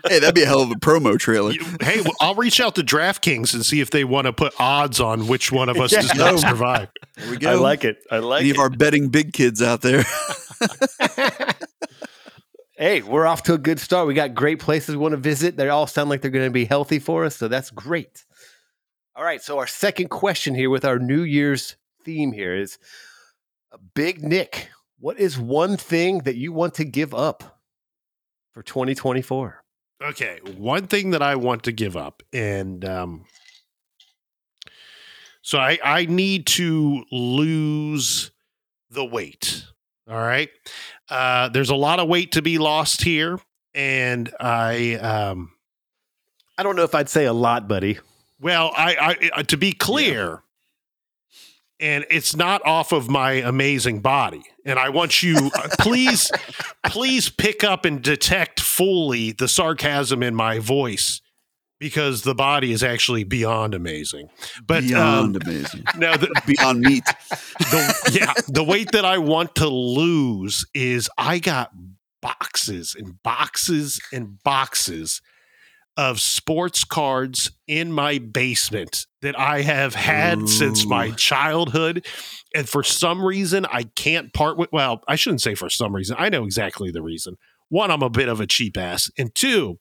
Hey, 0.07 0.19
that'd 0.19 0.33
be 0.33 0.43
a 0.43 0.45
hell 0.45 0.61
of 0.61 0.71
a 0.71 0.75
promo 0.75 1.19
trailer. 1.19 1.51
You- 1.51 1.65
hey, 1.81 2.01
well, 2.01 2.13
I'll 2.21 2.35
reach 2.35 2.59
out 2.61 2.75
to 2.75 2.83
DraftKings 2.83 3.53
and 3.53 3.65
see 3.65 3.81
if 3.81 3.89
they 3.89 4.03
want 4.05 4.25
to 4.27 4.33
put 4.33 4.53
odds 4.59 4.99
on 5.01 5.27
which 5.27 5.51
one 5.51 5.67
of 5.69 5.77
us 5.77 5.91
does 5.91 6.15
Yeah. 6.15 6.31
not 6.31 6.39
survive. 6.39 6.87
There 7.17 7.29
we 7.31 7.37
go. 7.37 7.51
I 7.51 7.55
like 7.55 7.83
it. 7.83 7.97
I 8.09 8.19
like 8.19 8.41
Any 8.41 8.51
it. 8.51 8.55
of 8.55 8.59
our 8.59 8.69
betting 8.69 9.09
big 9.09 9.33
kids 9.33 9.61
out 9.61 9.81
there. 9.81 10.05
hey, 12.77 13.01
we're 13.01 13.25
off 13.25 13.43
to 13.43 13.53
a 13.53 13.57
good 13.57 13.79
start. 13.79 14.07
We 14.07 14.13
got 14.13 14.33
great 14.33 14.59
places 14.59 14.95
we 14.95 15.01
want 15.01 15.13
to 15.13 15.17
visit. 15.17 15.57
They 15.57 15.69
all 15.69 15.87
sound 15.87 16.09
like 16.09 16.21
they're 16.21 16.31
going 16.31 16.45
to 16.45 16.51
be 16.51 16.65
healthy 16.65 16.99
for 16.99 17.25
us, 17.25 17.35
so 17.35 17.47
that's 17.47 17.71
great. 17.71 18.23
All 19.17 19.23
right, 19.23 19.41
so 19.41 19.57
our 19.57 19.65
second 19.65 20.09
question 20.09 20.53
here 20.53 20.69
with 20.69 20.85
our 20.85 20.99
New 20.99 21.21
Year's 21.23 21.75
theme 22.03 22.33
here 22.33 22.55
is 22.55 22.77
Big 23.95 24.21
Nic. 24.21 24.69
What 24.99 25.19
is 25.19 25.39
one 25.39 25.75
thing 25.75 26.19
that 26.19 26.35
you 26.35 26.53
want 26.53 26.75
to 26.75 26.85
give 26.85 27.15
up 27.15 27.59
for 28.53 28.61
2024? 28.61 29.63
Okay, 30.03 30.39
one 30.55 30.85
thing 30.85 31.09
that 31.09 31.23
I 31.23 31.33
want 31.33 31.63
to 31.63 31.71
give 31.71 31.97
up, 31.97 32.21
and 32.31 32.85
um, 32.85 33.25
so 35.41 35.57
I 35.57 35.79
I 35.83 36.05
need 36.05 36.45
to 36.47 37.03
lose 37.11 38.29
the 38.91 39.03
weight. 39.03 39.65
All 40.07 40.15
right, 40.15 40.51
uh, 41.09 41.49
there's 41.49 41.71
a 41.71 41.75
lot 41.75 41.99
of 41.99 42.07
weight 42.07 42.33
to 42.33 42.43
be 42.43 42.59
lost 42.59 43.01
here, 43.01 43.39
and 43.73 44.31
I 44.39 44.93
um, 44.93 45.53
I 46.55 46.61
don't 46.61 46.75
know 46.75 46.83
if 46.83 46.93
I'd 46.93 47.09
say 47.09 47.25
a 47.25 47.33
lot, 47.33 47.67
buddy. 47.67 47.97
Well, 48.39 48.71
I, 48.75 49.29
I 49.35 49.43
to 49.43 49.57
be 49.57 49.71
clear, 49.71 50.43
and 51.79 52.05
it's 52.09 52.35
not 52.35 52.65
off 52.65 52.91
of 52.91 53.09
my 53.09 53.33
amazing 53.33 54.01
body. 54.01 54.43
And 54.65 54.79
I 54.79 54.89
want 54.89 55.23
you, 55.23 55.51
uh, 55.55 55.67
please, 55.79 56.31
please 56.85 57.29
pick 57.29 57.63
up 57.63 57.85
and 57.85 58.01
detect 58.01 58.59
fully 58.59 59.31
the 59.31 59.47
sarcasm 59.47 60.23
in 60.23 60.35
my 60.35 60.59
voice 60.59 61.21
because 61.79 62.23
the 62.23 62.33
body 62.33 62.71
is 62.71 62.83
actually 62.83 63.23
beyond 63.23 63.73
amazing. 63.73 64.29
But 64.65 64.83
Beyond 64.83 65.35
um, 65.35 65.41
amazing. 65.45 65.83
no, 65.97 66.15
the, 66.17 66.29
Beyond 66.45 66.81
meat. 66.81 67.03
the 67.59 68.11
yeah, 68.11 68.33
the 68.47 68.63
weight 68.63 68.91
that 68.93 69.05
I 69.05 69.17
want 69.19 69.55
to 69.55 69.67
lose 69.67 70.65
is 70.73 71.09
I 71.17 71.39
got 71.39 71.71
boxes 72.21 72.95
and 72.97 73.21
boxes 73.21 74.01
and 74.11 74.41
boxes 74.43 75.21
of 75.97 76.21
sports 76.21 76.83
cards 76.83 77.51
in 77.67 77.91
my 77.91 78.19
basement 78.19 79.07
that 79.21 79.37
I 79.37 79.61
have 79.61 79.95
had 79.95 80.47
since 80.47 80.85
my 80.85 81.11
childhood. 81.11 82.05
And 82.55 82.69
for 82.69 82.83
some 82.83 83.23
reason, 83.23 83.65
I 83.65 83.83
can't 83.83 84.31
part 84.31 84.57
with. 84.57 84.71
Well, 84.71 85.01
I 85.07 85.15
shouldn't 85.15 85.41
say 85.41 85.55
for 85.55 85.69
some 85.69 85.93
reason. 85.95 86.15
I 86.19 86.29
know 86.29 86.45
exactly 86.45 86.91
the 86.91 87.01
reason. 87.01 87.35
One, 87.69 87.91
I'm 87.91 88.03
a 88.03 88.09
bit 88.09 88.29
of 88.29 88.39
a 88.39 88.47
cheap 88.47 88.77
ass. 88.77 89.11
And 89.17 89.33
two, 89.35 89.79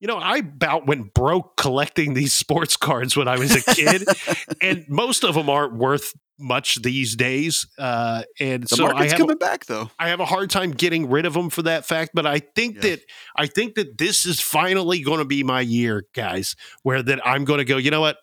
you 0.00 0.08
know, 0.08 0.18
I 0.18 0.38
about 0.38 0.86
went 0.86 1.14
broke 1.14 1.56
collecting 1.56 2.14
these 2.14 2.32
sports 2.44 2.76
cards 2.76 3.16
when 3.16 3.28
I 3.28 3.38
was 3.38 3.54
a 3.54 3.62
kid, 3.74 4.04
and 4.62 4.84
most 4.88 5.24
of 5.24 5.34
them 5.34 5.48
aren't 5.48 5.74
worth 5.74 6.12
much 6.38 6.82
these 6.82 7.16
days. 7.16 7.66
Uh, 7.78 8.22
and 8.38 8.64
The 8.64 8.76
so 8.76 8.84
I 8.86 8.92
market's 8.92 9.12
have, 9.12 9.20
coming 9.20 9.38
back 9.38 9.64
though. 9.66 9.90
I 9.98 10.08
have 10.10 10.20
a 10.20 10.26
hard 10.26 10.50
time 10.50 10.72
getting 10.72 11.08
rid 11.08 11.24
of 11.24 11.32
them 11.32 11.48
for 11.48 11.62
that 11.62 11.86
fact. 11.86 12.10
But 12.12 12.26
I 12.26 12.40
think 12.40 12.76
Yeah. 12.76 12.80
that 12.90 13.00
I 13.36 13.46
think 13.46 13.74
that 13.76 13.96
this 13.96 14.26
is 14.26 14.38
finally 14.40 15.00
going 15.00 15.18
to 15.20 15.24
be 15.24 15.42
my 15.42 15.62
year, 15.62 16.04
guys, 16.14 16.54
where 16.82 17.02
that 17.02 17.26
I'm 17.26 17.44
going 17.46 17.58
to 17.58 17.64
go. 17.64 17.78
You 17.78 17.90
know 17.90 18.02
what? 18.02 18.18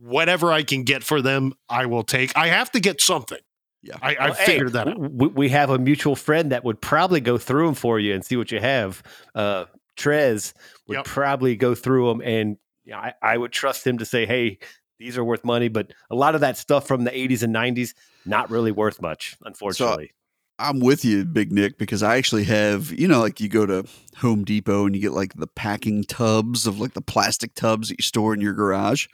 Whatever 0.00 0.52
I 0.52 0.62
can 0.62 0.84
get 0.84 1.02
for 1.02 1.22
them, 1.22 1.54
I 1.68 1.86
will 1.86 2.04
take. 2.04 2.36
I 2.36 2.48
have 2.48 2.70
to 2.72 2.80
get 2.80 3.00
something. 3.00 3.38
Yeah. 3.82 3.96
I, 4.02 4.14
I 4.14 4.24
Well, 4.26 4.34
hey, 4.34 4.44
figured 4.46 4.72
that 4.74 4.88
out. 4.88 4.98
We, 4.98 5.28
we 5.28 5.48
have 5.48 5.70
a 5.70 5.78
mutual 5.78 6.16
friend 6.16 6.52
that 6.52 6.64
would 6.64 6.80
probably 6.80 7.20
go 7.20 7.38
through 7.38 7.66
them 7.66 7.74
for 7.74 7.98
you 7.98 8.12
and 8.14 8.24
see 8.24 8.36
what 8.36 8.52
you 8.52 8.60
have. 8.60 9.02
Uh, 9.34 9.64
Trez 9.98 10.54
would 10.86 10.96
Yep. 10.96 11.04
probably 11.04 11.56
go 11.56 11.74
through 11.74 12.08
them, 12.08 12.22
and 12.22 12.56
you 12.84 12.92
know, 12.92 12.98
I, 12.98 13.12
I 13.20 13.36
would 13.36 13.52
trust 13.52 13.86
him 13.86 13.98
to 13.98 14.04
say, 14.06 14.24
"Hey, 14.24 14.58
these 14.98 15.18
are 15.18 15.24
worth 15.24 15.44
money." 15.44 15.68
But 15.68 15.92
a 16.10 16.14
lot 16.14 16.34
of 16.34 16.40
that 16.40 16.56
stuff 16.56 16.86
from 16.86 17.04
the 17.04 17.10
'80s 17.10 17.42
and 17.42 17.54
'90s, 17.54 17.94
not 18.24 18.48
really 18.50 18.72
worth 18.72 19.02
much, 19.02 19.36
unfortunately. 19.44 20.12
I'm 20.60 20.80
with 20.80 21.04
you, 21.04 21.24
Big 21.24 21.52
Nic, 21.52 21.78
because 21.78 22.02
I 22.02 22.16
actually 22.16 22.44
have, 22.44 22.90
you 22.92 23.06
know, 23.06 23.20
like 23.20 23.40
you 23.40 23.48
go 23.48 23.64
to 23.64 23.84
Home 24.16 24.44
Depot 24.44 24.86
and 24.86 24.96
you 24.96 25.00
get 25.00 25.12
like 25.12 25.34
the 25.34 25.46
packing 25.46 26.02
tubs 26.02 26.66
of 26.66 26.80
like 26.80 26.94
the 26.94 27.00
plastic 27.00 27.54
tubs 27.54 27.88
that 27.88 27.98
you 27.98 28.02
store 28.02 28.34
in 28.34 28.40
your 28.40 28.52
garage. 28.54 29.06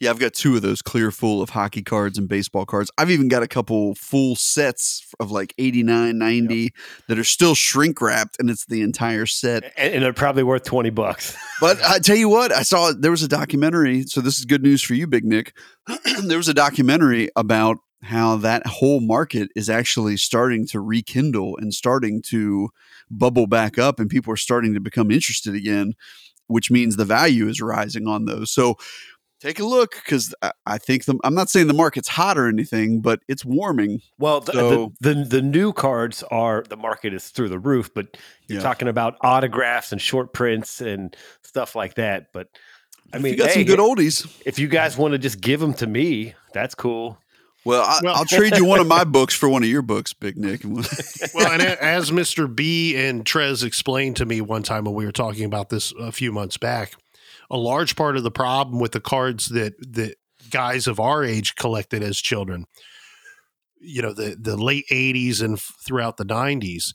Yeah, 0.00 0.10
I've 0.10 0.18
got 0.18 0.34
two 0.34 0.56
of 0.56 0.62
those 0.62 0.82
clear 0.82 1.12
full 1.12 1.40
of 1.40 1.50
hockey 1.50 1.82
cards 1.82 2.18
and 2.18 2.28
baseball 2.28 2.66
cards. 2.66 2.90
I've 2.98 3.10
even 3.12 3.28
got 3.28 3.44
a 3.44 3.48
couple 3.48 3.94
full 3.94 4.34
sets 4.34 5.06
of 5.20 5.30
like 5.30 5.54
89, 5.58 6.18
90 6.18 6.74
that 7.06 7.18
are 7.18 7.24
still 7.24 7.54
shrink 7.54 8.00
wrapped 8.00 8.36
and 8.40 8.50
it's 8.50 8.66
the 8.66 8.82
entire 8.82 9.26
set. 9.26 9.72
and, 9.76 9.94
and 9.94 10.02
they're 10.02 10.12
probably 10.12 10.42
worth 10.42 10.64
twenty 10.64 10.90
bucks. 10.90 11.36
But 11.60 11.82
I 11.82 11.98
tell 11.98 12.14
you 12.14 12.28
what, 12.28 12.52
I 12.52 12.62
saw 12.62 12.92
there 12.96 13.10
was 13.10 13.24
a 13.24 13.28
documentary. 13.28 14.04
So 14.04 14.20
this 14.20 14.38
is 14.38 14.44
good 14.44 14.62
news 14.62 14.80
for 14.80 14.94
you, 14.94 15.08
Big 15.08 15.24
Nic. 15.24 15.52
there 16.22 16.36
was 16.36 16.46
a 16.46 16.54
documentary 16.54 17.30
about 17.34 17.78
how 18.02 18.36
that 18.36 18.66
whole 18.66 19.00
market 19.00 19.50
is 19.56 19.68
actually 19.68 20.16
starting 20.16 20.66
to 20.68 20.80
rekindle 20.80 21.56
and 21.58 21.74
starting 21.74 22.22
to 22.22 22.70
bubble 23.10 23.46
back 23.46 23.78
up, 23.78 23.98
and 23.98 24.08
people 24.10 24.32
are 24.32 24.36
starting 24.36 24.74
to 24.74 24.80
become 24.80 25.10
interested 25.10 25.54
again, 25.54 25.94
which 26.46 26.70
means 26.70 26.96
the 26.96 27.04
value 27.04 27.48
is 27.48 27.60
rising 27.60 28.06
on 28.06 28.24
those. 28.26 28.50
So 28.52 28.76
take 29.40 29.58
a 29.60 29.64
look 29.64 29.96
because 30.04 30.34
I, 30.66 30.78
think 30.78 31.04
the, 31.04 31.18
I'm 31.24 31.34
not 31.34 31.48
saying 31.48 31.66
the 31.68 31.74
market's 31.74 32.08
hot 32.08 32.36
or 32.38 32.48
anything, 32.48 33.00
but 33.00 33.20
it's 33.28 33.44
warming. 33.44 34.00
Well, 34.18 34.40
the, 34.40 34.52
So- 34.52 34.92
the, 35.00 35.14
the 35.14 35.24
the 35.24 35.42
new 35.42 35.72
cards 35.72 36.22
are 36.24 36.64
the 36.68 36.76
market 36.76 37.12
is 37.14 37.28
through 37.30 37.48
the 37.48 37.58
roof, 37.58 37.90
but 37.94 38.16
you're 38.46 38.58
Yeah. 38.58 38.62
talking 38.62 38.88
about 38.88 39.16
autographs 39.22 39.90
and 39.92 40.00
short 40.00 40.32
prints 40.32 40.80
and 40.80 41.16
stuff 41.42 41.74
like 41.74 41.94
that. 41.94 42.32
But 42.32 42.48
I 43.12 43.16
If 43.16 43.22
mean, 43.22 43.32
you 43.32 43.38
got 43.38 43.48
hey, 43.48 43.54
some 43.54 43.64
good 43.64 43.78
oldies. 43.78 44.26
if 44.44 44.58
you 44.58 44.68
guys 44.68 44.96
want 44.98 45.12
to 45.12 45.18
just 45.18 45.40
give 45.40 45.60
them 45.60 45.72
to 45.74 45.86
me, 45.86 46.34
that's 46.52 46.74
cool. 46.74 47.18
Well, 47.68 47.82
I, 47.82 48.00
Well- 48.02 48.14
I'll 48.16 48.24
trade 48.38 48.56
you 48.56 48.64
one 48.64 48.80
of 48.80 48.86
my 48.86 49.04
books 49.04 49.34
for 49.34 49.48
one 49.48 49.62
of 49.62 49.68
your 49.68 49.82
books, 49.82 50.12
Big 50.12 50.36
Nic. 50.38 50.62
well, 51.34 51.50
and 51.52 51.62
as 51.62 52.10
Mr. 52.10 52.52
B 52.52 52.96
and 52.96 53.24
Trez 53.24 53.62
explained 53.62 54.16
to 54.16 54.24
me 54.26 54.40
one 54.40 54.62
time 54.62 54.84
when 54.84 54.94
we 54.94 55.04
were 55.04 55.12
talking 55.12 55.44
about 55.44 55.68
this 55.68 55.92
a 56.00 56.10
few 56.10 56.32
months 56.32 56.56
back, 56.56 56.94
a 57.50 57.56
large 57.58 57.94
part 57.96 58.16
of 58.16 58.22
the 58.22 58.30
problem 58.30 58.80
with 58.80 58.92
the 58.92 59.00
cards 59.00 59.48
that 59.50 59.74
that 59.94 60.16
guys 60.50 60.86
of 60.86 60.98
our 60.98 61.22
age 61.22 61.56
collected 61.56 62.02
as 62.02 62.18
children, 62.18 62.64
you 63.80 64.00
know, 64.02 64.12
the 64.14 64.36
the 64.40 64.56
late 64.56 64.86
'80s 64.90 65.42
and 65.42 65.60
throughout 65.60 66.16
the 66.16 66.24
'90s, 66.24 66.94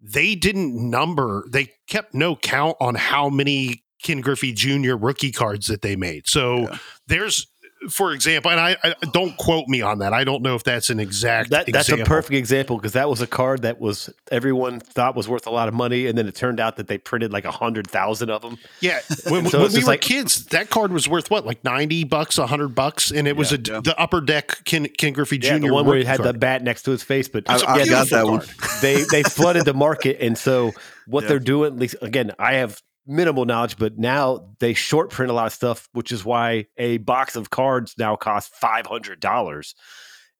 they 0.00 0.34
didn't 0.34 0.74
number. 0.90 1.46
They 1.50 1.70
kept 1.88 2.12
no 2.14 2.36
count 2.36 2.76
on 2.80 2.94
how 2.94 3.28
many 3.30 3.84
Ken 4.02 4.20
Griffey 4.20 4.52
Jr. 4.52 4.96
rookie 4.96 5.32
cards 5.32 5.66
that 5.68 5.80
they 5.80 5.96
made. 5.96 6.26
So 6.28 6.58
Yeah. 6.70 6.78
there's. 7.06 7.46
For 7.90 8.12
example, 8.12 8.50
and 8.50 8.60
I, 8.60 8.76
I 8.82 8.94
don't 9.12 9.36
quote 9.36 9.68
me 9.68 9.82
on 9.82 9.98
that. 9.98 10.12
I 10.12 10.24
don't 10.24 10.42
know 10.42 10.54
if 10.54 10.64
that's 10.64 10.90
an 10.90 11.00
exact. 11.00 11.50
That 11.50 11.66
that's 11.70 11.88
a 11.88 11.98
perfect 11.98 12.34
example 12.34 12.76
because 12.76 12.92
that 12.92 13.08
was 13.08 13.20
a 13.20 13.26
card 13.26 13.62
that 13.62 13.80
was 13.80 14.08
everyone 14.30 14.80
thought 14.80 15.14
was 15.16 15.28
worth 15.28 15.46
a 15.46 15.50
lot 15.50 15.68
of 15.68 15.74
money, 15.74 16.06
and 16.06 16.16
then 16.16 16.26
it 16.26 16.34
turned 16.34 16.60
out 16.60 16.76
that 16.76 16.88
they 16.88 16.98
printed 16.98 17.32
like 17.32 17.44
a 17.44 17.50
hundred 17.50 17.88
thousand 17.90 18.30
of 18.30 18.42
them. 18.42 18.58
Yeah, 18.80 19.00
when, 19.28 19.46
So 19.46 19.58
when 19.58 19.66
it's 19.66 19.74
we 19.76 19.80
were 19.82 19.86
like- 19.88 20.00
kids, 20.00 20.46
that 20.46 20.70
card 20.70 20.92
was 20.92 21.08
worth 21.08 21.30
what, 21.30 21.44
like 21.46 21.62
ninety 21.64 22.04
bucks, 22.04 22.36
hundred 22.36 22.68
bucks, 22.74 23.10
and 23.10 23.28
it 23.28 23.36
was 23.36 23.52
Yeah, 23.52 23.58
a, 23.58 23.72
yeah. 23.74 23.80
the 23.84 23.98
upper 24.00 24.20
deck 24.20 24.64
Ken, 24.64 24.86
Ken 24.86 25.12
Griffey 25.12 25.38
Jr. 25.38 25.46
Yeah, 25.46 25.58
the 25.58 25.72
one 25.72 25.86
where 25.86 25.96
he 25.96 26.04
rookie 26.04 26.08
had 26.08 26.22
the 26.22 26.32
bat 26.38 26.62
next 26.62 26.82
to 26.84 26.90
his 26.90 27.02
face. 27.02 27.28
But 27.28 27.48
I, 27.50 27.54
It's 27.54 27.62
a 27.64 27.68
I 27.70 27.78
got 27.78 28.08
beautiful 28.08 28.16
that 28.18 28.26
one. 28.26 28.46
they 28.82 29.04
they 29.10 29.22
flooded 29.22 29.64
the 29.64 29.74
market, 29.74 30.18
and 30.20 30.36
so 30.38 30.72
what 31.06 31.22
Yeah. 31.24 31.28
they're 31.28 31.38
doing, 31.38 31.72
at 31.74 31.78
least 31.78 31.96
again, 32.02 32.32
I 32.38 32.54
have 32.54 32.80
minimal 33.06 33.44
knowledge, 33.44 33.76
but 33.76 33.98
now 33.98 34.48
they 34.58 34.74
short 34.74 35.10
print 35.10 35.30
a 35.30 35.34
lot 35.34 35.46
of 35.46 35.52
stuff, 35.52 35.88
which 35.92 36.12
is 36.12 36.24
why 36.24 36.66
a 36.76 36.98
box 36.98 37.36
of 37.36 37.50
cards 37.50 37.94
now 37.98 38.16
costs 38.16 38.56
five 38.56 38.86
hundred 38.86 39.20
dollars. 39.20 39.74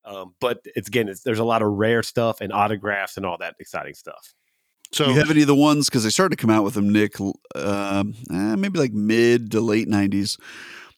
Um, 0.04 0.34
but 0.40 0.60
it's 0.64 0.88
again, 0.88 1.08
it's, 1.08 1.22
there's 1.22 1.38
a 1.38 1.44
lot 1.44 1.62
of 1.62 1.68
rare 1.72 2.02
stuff 2.02 2.40
and 2.40 2.52
autographs 2.52 3.16
and 3.16 3.24
all 3.24 3.38
that 3.38 3.54
exciting 3.58 3.94
stuff. 3.94 4.34
So 4.92 5.06
Do 5.06 5.12
you 5.12 5.18
have 5.18 5.30
any 5.30 5.40
of 5.40 5.48
the 5.48 5.54
ones 5.54 5.88
because 5.88 6.04
they 6.04 6.10
started 6.10 6.36
to 6.36 6.40
come 6.40 6.50
out 6.50 6.62
with 6.62 6.74
them, 6.74 6.92
Nic? 6.92 7.18
Um, 7.20 8.14
eh, 8.30 8.54
maybe 8.54 8.78
like 8.78 8.92
mid 8.92 9.50
to 9.52 9.60
late 9.60 9.88
'90s 9.88 10.38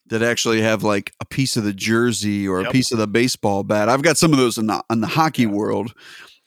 that 0.09 0.23
actually 0.23 0.61
have 0.61 0.83
like 0.83 1.13
a 1.21 1.25
piece 1.25 1.57
of 1.57 1.65
the 1.65 1.73
jersey 1.73 2.47
or 2.47 2.61
a 2.61 2.71
piece 2.71 2.93
of 2.93 2.99
the 2.99 3.07
baseball 3.07 3.63
bat. 3.63 3.89
I've 3.89 4.03
got 4.03 4.17
some 4.17 4.33
of 4.33 4.39
those 4.39 4.59
in 4.59 4.67
the 4.67 4.83
in 4.91 5.01
the 5.01 5.07
hockey 5.07 5.47
world. 5.47 5.95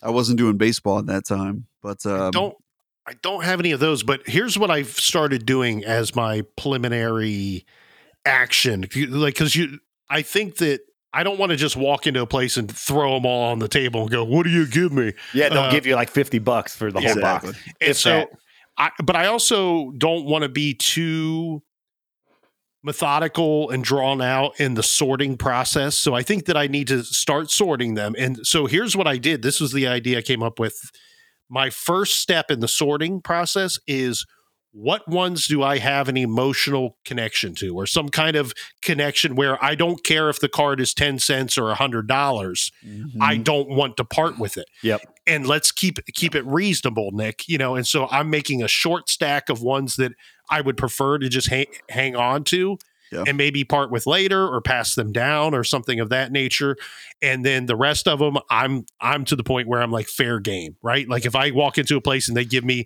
I 0.02 0.12
wasn't 0.12 0.38
doing 0.38 0.58
baseball 0.58 1.00
at 1.00 1.08
that 1.08 1.26
time, 1.26 1.68
but 1.82 2.06
I 2.06 2.28
um, 2.28 2.32
don't 2.32 2.56
I 3.10 3.14
don't 3.22 3.44
have 3.44 3.60
any 3.60 3.72
of 3.72 3.80
those, 3.80 4.04
but 4.04 4.22
here's 4.28 4.58
what 4.58 4.70
I've 4.70 4.92
started 4.92 5.46
doing 5.46 5.84
as 5.84 6.16
my 6.16 6.44
preliminary 6.56 7.66
action, 8.26 8.82
like 9.10 9.34
because 9.34 9.56
you, 9.56 9.80
I 10.10 10.22
think 10.22 10.58
that. 10.58 10.82
I 11.12 11.24
don't 11.24 11.40
want 11.40 11.50
to 11.50 11.56
just 11.56 11.76
walk 11.76 12.06
into 12.06 12.22
a 12.22 12.28
place 12.28 12.56
and 12.56 12.72
throw 12.72 13.16
them 13.16 13.26
all 13.26 13.50
on 13.52 13.58
the 13.58 13.68
table 13.68 14.02
and 14.02 14.12
go, 14.12 14.24
"What 14.24 14.44
do 14.44 14.52
you 14.52 14.68
give 14.68 14.92
me?" 14.94 15.14
Yeah, 15.34 15.50
they'll 15.50 15.64
Uh, 15.64 15.72
give 15.72 15.88
you 15.88 15.96
like 15.96 16.12
fifty 16.12 16.38
bucks 16.38 16.76
for 16.76 16.92
the 16.92 17.02
whole 17.02 17.10
Exactly. 17.10 17.54
box. 17.54 17.64
And 17.82 17.96
so, 17.96 18.10
that. 18.12 18.30
I, 18.78 18.92
but 19.04 19.16
I 19.16 19.26
also 19.26 19.90
don't 19.98 20.26
want 20.26 20.44
to 20.44 20.50
be 20.50 20.76
too 20.76 21.64
methodical 22.84 23.72
and 23.72 23.84
drawn 23.84 24.22
out 24.22 24.60
in 24.60 24.76
the 24.76 24.84
sorting 24.84 25.36
process. 25.36 25.96
So 25.96 26.14
I 26.14 26.22
think 26.22 26.46
that 26.46 26.56
I 26.56 26.68
need 26.68 26.88
to 26.90 27.04
start 27.04 27.50
sorting 27.50 27.96
them. 27.96 28.14
And 28.16 28.46
so 28.46 28.68
here's 28.68 28.96
what 28.96 29.08
I 29.08 29.18
did. 29.18 29.42
This 29.42 29.60
was 29.60 29.72
the 29.72 29.88
idea 29.88 30.20
I 30.20 30.22
came 30.22 30.44
up 30.44 30.60
with. 30.60 30.92
My 31.50 31.70
first 31.70 32.20
step 32.20 32.52
in 32.52 32.60
the 32.60 32.68
sorting 32.68 33.22
process 33.22 33.80
is 33.88 34.26
what 34.72 35.08
ones 35.08 35.48
do 35.48 35.64
I 35.64 35.80
have 35.80 36.08
an 36.10 36.18
emotional 36.18 36.98
connection 37.04 37.56
to 37.56 37.76
or 37.76 37.88
some 37.88 38.10
kind 38.10 38.36
of 38.36 38.54
connection 38.84 39.36
where 39.36 39.64
I 39.64 39.74
don't 39.74 40.04
care 40.04 40.30
if 40.30 40.40
the 40.40 40.50
card 40.50 40.80
is 40.80 40.94
10 40.94 41.20
cents 41.20 41.58
or 41.58 41.74
$100. 41.74 42.06
dollars 42.08 42.72
mm-hmm. 42.86 43.22
I 43.22 43.38
don't 43.38 43.70
want 43.70 43.98
to 43.98 44.06
part 44.06 44.38
with 44.38 44.58
it. 44.58 44.68
Yep. 44.84 45.02
And 45.26 45.48
let's 45.48 45.72
keep 45.72 45.98
keep 46.14 46.36
it 46.36 46.46
reasonable, 46.46 47.10
Nic, 47.12 47.48
you 47.48 47.58
know. 47.58 47.76
And 47.76 47.88
so 47.88 48.08
I'm 48.10 48.30
making 48.30 48.62
a 48.62 48.68
short 48.68 49.10
stack 49.10 49.50
of 49.50 49.62
ones 49.62 49.96
that 49.96 50.12
I 50.50 50.62
would 50.62 50.78
prefer 50.78 51.18
to 51.18 51.30
just 51.30 51.50
hang, 51.50 51.68
hang 51.90 52.16
on 52.16 52.44
to 52.46 52.78
Yeah. 53.12 53.24
and 53.28 53.38
maybe 53.38 53.64
part 53.64 53.92
with 53.92 54.06
later 54.06 54.48
or 54.48 54.62
pass 54.62 54.96
them 54.96 55.12
down 55.12 55.54
or 55.54 55.64
something 55.64 56.00
of 56.00 56.10
that 56.10 56.32
nature. 56.32 56.78
And 57.22 57.44
then 57.46 57.66
the 57.66 57.76
rest 57.76 58.08
of 58.08 58.20
them 58.20 58.38
I'm 58.50 58.86
I'm 59.02 59.26
to 59.26 59.36
the 59.36 59.44
point 59.44 59.68
where 59.68 59.82
I'm 59.82 59.92
like 59.92 60.08
fair 60.08 60.40
game, 60.40 60.76
right? 60.82 61.08
Like 61.08 61.26
if 61.26 61.36
I 61.36 61.52
walk 61.52 61.78
into 61.78 61.98
a 61.98 62.02
place 62.02 62.28
and 62.28 62.38
they 62.38 62.46
give 62.46 62.64
me 62.64 62.86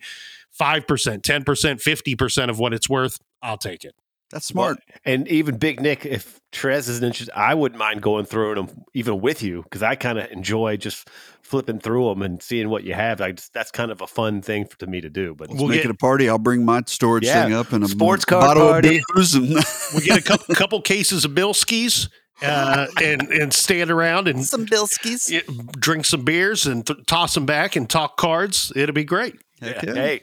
5%, 0.59 0.85
10%, 0.85 1.43
50% 1.43 2.49
of 2.49 2.59
what 2.59 2.73
it's 2.73 2.87
worth, 2.87 3.19
I'll 3.41 3.57
take 3.57 3.83
it. 3.83 3.95
That's 4.33 4.45
smart. 4.45 4.79
And 5.05 5.27
even 5.27 5.57
Big 5.57 5.79
Nic, 5.79 6.05
if 6.05 6.41
Trez 6.51 6.89
isn't 6.89 7.03
interested, 7.03 7.33
I 7.37 7.53
wouldn't 7.53 7.79
mind 7.79 8.01
going 8.01 8.25
through 8.25 8.55
them 8.55 8.83
even 8.93 9.21
with 9.21 9.41
you 9.43 9.63
because 9.63 9.81
I 9.83 9.95
kind 9.95 10.17
of 10.19 10.29
enjoy 10.31 10.75
just 10.77 11.07
flipping 11.41 11.79
through 11.79 12.09
them 12.09 12.21
and 12.23 12.41
seeing 12.41 12.69
what 12.69 12.83
you 12.83 12.93
have. 12.93 13.21
I 13.21 13.33
just, 13.33 13.53
that's 13.53 13.69
kind 13.71 13.91
of 13.91 14.01
a 14.01 14.07
fun 14.07 14.41
thing 14.41 14.65
for, 14.65 14.77
to 14.79 14.87
me 14.87 15.01
to 15.01 15.09
do. 15.09 15.35
But 15.35 15.49
We'll 15.49 15.67
make 15.67 15.77
get- 15.83 15.85
it 15.85 15.91
a 15.91 15.95
party. 15.97 16.27
I'll 16.29 16.37
bring 16.39 16.65
my 16.65 16.81
storage 16.87 17.25
Yeah. 17.25 17.43
thing 17.43 17.53
up 17.53 17.71
and 17.73 17.83
a 17.83 17.87
Sports 17.87 18.25
card 18.25 18.41
bottle 18.43 18.69
party. 18.69 18.97
of 18.97 19.03
booze 19.15 19.35
and 19.35 19.47
We 19.95 20.01
get 20.01 20.17
a 20.17 20.23
couple, 20.23 20.55
couple 20.55 20.81
cases 20.81 21.25
of 21.25 21.31
Bilskis 21.31 22.09
uh, 22.41 22.87
and 23.01 23.21
and 23.29 23.53
stand 23.53 23.91
around 23.91 24.27
and 24.27 24.43
some 24.43 24.65
Bilskis. 24.65 25.29
yeah, 25.29 25.41
drink 25.79 26.05
some 26.05 26.23
beers 26.25 26.65
and 26.65 26.85
th- 26.85 26.99
toss 27.05 27.35
them 27.35 27.45
back 27.45 27.75
and 27.75 27.87
talk 27.89 28.17
cards. 28.17 28.71
It'll 28.75 28.93
be 28.95 29.03
great. 29.05 29.35
Heck 29.61 29.83
yeah, 29.83 29.89
yeah. 29.93 30.01
hey, 30.01 30.21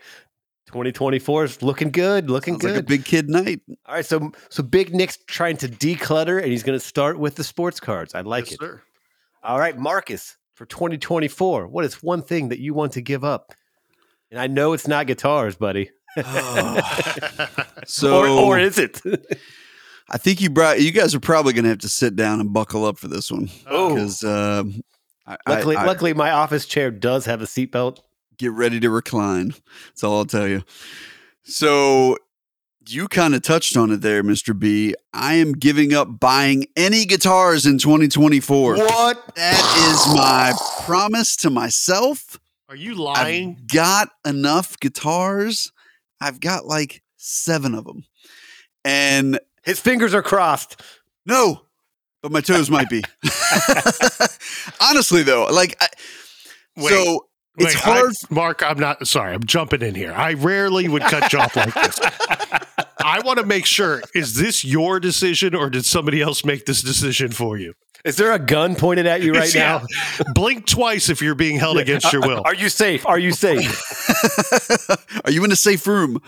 2024 0.71 1.45
is 1.45 1.63
looking 1.63 1.91
good, 1.91 2.31
looking 2.31 2.55
Sounds 2.55 2.63
good. 2.65 2.75
like 2.77 2.81
a 2.81 2.87
big 2.87 3.05
kid 3.05 3.29
night. 3.29 3.61
All 3.87 3.95
right, 3.97 4.07
so 4.07 4.31
so 4.49 4.63
Big 4.63 4.95
Nic's 4.95 5.19
trying 5.27 5.57
to 5.59 5.69
declutter, 5.69 6.41
and 6.41 6.51
he's 6.51 6.63
going 6.63 6.79
to 6.79 6.85
start 6.85 7.19
with 7.19 7.35
the 7.35 7.45
sports 7.45 7.81
cards. 7.81 8.15
I 8.15 8.21
like 8.21 8.47
Yes, 8.47 8.55
it. 8.55 8.61
sir. 8.61 8.83
All 9.43 9.59
right, 9.59 9.77
Marcus, 9.77 10.37
for 10.55 10.67
2024, 10.67 11.67
what 11.69 11.85
is 11.85 12.03
one 12.03 12.23
thing 12.23 12.51
that 12.51 12.59
you 12.61 12.73
want 12.75 12.93
to 12.93 13.01
give 13.01 13.25
up? 13.25 13.53
And 14.31 14.39
I 14.41 14.47
know 14.47 14.73
it's 14.73 14.87
not 14.87 15.07
guitars, 15.07 15.57
buddy. 15.57 15.91
So 17.87 18.21
or, 18.21 18.29
or 18.29 18.59
is 18.59 18.79
it? 18.79 19.01
I 20.11 20.19
think 20.19 20.41
you 20.41 20.51
brought 20.51 20.81
you 20.81 20.93
guys 20.93 21.15
are 21.15 21.21
probably 21.21 21.53
going 21.53 21.65
to 21.65 21.71
have 21.71 21.79
to 21.79 21.89
sit 21.89 22.15
down 22.17 22.41
and 22.41 22.53
buckle 22.53 22.85
up 22.85 22.99
for 22.99 23.09
this 23.09 23.31
one 23.31 23.49
Oh. 23.67 23.95
because 23.95 24.23
um, 24.25 24.83
luckily, 25.49 25.77
I, 25.77 25.83
I 25.83 25.87
luckily, 25.87 26.15
my 26.15 26.31
office 26.31 26.67
chair 26.67 26.91
does 26.91 27.25
have 27.27 27.43
a 27.43 27.47
seatbelt. 27.47 28.01
Get 28.41 28.53
ready 28.53 28.81
to 28.81 28.89
recline. 28.91 29.55
That's 29.89 30.03
all 30.03 30.17
I'll 30.19 30.25
tell 30.25 30.49
you. 30.49 30.63
So 31.45 32.17
you 32.89 33.07
kind 33.07 33.35
of 33.35 33.43
touched 33.43 33.77
on 33.77 33.91
it 33.91 33.99
there, 33.99 34.23
Mr. 34.23 34.59
B. 34.59 34.95
I 35.13 35.35
am 35.35 35.53
giving 35.53 35.93
up 35.93 36.19
buying 36.19 36.67
any 36.75 37.05
guitars 37.05 37.67
in 37.67 37.79
2024. 37.79 38.77
What? 38.77 39.35
That 39.37 39.89
is 39.91 40.15
my 40.15 40.55
promise 40.85 41.37
to 41.37 41.51
myself. 41.51 42.41
Are 42.71 42.77
you 42.77 42.95
lying? 42.95 43.57
I've 43.61 43.69
got 43.69 44.09
enough 44.25 44.81
guitars. 44.81 45.71
I've 46.21 46.41
got 46.41 46.65
like 46.65 47.03
seven 47.19 47.75
of 47.75 47.85
them. 47.85 48.05
And 48.85 49.39
His 49.63 49.79
fingers 49.79 50.15
are 50.15 50.23
crossed. 50.23 50.81
no, 51.27 51.63
but 52.23 52.33
my 52.33 52.41
toes 52.41 52.71
might 52.71 52.89
be. 52.89 53.03
Honestly, 54.81 55.23
though, 55.23 55.47
like, 55.51 55.77
I, 55.81 55.89
Wait, 56.77 56.91
so 56.91 57.27
it's 57.59 57.75
Wait, 57.75 57.87
I- 57.87 57.99
hard. 57.99 58.13
Mark, 58.31 58.63
I'm 58.63 58.79
not 58.79 59.07
sorry. 59.07 59.35
I'm 59.35 59.45
jumping 59.45 59.83
in 59.83 59.95
here. 59.95 60.13
I 60.13 60.35
rarely 60.35 60.89
would 60.89 61.03
cut 61.03 61.33
you 61.33 61.39
off 61.41 61.57
like 61.57 61.75
this. 61.75 61.99
I 63.03 63.21
want 63.25 63.39
to 63.39 63.47
make 63.47 63.67
sure 63.67 64.03
is 64.15 64.35
this 64.37 64.65
your 64.65 65.01
decision 65.01 65.55
or 65.55 65.71
did 65.71 65.85
somebody 65.85 66.21
else 66.21 66.45
make 66.45 66.67
this 66.67 66.83
decision 66.83 67.31
for 67.33 67.57
you? 67.59 67.75
Is 68.05 68.17
there 68.17 68.33
a 68.33 68.39
gun 68.39 68.77
pointed 68.77 69.07
at 69.07 69.23
you 69.23 69.33
right 69.33 69.53
Yeah. 69.55 69.85
now? 70.19 70.33
Blink 70.35 70.67
twice 70.67 71.09
if 71.09 71.21
you're 71.21 71.35
being 71.35 71.59
held 71.59 71.79
against 71.79 72.13
your 72.13 72.23
will. 72.23 72.43
Are 72.45 72.55
you 72.55 72.69
safe? 72.69 73.07
Are 73.07 73.19
you 73.19 73.33
safe? 73.33 73.71
Are 75.25 75.31
you 75.31 75.45
in 75.45 75.53
a 75.53 75.57
safe 75.57 75.87
room? 75.87 76.21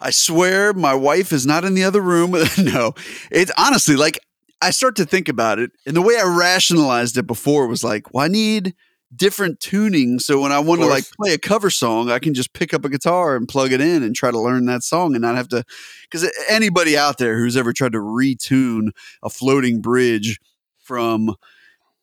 I 0.00 0.10
swear 0.10 0.72
my 0.72 0.94
wife 0.94 1.32
is 1.32 1.46
not 1.46 1.64
in 1.64 1.74
the 1.74 1.84
other 1.84 2.00
room. 2.00 2.30
no, 2.58 2.94
it's 3.30 3.52
honestly 3.58 3.96
like 3.96 4.18
I 4.62 4.70
start 4.70 4.96
to 4.96 5.04
think 5.04 5.28
about 5.28 5.58
it, 5.58 5.70
and 5.86 5.94
the 5.96 6.02
way 6.02 6.16
I 6.16 6.24
rationalized 6.24 7.16
it 7.16 7.26
before 7.26 7.66
was 7.68 7.82
like, 7.84 8.12
well, 8.14 8.24
I 8.24 8.28
need 8.28 8.74
different 9.14 9.60
tuning. 9.60 10.18
So 10.18 10.40
when 10.40 10.52
I 10.52 10.58
want 10.58 10.80
to 10.80 10.86
like 10.86 11.04
play 11.20 11.32
a 11.34 11.38
cover 11.38 11.70
song, 11.70 12.10
I 12.10 12.18
can 12.18 12.34
just 12.34 12.52
pick 12.52 12.74
up 12.74 12.84
a 12.84 12.88
guitar 12.88 13.36
and 13.36 13.48
plug 13.48 13.72
it 13.72 13.80
in 13.80 14.02
and 14.02 14.14
try 14.14 14.30
to 14.30 14.38
learn 14.38 14.66
that 14.66 14.82
song 14.82 15.14
and 15.14 15.22
not 15.22 15.36
have 15.36 15.48
to. 15.48 15.64
Because 16.10 16.30
anybody 16.48 16.96
out 16.96 17.18
there 17.18 17.38
who's 17.38 17.56
ever 17.56 17.72
tried 17.72 17.92
to 17.92 17.98
retune 17.98 18.88
a 19.22 19.30
floating 19.30 19.80
bridge 19.80 20.38
from 20.78 21.34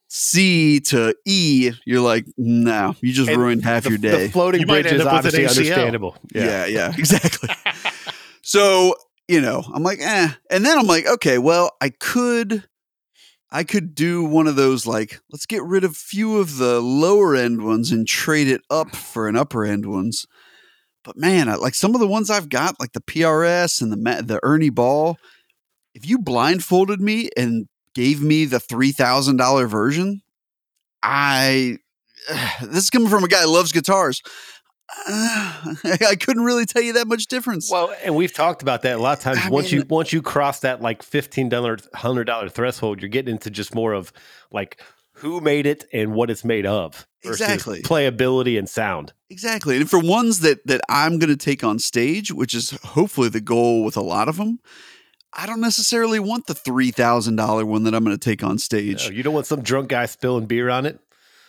C 0.08 0.80
to 0.82 1.16
E, 1.26 1.72
you're 1.86 2.02
like, 2.02 2.26
no, 2.38 2.96
you 3.02 3.14
just 3.14 3.30
And 3.30 3.42
ruined 3.42 3.64
half 3.64 3.84
the, 3.84 3.90
your 3.90 3.98
day. 3.98 4.26
The 4.28 4.32
floating 4.32 4.62
You 4.62 4.68
might 4.68 4.84
bridge 4.84 4.94
end 4.94 5.02
is 5.02 5.06
up 5.06 5.24
with 5.24 5.34
an 5.34 5.42
obviously 5.42 5.64
ACL. 5.66 5.70
understandable. 5.72 6.16
Yeah, 6.34 6.66
yeah, 6.66 6.94
exactly. 6.98 7.50
so, 8.42 8.96
you 9.28 9.42
know, 9.42 9.64
I'm 9.74 9.84
like, 9.84 10.00
eh. 10.02 10.30
And 10.50 10.66
then 10.66 10.78
I'm 10.78 10.88
like, 10.88 11.08
okay, 11.08 11.38
well, 11.38 11.72
I 11.82 11.90
could 11.90 12.64
I 13.56 13.64
could 13.64 13.96
do 13.96 14.22
one 14.26 14.48
of 14.48 14.58
those 14.58 14.86
like, 14.86 15.22
let's 15.32 15.46
get 15.46 15.64
rid 15.64 15.86
of 15.86 15.92
a 15.92 15.94
few 15.94 16.40
of 16.40 16.58
the 16.58 16.82
lower 16.82 17.38
end 17.38 17.64
ones 17.64 17.90
and 17.90 18.06
trade 18.06 18.50
it 18.50 18.60
up 18.70 18.94
for 18.96 19.30
an 19.30 19.38
upper 19.38 19.64
end 19.64 19.86
ones. 19.86 20.26
But 21.06 21.16
man, 21.16 21.48
I, 21.48 21.56
like 21.56 21.74
some 21.74 21.96
of 21.96 22.02
the 22.02 22.08
ones 22.08 22.30
I've 22.30 22.50
got, 22.50 22.82
like 22.82 22.92
the 22.92 23.00
PRS 23.00 23.82
and 23.82 23.94
the 23.94 24.24
the 24.24 24.42
Ernie 24.44 24.72
Ball, 24.72 25.16
if 25.94 26.06
you 26.06 26.20
blindfolded 26.20 27.00
me 27.00 27.30
and 27.38 27.70
gave 27.94 28.22
me 28.22 28.44
the 28.44 28.60
three 28.60 28.92
thousand 28.92 29.38
dollar 29.38 29.68
version, 29.68 30.22
I 31.02 31.78
this 32.62 32.84
is 32.84 32.90
coming 32.90 33.08
from 33.08 33.24
a 33.24 33.30
guy 33.30 33.44
who 33.44 33.54
loves 33.54 33.72
guitars. 33.72 34.22
I 35.08 36.16
couldn't 36.20 36.44
really 36.44 36.66
tell 36.66 36.82
you 36.82 36.94
that 36.94 37.08
much 37.08 37.26
difference. 37.28 37.72
Well, 37.72 37.94
and 38.04 38.16
we've 38.16 38.34
talked 38.34 38.62
about 38.62 38.84
that 38.84 38.98
a 38.98 39.00
lot 39.02 39.18
of 39.18 39.24
times. 39.24 39.40
I 39.44 39.50
once 39.50 39.72
mean- 39.72 39.82
you 39.82 39.88
once 39.90 40.14
you 40.14 40.22
cross 40.22 40.60
that 40.60 40.82
like 40.82 41.02
fifteen 41.02 41.50
dollar 41.50 41.78
hundred 41.94 42.26
dollar 42.26 42.50
threshold, 42.50 43.02
you're 43.02 43.10
getting 43.10 43.34
into 43.34 43.50
just 43.50 43.74
more 43.74 43.94
of 43.94 44.14
like 44.52 44.80
who 45.14 45.40
made 45.42 45.66
it 45.66 45.86
and 45.94 46.14
what 46.14 46.30
it's 46.30 46.46
made 46.46 46.66
of. 46.66 47.08
Exactly. 47.24 47.82
Playability 47.82 48.60
and 48.60 48.70
sound. 48.70 49.14
exactly. 49.30 49.78
And 49.78 49.90
for 49.90 50.00
ones 50.00 50.42
that 50.42 50.66
that 50.68 50.82
I'm 50.88 51.18
going 51.18 51.36
to 51.36 51.38
take 51.38 51.64
on 51.64 51.80
stage, 51.80 52.32
which 52.32 52.54
is 52.54 52.72
hopefully 52.84 53.30
the 53.30 53.42
goal 53.42 53.84
with 53.84 53.98
a 53.98 54.02
lot 54.02 54.28
of 54.30 54.38
them, 54.38 54.60
I 55.34 55.48
don't 55.48 55.62
necessarily 55.62 56.20
want 56.20 56.46
the 56.46 56.54
three 56.54 56.92
thousand 56.92 57.38
dollar 57.38 57.66
one 57.66 57.84
that 57.86 57.96
I'm 57.96 58.04
going 58.04 58.16
to 58.18 58.24
take 58.24 58.44
on 58.44 58.60
stage. 58.60 59.10
No, 59.10 59.16
you 59.16 59.24
don't 59.24 59.34
want 59.34 59.48
some 59.48 59.64
drunk 59.64 59.90
guy 59.90 60.06
spilling 60.06 60.46
beer 60.46 60.70
on 60.70 60.86
it. 60.86 61.00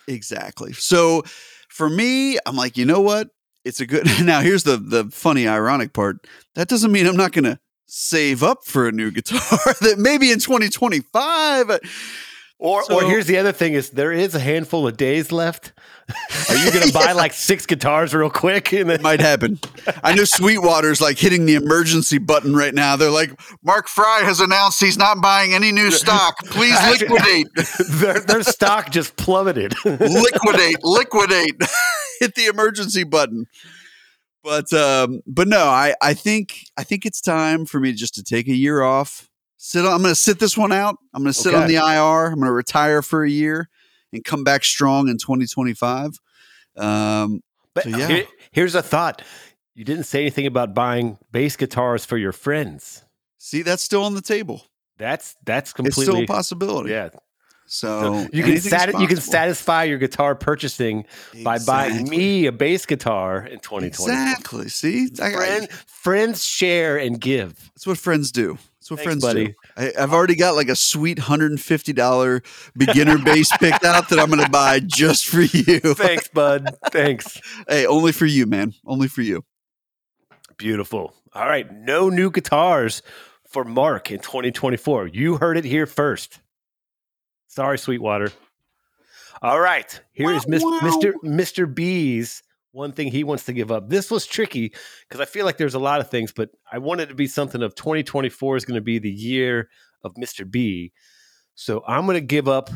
Exactly. 0.07 0.73
So 0.73 1.23
for 1.77 1.89
me, 1.89 2.39
I'm 2.47 2.55
like, 2.55 2.75
you 2.75 2.85
know 2.85 3.01
what? 3.01 3.29
It's 3.63 3.79
a 3.79 3.85
good. 3.85 4.07
Now 4.23 4.41
here's 4.41 4.63
the 4.63 4.77
the 4.77 5.05
funny, 5.11 5.47
ironic 5.47 5.93
part. 5.93 6.25
That 6.55 6.67
doesn't 6.67 6.91
mean 6.91 7.05
I'm 7.05 7.15
not 7.15 7.33
going 7.33 7.45
to 7.45 7.59
save 7.85 8.41
up 8.41 8.65
for 8.65 8.87
a 8.87 8.91
new 8.91 9.11
guitar 9.17 9.75
that 9.81 9.95
maybe 9.99 10.31
in 10.31 10.39
2025. 10.39 11.69
Uh, 11.69 11.79
Or, 12.59 12.81
or 12.91 13.03
here's 13.03 13.27
the 13.27 13.37
other 13.37 13.51
thing: 13.51 13.73
is 13.73 13.91
there 13.91 14.11
is 14.11 14.33
a 14.33 14.39
handful 14.39 14.87
of 14.87 14.97
days 14.97 15.31
left. 15.31 15.73
Are 16.49 16.55
you 16.55 16.71
going 16.71 16.87
to 16.87 16.93
buy 16.93 17.11
like 17.11 17.33
six 17.33 17.67
guitars 17.67 18.15
real 18.15 18.31
quick? 18.31 18.73
And 18.73 18.89
then, 18.89 18.99
It 18.99 19.03
might 19.03 19.19
happen. 19.19 19.59
I 20.03 20.15
know 20.15 20.23
Sweetwater's 20.23 20.99
like 20.99 21.19
hitting 21.19 21.45
the 21.45 21.53
emergency 21.53 22.17
button 22.17 22.55
right 22.55 22.73
now. 22.73 22.95
They're 22.95 23.11
like, 23.11 23.39
Mark 23.63 23.87
Fry 23.87 24.21
has 24.23 24.39
announced 24.39 24.79
he's 24.79 24.97
not 24.97 25.21
buying 25.21 25.53
any 25.53 25.71
new 25.71 25.91
stock. 25.91 26.35
Please 26.45 26.75
liquidate, 26.99 27.47
their, 27.89 28.21
their 28.21 28.43
stock 28.43 28.89
just 28.89 29.15
plummeted. 29.17 29.75
liquidate, 29.85 30.83
liquidate. 30.83 31.61
Hit 32.19 32.33
the 32.33 32.47
emergency 32.47 33.03
button. 33.03 33.45
But 34.43 34.71
um, 34.73 35.21
but 35.27 35.47
no, 35.47 35.65
I 35.65 35.93
I 36.01 36.13
think 36.15 36.61
I 36.77 36.83
think 36.83 37.05
it's 37.05 37.21
time 37.21 37.65
for 37.65 37.79
me 37.79 37.91
just 37.91 38.15
to 38.15 38.23
take 38.23 38.47
a 38.47 38.55
year 38.55 38.81
off. 38.81 39.26
Sit 39.57 39.85
on, 39.85 39.91
I'm 39.93 40.01
going 40.01 40.11
to 40.13 40.19
sit 40.19 40.39
this 40.39 40.55
one 40.57 40.71
out. 40.71 40.97
I'm 41.13 41.23
going 41.23 41.33
to 41.33 41.39
sit 41.39 41.53
on 41.53 41.67
the 41.67 41.75
IR. 41.75 42.27
I'm 42.27 42.35
going 42.35 42.45
to 42.45 42.51
retire 42.51 43.01
for 43.01 43.23
a 43.23 43.29
year 43.29 43.69
and 44.13 44.23
come 44.23 44.43
back 44.43 44.63
strong 44.63 45.07
in 45.09 45.17
2025. 45.17 46.11
Um, 46.75 47.41
But 47.73 47.83
So, 47.83 47.89
yeah. 47.89 48.07
here- 48.07 48.27
here's 48.51 48.75
a 48.75 48.81
thought: 48.81 49.21
you 49.75 49.83
didn't 49.85 50.05
say 50.05 50.21
anything 50.21 50.45
about 50.47 50.73
buying 50.73 51.17
bass 51.31 51.55
guitars 51.55 52.05
for 52.05 52.17
your 52.17 52.31
friends. 52.31 53.03
see, 53.39 53.61
that's 53.61 53.81
still 53.83 54.03
on 54.03 54.13
the 54.13 54.21
table. 54.21 54.65
That's 54.97 55.35
that's 55.45 55.73
It's 55.77 55.95
still 56.01 56.17
a 56.17 56.25
possibility. 56.25 56.89
yeah. 56.91 57.09
So, 57.69 58.25
you 58.31 58.43
can 58.43 58.59
sati- 58.61 58.97
you 58.97 59.07
can 59.07 59.19
satisfy 59.19 59.83
your 59.83 59.97
guitar 59.97 60.35
purchasing 60.35 61.05
by 61.43 61.59
buying 61.59 62.07
me 62.09 62.45
a 62.45 62.51
bass 62.51 62.85
guitar 62.85 63.45
in 63.45 63.59
2020. 63.59 63.87
Exactly. 63.87 64.69
See, 64.69 65.09
I- 65.21 65.25
I- 65.27 65.31
Friend, 65.33 65.69
friends 65.85 66.43
share 66.45 66.97
and 66.97 67.19
give. 67.19 67.69
that's 67.75 67.85
what 67.85 67.97
friends 67.97 68.31
do. 68.31 68.57
That's 68.87 68.91
what 68.91 69.05
Thanks, 69.05 69.21
friends 69.21 69.23
buddy. 69.23 69.47
do. 69.47 69.53
I, 69.99 70.03
I've 70.03 70.13
already 70.13 70.35
got 70.35 70.55
like 70.55 70.69
a 70.69 70.75
sweet 70.75 71.19
hundred 71.19 71.51
and 71.51 71.59
fifty 71.59 71.91
dollar 71.91 72.41
beginner 72.77 73.17
bass 73.17 73.55
picked 73.59 73.83
out 73.83 74.07
that 74.09 74.17
I'm 74.19 74.29
going 74.29 74.43
to 74.43 74.49
buy 74.49 74.79
just 74.79 75.25
for 75.27 75.41
you. 75.41 75.79
Thanks, 75.93 76.29
bud. 76.29 76.69
Thanks. 76.91 77.39
Hey, 77.67 77.85
only 77.85 78.11
for 78.13 78.25
you, 78.25 78.45
man. 78.45 78.73
Only 78.85 79.07
for 79.09 79.21
you. 79.21 79.43
Beautiful. 80.57 81.13
All 81.33 81.45
right. 81.47 81.69
No 81.71 82.09
new 82.09 82.31
guitars 82.31 83.01
for 83.49 83.63
Mark 83.65 84.09
in 84.11 84.19
2024. 84.19 85.07
You 85.07 85.35
heard 85.37 85.57
it 85.57 85.65
here 85.65 85.85
first. 85.85 86.39
Sorry, 87.47 87.77
Sweetwater. 87.77 88.31
All 89.41 89.59
right. 89.59 89.99
Here 90.13 90.31
is 90.33 90.47
Mis- 90.47 90.63
Wow, 90.63 90.79
wow. 90.81 90.89
Mr. 90.89 91.13
Mr. 91.23 91.73
B's 91.73 92.41
one 92.77 92.91
thing 92.91 93.11
he 93.11 93.23
wants 93.23 93.43
to 93.45 93.53
give 93.53 93.71
up. 93.71 93.89
This 93.89 94.11
was 94.11 94.25
tricky 94.25 94.71
because 95.07 95.19
I 95.19 95.25
feel 95.25 95.45
like 95.45 95.57
there's 95.57 95.73
a 95.73 95.79
lot 95.79 95.99
of 95.99 96.09
things, 96.09 96.31
but 96.31 96.51
I 96.71 96.77
wanted 96.77 97.09
to 97.09 97.15
be 97.15 97.27
something 97.27 97.63
of 97.63 97.75
2024 97.75 98.55
is 98.55 98.65
going 98.65 98.75
to 98.75 98.81
be 98.81 98.99
the 98.99 99.11
year 99.11 99.69
of 100.03 100.13
Mr. 100.13 100.49
B. 100.49 100.93
So 101.55 101.83
I'm 101.87 102.05
going 102.05 102.15
to 102.15 102.21
give 102.21 102.47
up. 102.47 102.69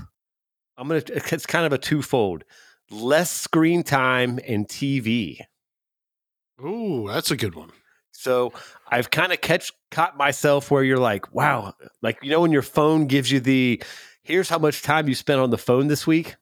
I'm 0.78 0.88
going 0.88 1.02
to, 1.04 1.14
it's 1.14 1.46
kind 1.46 1.66
of 1.66 1.72
a 1.72 1.78
twofold 1.78 2.44
less 2.90 3.32
screen 3.32 3.84
time 3.84 4.40
and 4.46 4.68
TV. 4.68 5.38
Ooh, 6.66 7.08
that's 7.08 7.32
a 7.32 7.38
good 7.38 7.56
one. 7.56 7.72
So 8.12 8.54
I've 8.90 9.10
kind 9.10 9.32
of 9.32 9.42
catch 9.42 9.72
caught 9.90 10.18
myself 10.18 10.70
where 10.70 10.84
you're 10.84 11.00
like, 11.00 11.34
wow, 11.34 11.74
like 12.02 12.20
you 12.22 12.30
know 12.30 12.42
when 12.42 12.52
your 12.52 12.62
phone 12.62 13.08
gives 13.08 13.32
you 13.32 13.40
the 13.40 13.82
here's 14.24 14.50
how 14.50 14.60
much 14.60 14.82
time 14.82 15.08
you 15.08 15.16
spent 15.16 15.40
on 15.40 15.50
the 15.50 15.58
phone 15.58 15.88
this 15.88 16.06
week. 16.06 16.36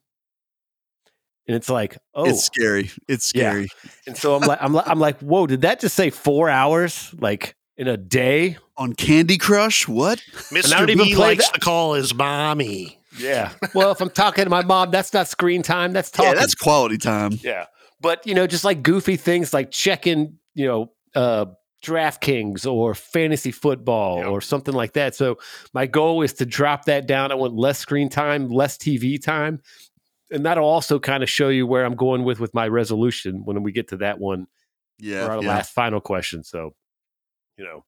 And 1.50 1.56
it's 1.56 1.68
like, 1.68 1.98
oh, 2.14 2.26
It's 2.26 2.44
scary. 2.44 2.92
It's 3.08 3.34
Yeah. 3.34 3.50
scary. 3.50 3.68
and 4.06 4.16
so 4.16 4.36
I'm 4.36 4.42
like, 4.42 4.58
I'm 4.62 4.72
like, 4.72 4.86
I'm 4.86 5.00
like, 5.00 5.18
whoa, 5.18 5.48
did 5.48 5.62
that 5.62 5.80
just 5.80 5.96
say 5.96 6.10
four 6.10 6.48
hours, 6.48 7.12
like 7.18 7.56
in 7.76 7.88
a 7.88 7.96
day? 7.96 8.56
On 8.76 8.92
Candy 8.92 9.36
Crush, 9.36 9.88
what? 9.88 10.22
I 10.32 10.54
Mr. 10.54 10.70
don't 10.78 10.90
even 10.90 11.06
B 11.06 11.14
play 11.16 11.26
likes 11.30 11.46
that- 11.48 11.54
to 11.54 11.60
call 11.60 11.94
his 11.94 12.14
mommy. 12.14 13.00
Yeah. 13.18 13.50
well, 13.74 13.90
if 13.90 14.00
I'm 14.00 14.10
talking 14.10 14.44
to 14.44 14.50
my 14.50 14.62
mom, 14.62 14.92
that's 14.92 15.12
not 15.12 15.26
screen 15.26 15.62
time. 15.64 15.92
That's 15.92 16.12
talking. 16.12 16.34
Yeah, 16.34 16.38
that's 16.38 16.54
quality 16.54 16.98
time. 16.98 17.32
Yeah. 17.42 17.66
But, 18.00 18.24
you 18.28 18.34
know, 18.36 18.46
just 18.46 18.62
like 18.62 18.84
goofy 18.84 19.16
things 19.16 19.52
like 19.52 19.72
checking, 19.72 20.38
you 20.54 20.66
know, 20.68 20.92
uh, 21.16 21.46
DraftKings 21.84 22.70
or 22.70 22.94
fantasy 22.94 23.50
football 23.50 24.18
Yep. 24.18 24.26
or 24.28 24.40
something 24.40 24.74
like 24.74 24.92
that. 24.92 25.14
So 25.14 25.38
my 25.74 25.86
goal 25.86 26.22
is 26.22 26.32
to 26.34 26.46
drop 26.46 26.84
that 26.84 27.06
down. 27.06 27.32
I 27.32 27.34
want 27.34 27.54
less 27.54 27.78
screen 27.78 28.08
time, 28.08 28.48
less 28.48 28.76
TV 28.76 29.18
time. 29.20 29.60
And 30.30 30.46
that'll 30.46 30.64
also 30.64 30.98
kind 30.98 31.22
of 31.22 31.28
show 31.30 31.48
you 31.48 31.66
where 31.66 31.84
I'm 31.84 31.96
going 31.96 32.24
with 32.24 32.40
with 32.40 32.54
my 32.54 32.68
resolution 32.68 33.42
when 33.44 33.62
we 33.62 33.72
get 33.72 33.88
to 33.88 33.96
that 33.98 34.18
one 34.20 34.46
Yeah. 34.98 35.26
for 35.26 35.32
our 35.32 35.42
yeah. 35.42 35.48
last 35.48 35.72
final 35.72 36.00
question. 36.00 36.44
So, 36.44 36.74
you 37.56 37.64
know, 37.64 37.84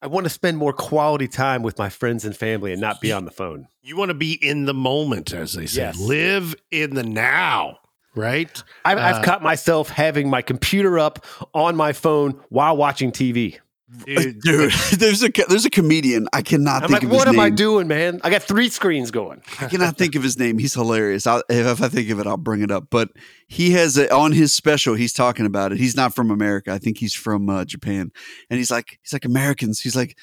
I 0.00 0.06
want 0.06 0.24
to 0.24 0.30
spend 0.30 0.56
more 0.58 0.72
quality 0.72 1.26
time 1.28 1.62
with 1.62 1.78
my 1.78 1.88
friends 1.88 2.24
and 2.24 2.36
family 2.36 2.72
and 2.72 2.80
not 2.80 3.00
be 3.00 3.12
on 3.12 3.24
the 3.24 3.30
phone. 3.30 3.66
You 3.82 3.96
want 3.96 4.10
to 4.10 4.14
be 4.14 4.32
in 4.32 4.64
the 4.64 4.74
moment, 4.74 5.32
as 5.32 5.54
they 5.54 5.66
say. 5.66 5.82
Yes. 5.82 5.98
Live 5.98 6.54
in 6.70 6.94
the 6.94 7.02
now, 7.02 7.78
right? 8.14 8.62
I've, 8.84 8.98
Uh, 8.98 9.00
I've 9.00 9.24
caught 9.24 9.42
myself 9.42 9.88
having 9.88 10.30
my 10.30 10.40
computer 10.42 10.98
up 11.00 11.24
on 11.52 11.74
my 11.74 11.92
phone 11.92 12.40
while 12.48 12.76
watching 12.76 13.10
TV. 13.10 13.58
Dude, 14.04 14.40
Dude, 14.42 14.72
there's 14.98 15.22
a 15.22 15.30
there's 15.48 15.64
a 15.64 15.70
comedian. 15.70 16.28
I 16.32 16.42
cannot 16.42 16.82
I'm 16.82 16.90
think 16.90 16.92
like, 16.92 17.02
of 17.04 17.10
his 17.10 17.18
what 17.18 17.28
am 17.28 17.36
name. 17.36 17.40
I 17.44 17.50
doing, 17.50 17.88
man? 17.88 18.20
I 18.22 18.28
got 18.28 18.42
three 18.42 18.68
screens 18.68 19.10
going. 19.10 19.42
I 19.60 19.66
cannot 19.66 19.96
think 19.96 20.14
of 20.14 20.22
his 20.22 20.38
name. 20.38 20.58
He's 20.58 20.74
hilarious. 20.74 21.26
I'll, 21.26 21.42
if, 21.48 21.66
if 21.66 21.82
I 21.82 21.88
think 21.88 22.10
of 22.10 22.20
it, 22.20 22.26
I'll 22.26 22.36
bring 22.36 22.60
it 22.60 22.70
up. 22.70 22.88
But 22.90 23.10
he 23.46 23.70
has 23.70 23.96
a, 23.96 24.12
on 24.14 24.32
his 24.32 24.52
special. 24.52 24.94
He's 24.94 25.14
talking 25.14 25.46
about 25.46 25.72
it. 25.72 25.78
He's 25.78 25.96
not 25.96 26.14
from 26.14 26.30
America. 26.30 26.70
I 26.70 26.78
think 26.78 26.98
he's 26.98 27.14
from 27.14 27.48
uh, 27.48 27.64
Japan. 27.64 28.12
And 28.50 28.58
he's 28.58 28.70
like, 28.70 28.98
he's 29.02 29.12
like 29.14 29.24
Americans. 29.24 29.80
He's 29.80 29.96
like. 29.96 30.16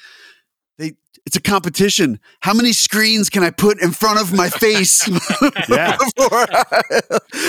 It's 1.26 1.36
a 1.36 1.40
competition. 1.40 2.20
How 2.40 2.54
many 2.54 2.72
screens 2.72 3.28
can 3.30 3.42
I 3.42 3.50
put 3.50 3.82
in 3.82 3.90
front 3.90 4.20
of 4.20 4.32
my 4.32 4.48
face? 4.48 5.08
Yeah. 5.68 5.96
Before 6.16 6.46
I- 6.50 7.00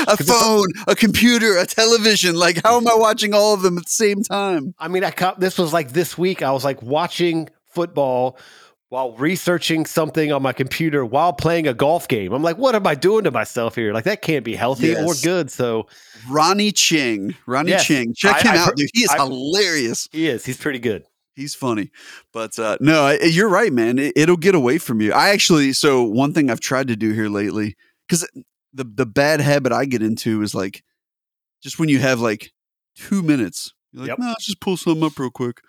a 0.07 0.17
phone, 0.17 0.67
a 0.87 0.95
computer, 0.95 1.57
a 1.57 1.65
television. 1.65 2.35
Like, 2.35 2.61
how 2.63 2.77
am 2.77 2.87
I 2.87 2.95
watching 2.95 3.33
all 3.33 3.53
of 3.53 3.61
them 3.61 3.77
at 3.77 3.85
the 3.85 3.89
same 3.91 4.23
time? 4.23 4.73
I 4.79 4.87
mean, 4.87 5.03
I 5.03 5.11
caught 5.11 5.39
this 5.39 5.57
was 5.57 5.71
like 5.73 5.91
this 5.91 6.17
week. 6.17 6.41
I 6.41 6.51
was 6.51 6.63
like 6.65 6.81
watching 6.81 7.49
football 7.67 8.37
while 8.89 9.11
researching 9.17 9.85
something 9.85 10.31
on 10.31 10.41
my 10.41 10.53
computer 10.53 11.05
while 11.05 11.33
playing 11.33 11.67
a 11.67 11.73
golf 11.73 12.07
game. 12.07 12.31
I'm 12.33 12.41
like, 12.41 12.57
what 12.57 12.73
am 12.73 12.87
I 12.87 12.95
doing 12.95 13.25
to 13.25 13.31
myself 13.31 13.75
here? 13.75 13.93
Like 13.93 14.05
that 14.05 14.21
can't 14.21 14.45
be 14.45 14.55
healthy 14.55 14.95
or 14.95 14.99
Yes. 15.07 15.21
good. 15.23 15.51
So 15.51 15.87
Ronny 16.29 16.71
Chieng. 16.71 17.35
Ronny 17.45 17.71
Yes. 17.71 17.85
Chieng. 17.85 18.15
Check 18.15 18.37
I- 18.37 18.41
him 18.41 18.47
I've 18.53 18.57
out, 18.59 18.65
heard- 18.69 18.75
dude. 18.77 18.89
He 18.93 19.01
is 19.03 19.09
I've- 19.09 19.21
hilarious. 19.21 20.07
he 20.11 20.27
is. 20.27 20.45
He's 20.45 20.57
pretty 20.57 20.79
good. 20.79 21.03
He's 21.37 21.53
funny, 21.53 21.91
but 22.33 22.57
uh, 22.57 22.79
no, 22.81 23.11
you're 23.21 23.47
right, 23.47 23.71
man. 23.71 23.99
It, 23.99 24.13
it'll 24.15 24.37
get 24.37 24.55
away 24.55 24.79
from 24.79 25.01
you. 25.01 25.13
I 25.13 25.29
actually, 25.29 25.71
so 25.71 26.01
one 26.01 26.33
thing 26.33 26.49
I've 26.49 26.59
tried 26.59 26.87
to 26.87 26.95
do 26.95 27.13
here 27.13 27.29
lately, 27.29 27.75
because 28.07 28.27
the 28.73 28.83
the 28.83 29.05
bad 29.05 29.39
habit 29.39 29.71
I 29.71 29.85
get 29.85 30.01
into 30.01 30.41
is 30.41 30.55
like, 30.55 30.83
just 31.61 31.77
when 31.77 31.89
you 31.89 31.99
have 31.99 32.19
like 32.19 32.51
two 32.95 33.21
minutes, 33.21 33.71
you're 33.91 34.01
like, 34.01 34.09
Yep. 34.09 34.17
no, 34.17 34.27
let's 34.29 34.47
just 34.47 34.61
pull 34.61 34.77
something 34.77 35.03
up 35.03 35.19
real 35.19 35.29
quick. 35.29 35.61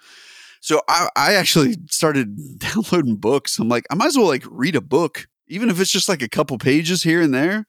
So 0.62 0.80
I, 0.88 1.10
I 1.14 1.34
actually 1.34 1.76
started 1.90 2.58
downloading 2.58 3.16
books. 3.16 3.58
I'm 3.58 3.68
like, 3.68 3.84
I 3.90 3.94
might 3.94 4.06
as 4.06 4.16
well 4.16 4.26
like 4.26 4.44
read 4.50 4.74
a 4.74 4.80
book, 4.80 5.28
even 5.48 5.68
if 5.68 5.78
it's 5.82 5.92
just 5.92 6.08
like 6.08 6.22
a 6.22 6.30
couple 6.30 6.56
pages 6.56 7.02
here 7.02 7.20
and 7.20 7.34
there. 7.34 7.66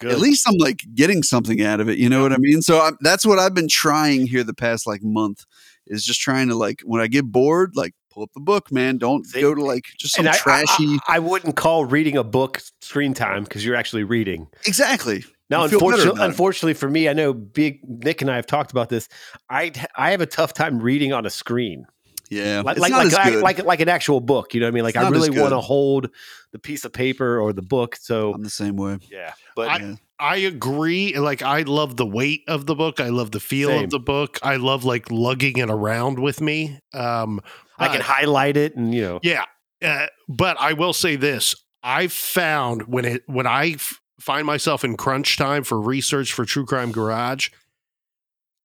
Good. 0.00 0.12
At 0.12 0.18
least 0.18 0.46
I'm 0.46 0.58
like 0.58 0.84
getting 0.94 1.22
something 1.22 1.62
out 1.62 1.80
of 1.80 1.88
it. 1.88 1.96
You 1.96 2.10
know 2.10 2.20
what 2.20 2.34
I 2.34 2.36
mean? 2.38 2.60
So 2.60 2.78
i 2.78 2.90
that's 3.00 3.24
what 3.24 3.38
I've 3.38 3.54
been 3.54 3.68
trying 3.68 4.26
here 4.26 4.44
the 4.44 4.52
past 4.52 4.86
like 4.86 5.02
month 5.02 5.46
is 5.88 6.04
just 6.04 6.20
trying 6.20 6.48
to 6.48 6.54
like 6.54 6.80
when 6.84 7.00
I 7.00 7.06
get 7.06 7.24
bored, 7.26 7.72
like 7.74 7.94
pull 8.10 8.22
up 8.22 8.30
the 8.34 8.40
book, 8.40 8.70
man. 8.72 8.98
Don't 8.98 9.24
See, 9.26 9.40
go 9.40 9.54
to 9.54 9.62
like 9.64 9.84
just 9.98 10.14
some 10.14 10.26
And 10.26 10.34
I- 10.34 10.38
I- 10.38 10.40
trashy. 10.40 10.98
I, 11.08 11.16
I 11.16 11.18
wouldn't 11.18 11.56
call 11.56 11.84
reading 11.84 12.16
a 12.16 12.24
book 12.24 12.60
screen 12.80 13.14
time 13.14 13.44
because 13.44 13.64
you're 13.64 13.76
actually 13.76 14.04
reading. 14.04 14.46
exactly. 14.66 15.24
Now, 15.50 15.62
You 15.62 15.70
feel 15.70 15.78
better 15.80 15.92
unfortunately, 15.92 16.24
unfortunately 16.26 16.74
for 16.74 16.90
me, 16.90 17.08
I 17.08 17.14
know 17.14 17.32
Big 17.32 17.80
Nic 17.88 18.20
and 18.20 18.30
I 18.30 18.36
have 18.36 18.46
talked 18.46 18.70
about 18.70 18.90
this. 18.90 19.08
I 19.48 19.72
I 19.96 20.10
have 20.10 20.20
a 20.20 20.26
tough 20.26 20.52
time 20.52 20.78
reading 20.78 21.14
on 21.14 21.24
a 21.24 21.30
screen, 21.30 21.86
Yeah. 22.28 22.60
like 22.62 22.78
like 22.78 22.92
like, 22.92 23.14
I- 23.14 23.36
like 23.36 23.64
like 23.64 23.80
an 23.80 23.88
actual 23.88 24.20
book. 24.20 24.52
You 24.52 24.60
know 24.60 24.66
what 24.66 24.72
I 24.72 24.74
mean? 24.74 24.84
Like 24.84 24.96
I 24.96 25.08
really 25.08 25.30
want 25.30 25.52
to 25.52 25.60
hold 25.60 26.10
the 26.52 26.58
piece 26.58 26.84
of 26.84 26.92
paper 26.92 27.38
or 27.40 27.54
the 27.54 27.62
book. 27.62 27.96
So 27.96 28.34
I'm 28.34 28.42
the 28.42 28.50
same 28.50 28.76
way. 28.76 28.98
yeah, 29.10 29.32
but 29.56 29.68
I- 29.68 29.76
Yeah. 29.78 29.94
I 30.20 30.36
agree. 30.36 31.16
Like 31.16 31.42
I 31.42 31.62
love 31.62 31.96
the 31.96 32.06
weight 32.06 32.42
of 32.48 32.66
the 32.66 32.74
book. 32.74 33.00
I 33.00 33.08
love 33.08 33.30
the 33.30 33.40
feel 33.40 33.68
Same. 33.68 33.84
of 33.84 33.90
the 33.90 34.00
book. 34.00 34.38
I 34.42 34.56
love 34.56 34.84
like 34.84 35.10
lugging 35.10 35.58
it 35.58 35.70
around 35.70 36.18
with 36.18 36.40
me. 36.40 36.80
Um, 36.92 37.40
I 37.78 37.88
can 37.88 38.00
uh, 38.00 38.04
highlight 38.04 38.56
it 38.56 38.76
and 38.76 38.92
you 38.94 39.02
know. 39.02 39.20
Yeah, 39.22 39.44
uh, 39.82 40.06
but 40.28 40.56
I 40.58 40.72
will 40.72 40.92
say 40.92 41.16
this: 41.16 41.54
I've 41.82 42.12
found 42.12 42.88
when 42.88 43.04
it 43.04 43.22
when 43.26 43.46
I 43.46 43.70
f- 43.72 44.00
find 44.20 44.46
myself 44.46 44.82
in 44.84 44.96
crunch 44.96 45.36
time 45.36 45.62
for 45.62 45.80
research 45.80 46.32
for 46.32 46.44
True 46.44 46.66
Crime 46.66 46.90
Garage, 46.90 47.50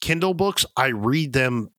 Kindle 0.01 0.33
books, 0.33 0.65
I 0.75 0.87
read 0.87 1.33
them 1.33 1.69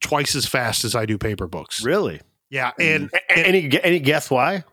twice 0.00 0.34
as 0.34 0.46
fast 0.46 0.84
as 0.84 0.94
I 0.94 1.06
do 1.06 1.18
paper 1.18 1.46
books. 1.46 1.84
Really? 1.84 2.20
Yeah, 2.50 2.72
and, 2.80 3.10
A- 3.14 3.38
any 3.46 3.80
any 3.84 4.00
guess 4.00 4.28
why? 4.30 4.64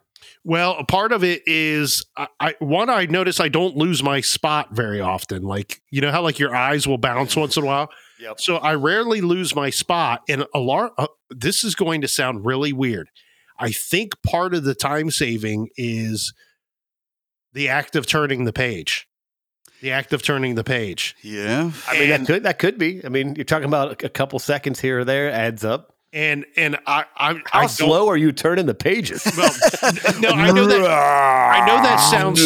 Well, 0.48 0.78
a 0.80 0.86
part 0.86 1.12
of 1.12 1.26
it 1.26 1.42
is 1.46 2.06
I, 2.16 2.28
I 2.40 2.56
one 2.60 2.90
I 2.90 3.06
notice 3.06 3.42
I 3.42 3.50
don't 3.50 3.76
lose 3.76 4.02
my 4.02 4.22
spot 4.22 4.70
very 4.72 5.02
often. 5.02 5.44
Like 5.44 5.82
you 5.92 6.00
know 6.00 6.10
how 6.10 6.22
like 6.22 6.40
your 6.40 6.56
eyes 6.56 6.88
will 6.88 6.98
bounce 6.98 7.36
once 7.36 7.58
in 7.58 7.64
a 7.64 7.66
while. 7.66 7.90
Yep. 8.22 8.40
So 8.40 8.56
I 8.56 8.76
rarely 8.76 9.20
lose 9.20 9.54
my 9.54 9.70
spot. 9.70 10.24
And 10.30 10.46
a 10.56 10.60
lar- 10.60 10.94
uh, 10.98 11.08
this 11.30 11.66
is 11.66 11.76
going 11.76 12.00
to 12.00 12.08
sound 12.08 12.46
really 12.46 12.72
weird. 12.72 13.10
I 13.60 13.72
think 13.72 14.22
part 14.24 14.54
of 14.54 14.64
the 14.64 14.74
time 14.74 15.12
saving 15.12 15.68
is 15.76 16.34
the 17.52 17.68
act 17.68 17.98
of 17.98 18.08
turning 18.08 18.46
the 18.46 18.54
page. 18.54 19.06
The 19.82 19.92
act 19.92 20.14
of 20.14 20.24
turning 20.24 20.56
the 20.56 20.64
page. 20.64 21.14
Yeah. 21.22 21.72
I 21.90 22.00
mean, 22.00 22.10
that 22.10 22.26
could 22.26 22.44
that 22.44 22.58
could 22.58 22.78
be. 22.78 23.04
I 23.04 23.10
mean, 23.10 23.36
you're 23.36 23.44
talking 23.44 23.68
about 23.68 24.02
a 24.02 24.10
couple 24.10 24.40
seconds 24.40 24.80
here 24.80 25.00
or 25.00 25.04
there 25.04 25.30
adds 25.30 25.66
up. 25.66 25.97
And 26.14 26.46
and 26.56 26.78
I 26.88 27.04
I, 27.18 27.34
How 27.46 27.60
I 27.62 27.68
slow 27.68 28.08
are 28.10 28.16
you 28.16 28.32
turning 28.32 28.66
the 28.66 28.74
pages? 28.74 29.24
Well, 29.38 29.54
no, 30.20 30.30
I 30.30 30.52
know 30.52 30.66
that 30.66 30.82
I 30.82 31.66
know 31.66 31.84
that 31.84 31.98
sounds 31.98 32.40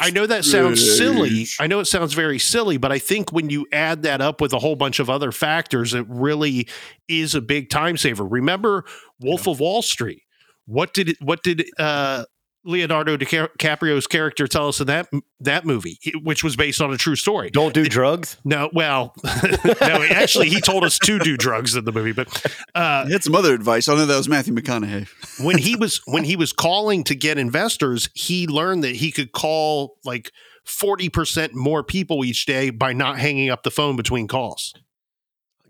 I 0.00 0.10
know 0.10 0.26
that 0.26 0.44
sounds 0.44 0.96
silly. 0.98 1.46
I 1.58 1.66
know 1.66 1.80
it 1.80 1.86
sounds 1.86 2.12
very 2.12 2.38
silly, 2.38 2.76
but 2.76 2.92
I 2.92 2.98
think 2.98 3.32
when 3.32 3.50
you 3.50 3.66
add 3.72 4.02
that 4.02 4.20
up 4.20 4.40
with 4.40 4.52
a 4.52 4.58
whole 4.58 4.76
bunch 4.76 4.98
of 4.98 5.08
other 5.08 5.32
factors, 5.32 5.94
it 5.94 6.06
really 6.08 6.68
is 7.08 7.34
a 7.34 7.40
big 7.40 7.70
time 7.70 7.96
saver. 7.96 8.24
Remember 8.26 8.84
Wolf 9.20 9.46
of 9.46 9.58
Wall 9.58 9.82
Street? 9.82 10.22
What 10.66 10.92
did 10.94 11.08
it, 11.10 11.16
what 11.20 11.42
did 11.42 11.66
uh, 11.78 12.24
Leonardo 12.64 13.16
DiCaprio's 13.16 14.06
character 14.06 14.46
tell 14.46 14.68
us 14.68 14.80
in 14.80 14.86
that 14.86 15.08
that 15.40 15.64
movie, 15.64 15.98
which 16.22 16.44
was 16.44 16.54
based 16.56 16.80
on 16.80 16.92
a 16.92 16.96
true 16.96 17.16
story? 17.16 17.50
Don't 17.50 17.74
do 17.74 17.84
drugs. 17.84 18.36
No, 18.44 18.70
well, 18.72 19.14
no. 19.24 20.06
Actually, 20.10 20.48
he 20.48 20.60
told 20.60 20.84
us 20.84 20.98
to 21.00 21.18
do 21.18 21.36
drugs 21.36 21.74
in 21.74 21.84
the 21.84 21.92
movie, 21.92 22.12
but 22.12 22.28
uh, 22.74 23.06
He 23.06 23.12
had 23.12 23.24
some 23.24 23.34
other 23.34 23.52
advice. 23.54 23.88
I 23.88 23.94
know 23.94 24.06
that 24.06 24.16
was 24.16 24.28
Matthew 24.28 24.54
McConaughey. 24.54 25.08
when 25.44 25.58
he 25.58 25.76
was 25.76 26.00
when 26.06 26.24
he 26.24 26.36
was 26.36 26.52
calling 26.52 27.04
to 27.04 27.14
get 27.14 27.38
investors, 27.38 28.08
he 28.14 28.46
learned 28.46 28.84
that 28.84 28.96
he 28.96 29.10
could 29.10 29.32
call 29.32 29.96
like 30.04 30.30
forty 30.64 31.08
percent 31.08 31.54
more 31.54 31.82
people 31.82 32.24
each 32.24 32.46
day 32.46 32.70
by 32.70 32.92
not 32.92 33.18
hanging 33.18 33.50
up 33.50 33.62
the 33.64 33.70
phone 33.70 33.96
between 33.96 34.28
calls. 34.28 34.74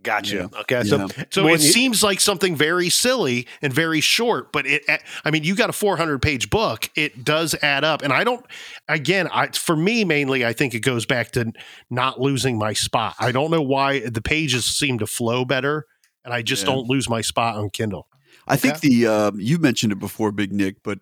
Gotcha. 0.02 0.50
Yeah. 0.52 0.60
Okay. 0.60 0.82
So, 0.84 0.98
Yeah. 0.98 1.06
So 1.30 1.44
when 1.44 1.54
it 1.54 1.60
you- 1.62 1.70
seems 1.72 2.02
like 2.02 2.20
something 2.20 2.56
very 2.56 2.88
silly 2.88 3.46
and 3.60 3.72
very 3.72 4.00
short, 4.00 4.52
but 4.52 4.66
it, 4.66 4.82
I 5.24 5.30
mean, 5.30 5.44
you 5.44 5.54
got 5.54 5.70
a 5.70 5.72
400 5.72 6.20
page 6.20 6.50
book. 6.50 6.90
It 6.96 7.24
does 7.24 7.54
add 7.62 7.84
up. 7.84 8.02
And 8.02 8.12
I 8.12 8.24
don't, 8.24 8.44
again, 8.88 9.28
I, 9.32 9.48
for 9.48 9.76
me, 9.76 10.04
mainly, 10.04 10.44
I 10.44 10.52
think 10.52 10.74
it 10.74 10.80
goes 10.80 11.06
back 11.06 11.30
to 11.32 11.52
not 11.90 12.20
losing 12.20 12.58
my 12.58 12.72
spot. 12.72 13.14
I 13.18 13.32
don't 13.32 13.50
know 13.50 13.62
why 13.62 14.00
the 14.00 14.22
pages 14.22 14.64
seem 14.64 14.98
to 14.98 15.06
flow 15.06 15.44
better 15.44 15.86
and 16.24 16.32
I 16.34 16.42
just 16.42 16.62
Yeah. 16.66 16.72
don't 16.74 16.88
lose 16.88 17.08
my 17.08 17.20
spot 17.20 17.56
on 17.56 17.70
Kindle. 17.70 18.08
I 18.48 18.56
think 18.56 18.80
the 18.80 19.06
uh, 19.06 19.30
you 19.36 19.58
mentioned 19.58 19.92
it 19.92 19.98
before, 20.00 20.32
Big 20.32 20.52
Nic, 20.52 20.82
but 20.82 20.98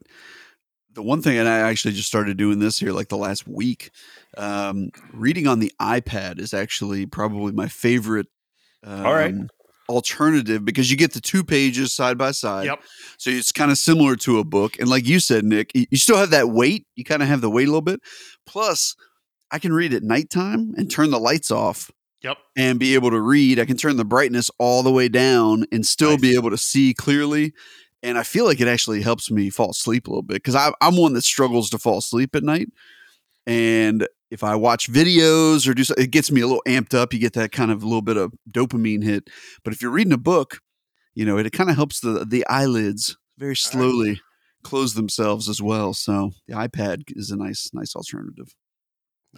the 0.92 1.02
one 1.02 1.22
thing, 1.22 1.38
and 1.38 1.48
I 1.48 1.58
actually 1.60 1.94
just 1.94 2.08
started 2.08 2.36
doing 2.36 2.58
this 2.58 2.78
here 2.78 2.92
like 2.92 3.08
the 3.08 3.16
last 3.16 3.46
week. 3.46 3.90
Um, 4.36 4.90
reading 5.12 5.46
on 5.46 5.58
the 5.60 5.72
iPad 5.80 6.38
is 6.38 6.52
actually 6.52 7.06
probably 7.06 7.52
my 7.52 7.68
favorite. 7.68 8.26
Um, 8.84 9.06
All 9.06 9.14
right. 9.14 9.34
Alternative 9.88 10.64
because 10.64 10.90
you 10.90 10.96
get 10.96 11.12
the 11.14 11.20
two 11.20 11.42
pages 11.42 11.92
side 11.92 12.16
by 12.16 12.30
side. 12.30 12.66
Yep. 12.66 12.80
So 13.18 13.30
it's 13.30 13.50
kind 13.50 13.72
of 13.72 13.78
similar 13.78 14.14
to 14.16 14.38
a 14.38 14.44
book, 14.44 14.78
and 14.78 14.88
like 14.88 15.04
you 15.06 15.18
said, 15.18 15.44
Nic, 15.44 15.72
you 15.74 15.98
still 15.98 16.16
have 16.16 16.30
that 16.30 16.50
weight. 16.50 16.86
You 16.94 17.02
kind 17.04 17.22
of 17.22 17.28
have 17.28 17.40
the 17.40 17.50
weight 17.50 17.66
a 17.66 17.70
little 17.70 17.80
bit. 17.82 18.00
Plus, 18.46 18.94
I 19.50 19.58
can 19.58 19.72
read 19.72 19.92
at 19.92 20.04
nighttime 20.04 20.74
and 20.76 20.88
turn 20.88 21.10
the 21.10 21.18
lights 21.18 21.50
off 21.50 21.90
Yep. 22.22 22.38
and 22.56 22.78
be 22.78 22.94
able 22.94 23.10
to 23.10 23.20
read. 23.20 23.58
I 23.58 23.64
can 23.64 23.76
turn 23.76 23.96
the 23.96 24.04
brightness 24.04 24.48
all 24.58 24.84
the 24.84 24.92
way 24.92 25.08
down 25.08 25.64
and 25.72 25.84
still 25.84 26.12
Nice. 26.12 26.20
be 26.20 26.34
able 26.36 26.50
to 26.50 26.58
see 26.58 26.94
clearly. 26.94 27.52
And 28.02 28.16
I 28.16 28.22
feel 28.22 28.44
like 28.44 28.60
it 28.60 28.68
actually 28.68 29.02
helps 29.02 29.28
me 29.30 29.50
fall 29.50 29.70
asleep 29.70 30.06
a 30.06 30.10
little 30.10 30.22
bit 30.22 30.34
because 30.42 30.54
I'm 30.54 30.96
one 30.96 31.14
that 31.14 31.24
struggles 31.24 31.68
to 31.70 31.78
fall 31.78 31.98
asleep 31.98 32.36
at 32.36 32.44
night. 32.44 32.68
And 33.46 34.06
if 34.30 34.44
I 34.44 34.54
watch 34.54 34.90
videos 34.90 35.68
or 35.68 35.74
do 35.74 35.84
so, 35.84 35.94
it 35.98 36.10
gets 36.10 36.30
me 36.30 36.40
a 36.40 36.46
little 36.46 36.62
amped 36.66 36.94
up. 36.94 37.12
You 37.12 37.18
get 37.18 37.32
that 37.34 37.52
kind 37.52 37.70
of 37.70 37.82
a 37.82 37.86
little 37.86 38.02
bit 38.02 38.16
of 38.16 38.32
dopamine 38.50 39.02
hit. 39.02 39.28
But 39.64 39.72
if 39.72 39.82
you're 39.82 39.90
reading 39.90 40.12
a 40.12 40.18
book, 40.18 40.60
you 41.14 41.24
know, 41.24 41.36
it, 41.38 41.46
it 41.46 41.52
kind 41.52 41.70
of 41.70 41.76
helps 41.76 42.00
the 42.00 42.24
the 42.24 42.46
eyelids 42.46 43.16
very 43.38 43.56
slowly 43.56 44.20
close 44.62 44.94
themselves 44.94 45.48
as 45.48 45.60
well. 45.60 45.94
So 45.94 46.30
the 46.46 46.54
iPad 46.54 47.04
is 47.08 47.30
a 47.30 47.36
nice 47.36 47.70
nice 47.72 47.96
alternative. 47.96 48.54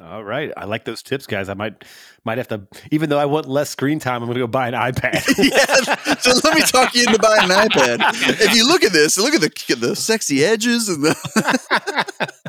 All 0.00 0.24
right. 0.24 0.50
I 0.56 0.64
like 0.64 0.84
those 0.84 1.02
tips, 1.02 1.26
guys. 1.26 1.48
I 1.50 1.54
might 1.54 1.84
might 2.24 2.38
have 2.38 2.48
to 2.48 2.66
even 2.90 3.10
though 3.10 3.18
I 3.18 3.26
want 3.26 3.46
less 3.46 3.68
screen 3.68 3.98
time, 3.98 4.22
I'm 4.22 4.28
gonna 4.28 4.40
go 4.40 4.46
buy 4.46 4.68
an 4.68 4.74
iPad. 4.74 5.22
yeah. 5.38 6.14
So 6.16 6.32
let 6.44 6.54
me 6.54 6.62
talk 6.62 6.94
you 6.94 7.04
into 7.06 7.18
buying 7.18 7.50
an 7.50 7.68
iPad. 7.68 7.98
If 8.40 8.54
you 8.54 8.66
look 8.66 8.84
at 8.84 8.92
this, 8.92 9.18
look 9.18 9.34
at 9.34 9.42
the 9.42 9.74
the 9.74 9.94
sexy 9.94 10.44
edges 10.44 10.88
and 10.88 11.04
the. 11.04 12.32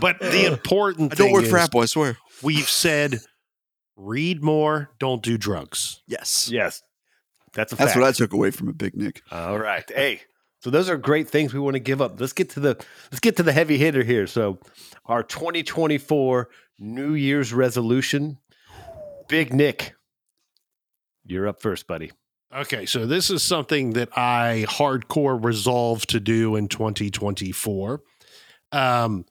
But 0.00 0.18
the 0.18 0.46
important 0.46 1.12
I 1.12 1.14
don't 1.14 1.32
work 1.32 1.44
is 1.44 1.50
for 1.50 1.58
Apple. 1.58 1.80
I 1.80 1.86
swear. 1.86 2.16
we've 2.42 2.68
said 2.68 3.20
read 3.96 4.42
more, 4.42 4.90
don't 4.98 5.22
do 5.22 5.38
drugs. 5.38 6.02
Yes. 6.06 6.50
yes. 6.50 6.82
That's 7.52 7.72
a 7.72 7.76
That's 7.76 7.92
fact. 7.92 8.00
what 8.00 8.08
I 8.08 8.12
took 8.12 8.32
away 8.32 8.50
from 8.50 8.68
a 8.68 8.72
big 8.72 8.96
Nic. 8.96 9.22
All 9.30 9.58
right. 9.58 9.84
Hey, 9.88 10.22
so 10.60 10.70
those 10.70 10.88
are 10.88 10.96
great 10.96 11.28
things 11.28 11.52
we 11.54 11.60
want 11.60 11.74
to 11.74 11.80
give 11.80 12.00
up. 12.00 12.20
Let's 12.20 12.32
get 12.32 12.50
to 12.50 12.60
the 12.60 12.84
let's 13.10 13.20
get 13.20 13.36
to 13.36 13.42
the 13.42 13.52
heavy 13.52 13.78
hitter 13.78 14.02
here. 14.02 14.26
So 14.26 14.58
our 15.06 15.22
2024 15.22 16.48
New 16.80 17.14
Year's 17.14 17.52
resolution. 17.52 18.38
Big 19.28 19.52
Nic. 19.52 19.94
You're 21.24 21.46
up 21.46 21.60
first, 21.60 21.86
buddy. 21.86 22.10
Okay, 22.52 22.86
so 22.86 23.06
this 23.06 23.30
is 23.30 23.42
something 23.44 23.92
that 23.92 24.08
I 24.16 24.64
hardcore 24.68 25.42
resolve 25.42 26.04
to 26.06 26.18
do 26.18 26.56
in 26.56 26.66
2024. 26.66 28.00
Um, 28.72 29.24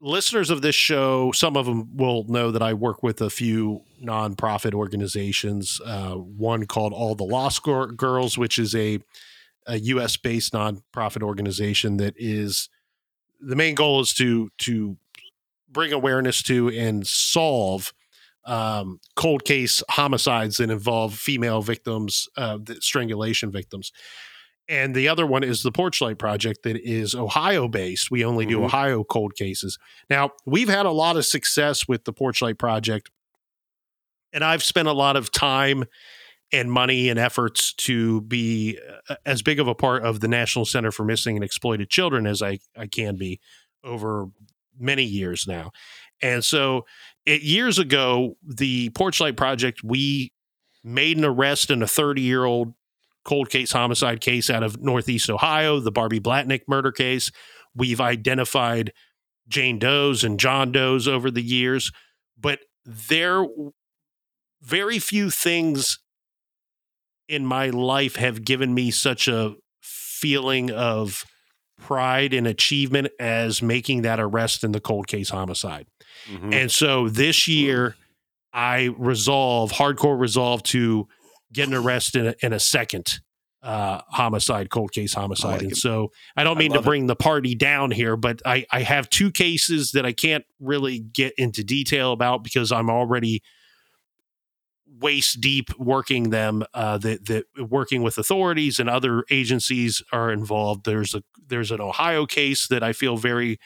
listeners 0.00 0.50
of 0.50 0.62
this 0.62 0.76
show, 0.76 1.32
some 1.32 1.56
of 1.56 1.66
them 1.66 1.96
will 1.96 2.24
know 2.28 2.52
that 2.52 2.62
I 2.62 2.74
work 2.74 3.02
with 3.02 3.20
a 3.22 3.30
few 3.30 3.80
nonprofit 4.00 4.74
organizations. 4.74 5.80
Uh, 5.84 6.14
one 6.14 6.66
called 6.66 6.92
All 6.92 7.16
the 7.16 7.50
Score 7.50 7.88
Girls, 7.88 8.38
which 8.38 8.58
is 8.58 8.74
a, 8.74 9.00
a 9.66 9.78
U.S. 9.78 10.16
based 10.16 10.52
nonprofit 10.52 11.22
organization 11.22 11.96
that 11.96 12.14
is 12.16 12.68
the 13.40 13.56
main 13.56 13.74
goal 13.74 14.00
is 14.00 14.12
to 14.14 14.50
to 14.58 14.96
bring 15.72 15.92
awareness 15.92 16.42
to 16.44 16.68
and 16.68 17.06
solve 17.06 17.92
um, 18.44 18.98
cold 19.14 19.44
case 19.44 19.82
homicides 19.90 20.56
that 20.56 20.70
involve 20.70 21.14
female 21.14 21.62
victims, 21.62 22.28
uh, 22.36 22.58
the 22.60 22.74
strangulation 22.80 23.52
victims. 23.52 23.92
And 24.68 24.94
the 24.94 25.08
other 25.08 25.26
one 25.26 25.44
is 25.44 25.62
the 25.62 25.72
Porchlight 25.72 26.18
Project 26.18 26.62
that 26.64 26.76
is 26.76 27.14
Ohio 27.14 27.68
based. 27.68 28.10
We 28.10 28.24
only 28.24 28.46
do 28.46 28.58
Mhm. 28.58 28.64
Ohio 28.64 29.04
cold 29.04 29.34
cases. 29.36 29.78
Now, 30.08 30.30
we've 30.46 30.68
had 30.68 30.86
a 30.86 30.90
lot 30.90 31.16
of 31.16 31.24
success 31.26 31.86
with 31.86 32.04
the 32.04 32.12
Porchlight 32.12 32.58
Project, 32.58 33.10
and 34.32 34.42
I've 34.44 34.62
spent 34.62 34.88
a 34.88 34.92
lot 34.92 35.16
of 35.16 35.30
time 35.30 35.84
and 36.52 36.70
money 36.70 37.08
and 37.08 37.18
efforts 37.18 37.72
to 37.74 38.20
be 38.22 38.78
uh, 39.08 39.16
as 39.24 39.42
big 39.42 39.58
of 39.58 39.68
a 39.68 39.74
part 39.74 40.04
of 40.04 40.20
the 40.20 40.28
National 40.28 40.64
Center 40.64 40.90
for 40.90 41.04
Missing 41.04 41.36
and 41.36 41.44
Exploited 41.44 41.90
Children 41.90 42.26
as 42.26 42.42
I, 42.42 42.58
I 42.76 42.86
can 42.86 43.16
be 43.16 43.40
over 43.84 44.26
many 44.82 45.04
years 45.04 45.46
now. 45.46 45.70
And 46.20 46.44
so 46.44 46.84
it, 47.26 47.42
years 47.42 47.78
ago, 47.78 48.36
the 48.42 48.90
Porchlight 48.90 49.36
Project, 49.36 49.82
we 49.82 50.32
made 50.84 51.18
an 51.18 51.24
arrest 51.24 51.70
in 51.70 51.82
a 51.82 51.86
30 51.86 52.22
year 52.22 52.44
old 52.44 52.74
cold 53.24 53.50
case 53.50 53.72
homicide 53.72 54.20
case 54.20 54.50
out 54.50 54.62
of 54.62 54.80
Northeast 54.80 55.30
Ohio, 55.30 55.80
the 55.80 55.92
Barbie 55.92 56.20
Blatnik 56.20 56.62
murder 56.68 56.92
case. 56.92 57.30
We've 57.74 58.00
identified 58.00 58.92
Jane 59.48 59.78
Doe's 59.78 60.24
and 60.24 60.38
John 60.38 60.72
Doe's 60.72 61.06
over 61.08 61.30
the 61.30 61.42
years, 61.42 61.92
but 62.38 62.60
there 62.84 63.44
very 64.60 64.98
few 64.98 65.30
things 65.30 65.98
in 67.28 67.46
my 67.46 67.70
life 67.70 68.16
have 68.16 68.44
given 68.44 68.74
me 68.74 68.90
such 68.90 69.28
a 69.28 69.54
feeling 69.80 70.70
of 70.70 71.24
pride 71.82 72.32
and 72.32 72.46
achievement 72.46 73.08
as 73.18 73.60
making 73.62 74.02
that 74.02 74.20
arrest 74.20 74.64
in 74.64 74.72
the 74.72 74.80
cold 74.80 75.06
case 75.06 75.30
homicide. 75.30 75.86
Mhm. 76.30 76.54
And 76.54 76.70
so 76.70 77.08
this 77.08 77.48
year, 77.48 77.96
I 78.52 78.94
resolve, 78.98 79.72
hardcore 79.72 80.18
resolve 80.18 80.62
to 80.64 81.08
get 81.52 81.68
an 81.68 81.74
arrest 81.74 82.14
in 82.16 82.28
a, 82.28 82.34
in 82.42 82.52
a 82.52 82.60
second 82.60 83.20
uh, 83.62 84.00
homicide, 84.08 84.70
cold 84.70 84.92
case 84.92 85.14
homicide. 85.14 85.52
like 85.52 85.62
and 85.62 85.72
it. 85.72 85.76
so 85.76 86.10
I 86.36 86.42
don't 86.44 86.56
I 86.56 86.60
mean 86.60 86.70
to 86.70 86.76
love 86.78 86.84
it. 86.84 86.88
bring 86.88 87.06
the 87.06 87.16
party 87.16 87.54
down 87.54 87.90
here, 87.92 88.16
but 88.16 88.42
I, 88.44 88.66
I 88.72 88.82
have 88.82 89.08
two 89.08 89.30
cases 89.30 89.92
that 89.92 90.04
I 90.04 90.12
can't 90.12 90.44
really 90.60 90.98
get 90.98 91.32
into 91.38 91.62
detail 91.62 92.12
about 92.12 92.42
because 92.42 92.72
I'm 92.72 92.90
already 92.90 93.40
waist 95.02 95.40
deep 95.40 95.68
working 95.78 96.30
them 96.30 96.64
uh, 96.74 96.98
that 96.98 97.26
that 97.26 97.44
working 97.68 98.02
with 98.02 98.18
authorities 98.18 98.78
and 98.78 98.88
other 98.88 99.24
agencies 99.30 100.02
are 100.12 100.32
involved. 100.32 100.84
There's 100.84 101.14
a 101.14 101.22
there's 101.48 101.70
an 101.70 101.80
ohio 101.80 102.24
case 102.24 102.68
that 102.68 102.82
i 102.82 102.92
feel 102.92 103.16
very 103.16 103.58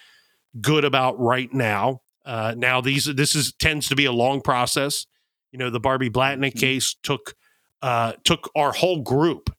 good 0.60 0.84
about 0.84 1.18
right 1.20 1.52
now. 1.52 2.00
Uh, 2.24 2.54
now 2.56 2.80
these 2.80 3.04
this 3.04 3.34
is 3.34 3.52
tends 3.58 3.88
to 3.88 3.94
be 3.96 4.04
a 4.06 4.12
long 4.12 4.40
process. 4.40 5.06
You 5.52 5.58
know 5.58 5.70
the 5.70 5.80
barbie 5.80 6.10
Blatnik 6.10 6.54
Mhm. 6.54 6.60
case 6.60 6.96
took 7.02 7.34
uh, 7.82 8.14
took 8.24 8.50
our 8.56 8.72
whole 8.72 9.02
group 9.02 9.50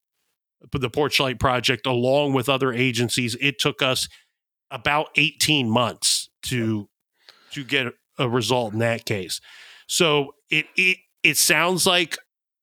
the 0.74 0.90
porchlight 0.90 1.40
project 1.40 1.86
along 1.86 2.34
with 2.34 2.50
other 2.50 2.74
agencies 2.74 3.36
it 3.40 3.58
took 3.60 3.82
us 3.82 4.08
about 4.72 5.08
18 5.16 5.70
months 5.70 6.30
to 6.44 6.90
to 7.52 7.64
get 7.64 7.94
a 8.20 8.28
result 8.30 8.74
in 8.74 8.80
that 8.80 9.06
case. 9.06 9.40
So 9.88 10.34
it 10.50 10.66
it 10.76 10.98
it 11.28 11.38
sounds 11.38 11.86
like 11.86 12.18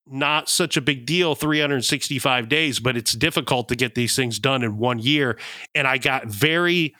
not 0.07 0.49
such 0.49 0.77
a 0.77 0.81
big 0.81 1.05
deal 1.05 1.35
365 1.35 2.49
days 2.49 2.79
but 2.79 2.95
it's 2.95 3.13
difficult 3.13 3.67
to 3.69 3.75
get 3.75 3.95
these 3.95 4.15
things 4.15 4.39
done 4.39 4.63
in 4.63 4.77
one 4.77 4.99
year. 4.99 5.37
And 5.73 5.87
i 5.87 5.97
got 5.97 6.27
very 6.27 6.95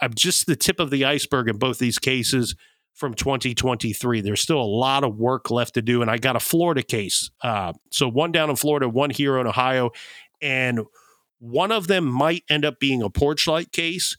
i'm 0.00 0.14
just 0.14 0.46
the 0.46 0.56
tip 0.56 0.80
of 0.80 0.90
the 0.90 1.04
iceberg 1.04 1.48
in 1.48 1.58
both 1.58 1.78
these 1.78 1.98
cases 1.98 2.54
from 2.94 3.12
2023 3.14 4.20
there's 4.20 4.40
still 4.40 4.60
a 4.60 4.62
lot 4.62 5.04
of 5.04 5.16
work 5.16 5.50
left 5.50 5.74
to 5.74 5.82
do 5.82 6.00
and 6.00 6.10
i 6.10 6.16
got 6.16 6.36
a 6.36 6.40
florida 6.40 6.82
case 6.82 7.30
uh, 7.42 7.72
so 7.90 8.08
one 8.08 8.32
down 8.32 8.48
in 8.50 8.56
florida 8.56 8.88
one 8.88 9.10
here 9.10 9.38
in 9.38 9.46
ohio 9.46 9.90
and 10.40 10.80
one 11.38 11.72
of 11.72 11.88
them 11.88 12.06
might 12.06 12.42
end 12.48 12.64
up 12.64 12.80
being 12.80 13.02
a 13.02 13.10
Porchlight 13.10 13.70
case 13.70 14.16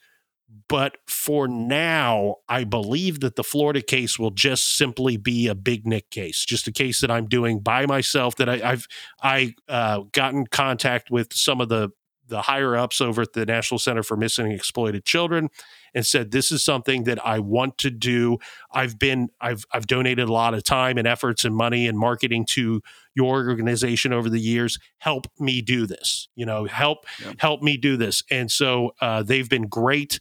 but 0.67 0.97
for 1.07 1.47
now, 1.47 2.35
I 2.47 2.63
believe 2.63 3.19
that 3.21 3.35
the 3.35 3.43
Florida 3.43 3.81
case 3.81 4.19
will 4.19 4.31
just 4.31 4.75
simply 4.77 5.17
be 5.17 5.47
a 5.47 5.55
Big 5.55 5.85
Nic 5.87 6.09
case, 6.09 6.45
just 6.45 6.67
a 6.67 6.71
case 6.71 7.01
that 7.01 7.11
I'm 7.11 7.27
doing 7.27 7.59
by 7.59 7.85
myself. 7.85 8.35
That 8.35 8.49
I, 8.49 8.61
I've 8.71 8.87
I 9.21 9.53
uh, 9.67 10.01
got 10.11 10.33
in 10.33 10.47
contact 10.47 11.09
with 11.11 11.33
some 11.33 11.61
of 11.61 11.69
the 11.69 11.89
the 12.27 12.41
higher 12.41 12.75
ups 12.75 13.01
over 13.01 13.21
at 13.21 13.33
the 13.33 13.45
National 13.45 13.77
Center 13.77 14.01
for 14.01 14.17
Missing 14.17 14.47
and 14.47 14.55
Exploited 14.55 15.05
Children, 15.05 15.49
and 15.93 16.03
said 16.03 16.31
this 16.31 16.51
is 16.51 16.63
something 16.63 17.03
that 17.03 17.23
I 17.23 17.37
want 17.37 17.77
to 17.79 17.91
do. 17.91 18.39
I've 18.71 18.97
been 18.97 19.29
I've 19.39 19.63
I've 19.71 19.85
donated 19.87 20.27
a 20.27 20.33
lot 20.33 20.53
of 20.55 20.63
time 20.63 20.97
and 20.97 21.07
efforts 21.07 21.45
and 21.45 21.55
money 21.55 21.87
and 21.87 21.97
marketing 21.99 22.45
to 22.51 22.81
your 23.13 23.47
organization 23.47 24.11
over 24.11 24.29
the 24.29 24.39
years. 24.39 24.79
Help 24.97 25.27
me 25.39 25.61
do 25.61 25.85
this. 25.85 26.27
You 26.35 26.45
know, 26.45 26.65
help 26.65 27.05
Yeah. 27.23 27.33
help 27.37 27.61
me 27.61 27.77
do 27.77 27.95
this. 27.97 28.23
And 28.31 28.51
so 28.51 28.95
uh, 29.01 29.21
they've 29.23 29.49
been 29.49 29.67
great 29.67 30.19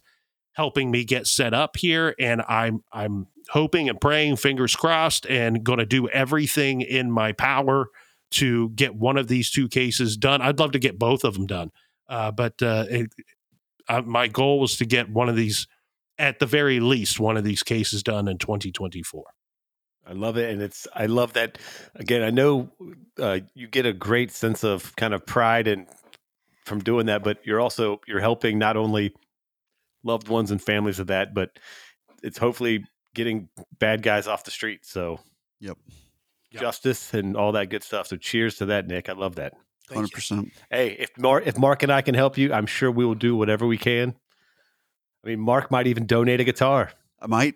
helping 0.55 0.89
me 0.89 1.03
get 1.03 1.27
set 1.27 1.53
up 1.53 1.77
here 1.77 2.15
and 2.19 2.41
I'm 2.47 2.83
I'm 2.91 3.27
hoping 3.49 3.89
and 3.89 3.99
praying 4.01 4.37
fingers 4.37 4.75
crossed 4.75 5.25
and 5.27 5.63
going 5.63 5.79
to 5.79 5.85
do 5.85 6.09
everything 6.09 6.81
in 6.81 7.11
my 7.11 7.31
power 7.31 7.89
to 8.31 8.69
get 8.69 8.95
one 8.95 9.17
of 9.17 9.27
these 9.27 9.51
two 9.51 9.67
cases 9.67 10.17
done. 10.17 10.41
I'd 10.41 10.59
love 10.59 10.71
to 10.71 10.79
get 10.79 10.97
both 10.97 11.23
of 11.23 11.35
them 11.35 11.45
done, 11.45 11.71
uh, 12.09 12.31
but 12.31 12.61
uh, 12.61 12.85
it, 12.89 13.11
uh, 13.87 14.01
my 14.01 14.27
goal 14.27 14.59
was 14.59 14.77
to 14.77 14.85
get 14.85 15.09
one 15.09 15.29
of 15.29 15.35
these, 15.35 15.67
at 16.17 16.39
the 16.39 16.45
very 16.45 16.79
least, 16.79 17.19
one 17.19 17.37
of 17.37 17.43
these 17.43 17.63
cases 17.63 18.01
done 18.01 18.27
in 18.27 18.37
2024. 18.37 19.23
I 20.07 20.13
love 20.13 20.37
it, 20.37 20.51
and 20.51 20.61
it's 20.61 20.87
I 20.93 21.07
love 21.07 21.33
that. 21.33 21.57
Again, 21.95 22.21
I 22.21 22.29
know 22.29 22.69
uh, 23.19 23.39
you 23.53 23.67
get 23.67 23.85
a 23.85 23.93
great 23.93 24.31
sense 24.31 24.63
of 24.63 24.95
kind 24.95 25.13
of 25.13 25.25
pride 25.25 25.67
and 25.67 25.87
from 26.63 26.79
doing 26.79 27.07
that, 27.07 27.23
but 27.23 27.39
you're 27.43 27.59
also 27.59 28.01
you're 28.07 28.19
helping 28.19 28.59
not 28.59 28.77
only 28.77 29.13
loved 30.05 30.29
ones 30.29 30.51
and 30.51 30.61
families 30.61 30.99
of 30.99 31.07
that, 31.07 31.33
but 31.33 31.59
it's 32.23 32.37
hopefully 32.37 32.85
getting 33.13 33.49
bad 33.79 34.01
guys 34.01 34.27
off 34.27 34.45
the 34.45 34.51
street. 34.51 34.85
So, 34.85 35.19
Yep. 35.59 35.77
Yep. 36.51 36.61
justice 36.61 37.13
and 37.13 37.35
all 37.35 37.51
that 37.53 37.69
good 37.69 37.83
stuff. 37.83 38.07
So, 38.07 38.15
cheers 38.15 38.55
to 38.57 38.67
that, 38.67 38.87
Nic. 38.87 39.09
I 39.09 39.13
love 39.13 39.35
that. 39.35 39.53
Thank 39.87 39.95
Hundred 39.97 40.11
you. 40.11 40.15
percent. 40.15 40.53
Hey, 40.71 40.91
if 40.99 41.17
Mark, 41.17 41.45
if 41.45 41.57
Mark 41.57 41.83
and 41.83 41.91
I 41.91 42.01
can 42.01 42.15
help 42.15 42.37
you, 42.37 42.53
I'm 42.53 42.65
sure 42.65 42.89
we 42.89 43.05
will 43.05 43.13
do 43.15 43.35
whatever 43.35 43.67
we 43.67 43.77
can. 43.77 44.15
I 45.23 45.29
mean, 45.29 45.39
Mark 45.39 45.69
might 45.71 45.87
even 45.87 46.05
donate 46.05 46.39
a 46.39 46.43
guitar. 46.43 46.91
I 47.21 47.27
might. 47.27 47.55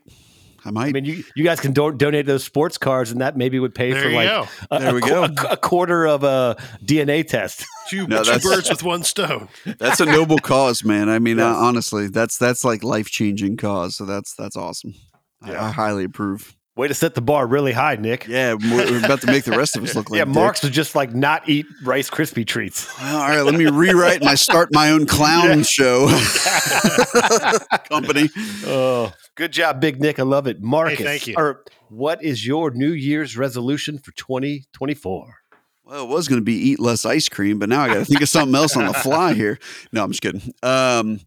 I 0.66 0.72
might. 0.72 0.88
I 0.88 0.92
mean, 0.92 1.06
you 1.06 1.24
you 1.36 1.44
guys 1.44 1.60
can 1.60 1.72
do- 1.74 1.92
donate 1.92 2.26
those 2.26 2.44
sports 2.44 2.78
cards, 2.78 3.12
and 3.12 3.22
that 3.22 3.38
maybe 3.38 3.60
would 3.60 3.74
pay 3.74 3.92
There 3.94 4.02
for 4.04 4.10
you 4.10 4.16
like 4.16 4.28
go. 4.30 4.48
a, 4.72 4.80
There 4.80 4.94
we 4.94 5.02
qu- 5.02 5.10
go. 5.10 5.24
a 5.24 5.34
a 5.52 5.58
quarter 5.58 6.06
of 6.08 6.24
a 6.24 6.56
DNA 6.84 7.28
test. 7.28 7.66
Two, 7.90 8.06
No, 8.08 8.20
two 8.20 8.32
that's- 8.32 8.44
birds 8.44 8.70
with 8.70 8.84
one 8.84 9.04
stone. 9.04 9.48
that's 9.80 10.00
a 10.00 10.06
noble 10.06 10.38
cause, 10.38 10.84
man. 10.84 11.10
I 11.10 11.20
mean, 11.20 11.38
Yes. 11.38 11.46
uh, 11.56 11.58
honestly, 11.60 12.08
that's 12.08 12.38
that's 12.38 12.64
like 12.64 12.84
life 12.84 13.10
changing 13.10 13.58
cause. 13.58 13.96
So 13.96 14.06
that's 14.06 14.36
that's 14.36 14.56
awesome. 14.56 14.94
I, 15.42 15.56
I 15.56 15.72
highly 15.72 16.04
approve. 16.04 16.56
Way 16.80 16.88
to 16.88 16.94
set 16.94 17.14
the 17.14 17.22
bar 17.22 17.46
really 17.46 17.74
high, 17.74 17.98
Nic. 17.98 18.26
Yeah, 18.26 18.54
we're, 18.54 18.90
we're 18.90 19.04
about 19.04 19.20
to 19.20 19.28
make 19.28 19.44
the 19.44 19.52
rest 19.52 19.76
of 19.76 19.84
us 19.84 19.96
look 19.96 20.10
like 20.10 20.20
yeah, 20.20 20.24
dicks. 20.24 20.34
Mark's 20.34 20.64
would 20.64 20.72
just 20.72 20.96
like 20.96 21.14
not 21.14 21.50
eat 21.50 21.66
Rice 21.84 22.10
Krispie 22.10 22.48
treats. 22.48 22.88
Well, 22.98 23.18
all 23.18 23.28
right, 23.28 23.42
let 23.42 23.56
me 23.56 23.66
rewrite 23.66 24.24
my 24.24 24.36
start 24.36 24.70
my 24.72 24.92
own 24.92 25.06
clown 25.06 25.64
show 25.64 26.08
company. 27.90 28.30
Oh, 28.66 29.12
good 29.36 29.52
job, 29.52 29.82
Big 29.82 30.00
Nic. 30.00 30.20
I 30.20 30.24
love 30.24 30.48
it, 30.48 30.62
Marcus. 30.62 31.02
thank 31.02 31.28
you. 31.28 31.34
Or 31.36 31.66
what 31.90 32.24
is 32.24 32.48
your 32.48 32.72
New 32.72 32.94
Year's 32.94 33.36
resolution 33.36 33.98
for 33.98 34.12
2024? 34.12 35.36
Well, 35.84 36.06
it 36.06 36.08
was 36.08 36.30
going 36.30 36.40
to 36.40 36.46
be 36.46 36.56
eat 36.56 36.80
less 36.80 37.04
ice 37.04 37.28
cream, 37.28 37.60
but 37.60 37.68
now 37.68 37.82
I 37.82 37.88
got 37.90 37.96
to 37.96 38.06
think 38.06 38.22
of 38.22 38.30
something 38.30 38.56
else 38.56 38.78
on 38.78 38.86
the 38.86 38.94
fly 38.94 39.34
here. 39.34 39.60
No, 39.92 40.02
I'm 40.02 40.12
just 40.12 40.22
kidding. 40.22 40.54
Um, 40.64 41.20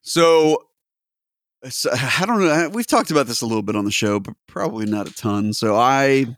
so, 0.00 0.68
so 1.68 1.90
I 2.20 2.24
don't 2.26 2.40
know. 2.40 2.70
We've 2.72 2.86
talked 2.86 3.10
about 3.10 3.26
this 3.26 3.42
a 3.42 3.46
little 3.46 3.62
bit 3.62 3.76
on 3.76 3.84
the 3.84 3.90
show, 3.90 4.20
but 4.20 4.34
probably 4.46 4.86
not 4.86 5.08
a 5.08 5.14
ton. 5.14 5.52
So 5.52 5.76
I 5.76 6.36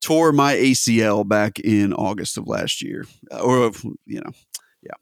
tore 0.00 0.32
my 0.32 0.54
ACL 0.54 1.26
back 1.26 1.58
in 1.60 1.92
August 1.92 2.38
of 2.38 2.48
last 2.48 2.82
year, 2.82 3.04
uh, 3.30 3.40
or 3.40 3.72
you 4.06 4.20
know, 4.20 4.30
yeah, 4.82 4.94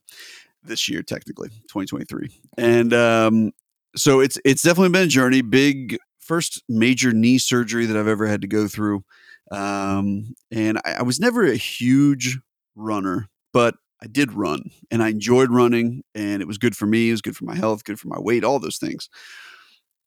this 0.63 0.89
year 0.89 1.03
technically, 1.03 1.49
2023, 1.49 2.31
and 2.57 2.93
um, 2.93 3.53
so 3.97 4.21
it's 4.21 4.39
it's 4.45 4.63
definitely 4.63 4.91
been 4.91 5.05
a 5.05 5.09
journey. 5.09 5.43
Big 5.43 5.99
first 6.19 6.63
major 6.69 7.13
knee 7.13 7.39
surgery 7.39 7.87
that 7.87 7.97
I've 7.97 8.09
ever 8.09 8.27
had 8.27 8.43
to 8.43 8.47
go 8.47 8.69
through. 8.69 9.03
Um, 9.51 10.35
and 10.51 10.79
I, 10.85 10.97
I 10.99 11.03
was 11.03 11.19
never 11.19 11.45
a 11.45 11.57
huge 11.57 12.39
runner, 12.77 13.29
but 13.53 13.77
I 14.03 14.07
did 14.07 14.35
run 14.35 14.71
and 14.91 15.03
I 15.03 15.09
enjoyed 15.09 15.51
running 15.51 16.05
and 16.15 16.43
it 16.43 16.47
was 16.47 16.59
good 16.59 16.77
for 16.77 16.87
me. 16.87 17.09
It 17.09 17.13
was 17.13 17.23
good 17.23 17.37
for 17.37 17.47
my 17.47 17.57
health, 17.57 17.85
good 17.85 17.99
for 17.99 18.09
my 18.09 18.19
weight, 18.21 18.45
all 18.45 18.61
those 18.61 18.77
things. 18.77 19.09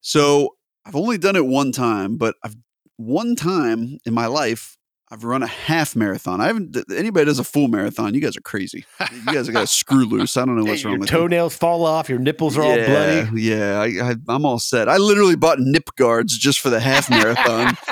So 0.01 0.55
I've 0.85 0.95
only 0.95 1.17
done 1.17 1.35
it 1.35 1.45
one 1.45 1.71
time, 1.71 2.17
but 2.17 2.35
I've 2.43 2.55
one 2.97 3.35
time 3.35 3.97
in 4.05 4.13
my 4.13 4.27
life, 4.27 4.77
I've 5.13 5.25
run 5.25 5.43
a 5.43 5.47
half 5.47 5.93
marathon. 5.93 6.39
I 6.39 6.47
haven't, 6.47 6.77
anybody 6.95 7.25
does 7.25 7.37
a 7.37 7.43
full 7.43 7.67
marathon. 7.67 8.13
You 8.13 8.21
guys 8.21 8.37
are 8.37 8.41
crazy. 8.41 8.85
You 9.11 9.25
guys 9.25 9.47
have 9.47 9.53
got 9.53 9.63
a 9.65 9.67
screw 9.67 10.05
loose. 10.05 10.37
I 10.37 10.45
don't 10.45 10.55
know 10.55 10.63
Hey, 10.63 10.71
what's 10.71 10.85
wrong 10.85 10.93
your 10.93 10.99
with 11.01 11.11
you. 11.11 11.17
toenails 11.17 11.53
fall 11.57 11.85
off, 11.85 12.07
your 12.07 12.17
nipples 12.17 12.57
are 12.57 12.61
all 12.63 12.75
bloody. 12.77 13.41
Yeah, 13.41 13.81
I, 13.81 14.11
I, 14.11 14.15
I'm 14.29 14.45
all 14.45 14.57
set. 14.57 14.87
I 14.87 14.95
literally 14.95 15.35
bought 15.35 15.59
nip 15.59 15.89
guards 15.97 16.37
just 16.37 16.61
for 16.61 16.69
the 16.69 16.79
half 16.79 17.09
marathon. 17.09 17.77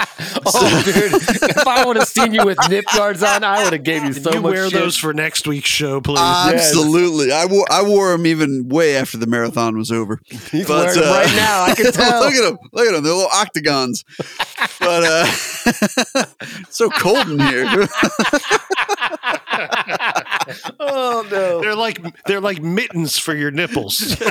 oh, 0.45 0.81
dude! 0.85 1.11
If 1.13 1.67
I 1.67 1.85
would 1.85 1.97
have 1.97 2.07
seen 2.07 2.33
you 2.33 2.45
with 2.45 2.57
nip 2.69 2.85
guards 2.95 3.21
on, 3.21 3.43
I 3.43 3.65
would 3.65 3.73
have 3.73 3.83
gave 3.83 4.03
you 4.05 4.13
Can 4.13 4.23
so 4.23 4.33
you 4.35 4.41
much 4.41 4.53
wear 4.53 4.69
shit. 4.69 4.79
those 4.79 4.95
for 4.95 5.13
next 5.13 5.45
week's 5.45 5.69
show, 5.69 5.99
please? 5.99 6.19
Yes. 6.19 6.69
Absolutely. 6.69 7.33
I 7.33 7.45
wore 7.47 7.65
I 7.69 7.81
wore 7.83 8.11
them 8.13 8.27
even 8.27 8.69
way 8.69 8.95
after 8.95 9.17
the 9.17 9.27
marathon 9.27 9.77
was 9.77 9.91
over. 9.91 10.21
He's 10.25 10.65
but, 10.67 10.85
wearing 10.85 10.99
them 11.01 11.09
uh, 11.09 11.17
right 11.17 11.35
now. 11.35 11.63
I 11.63 11.75
can 11.75 11.91
tell. 11.91 12.21
look 12.21 12.33
at 12.33 12.43
them. 12.43 12.57
Look 12.71 12.87
at 12.87 12.93
them. 12.93 13.03
They're 13.03 13.13
little 13.13 13.29
octagons. 13.33 14.05
but 14.79 15.03
uh 15.03 15.25
so 16.69 16.89
cold 16.89 17.08
in 17.17 17.39
here. 17.39 17.87
oh 20.79 21.27
no! 21.29 21.61
they're 21.61 21.75
like 21.75 22.23
they're 22.25 22.41
like 22.41 22.61
mittens 22.61 23.17
for 23.17 23.35
your 23.35 23.51
nipples. 23.51 24.15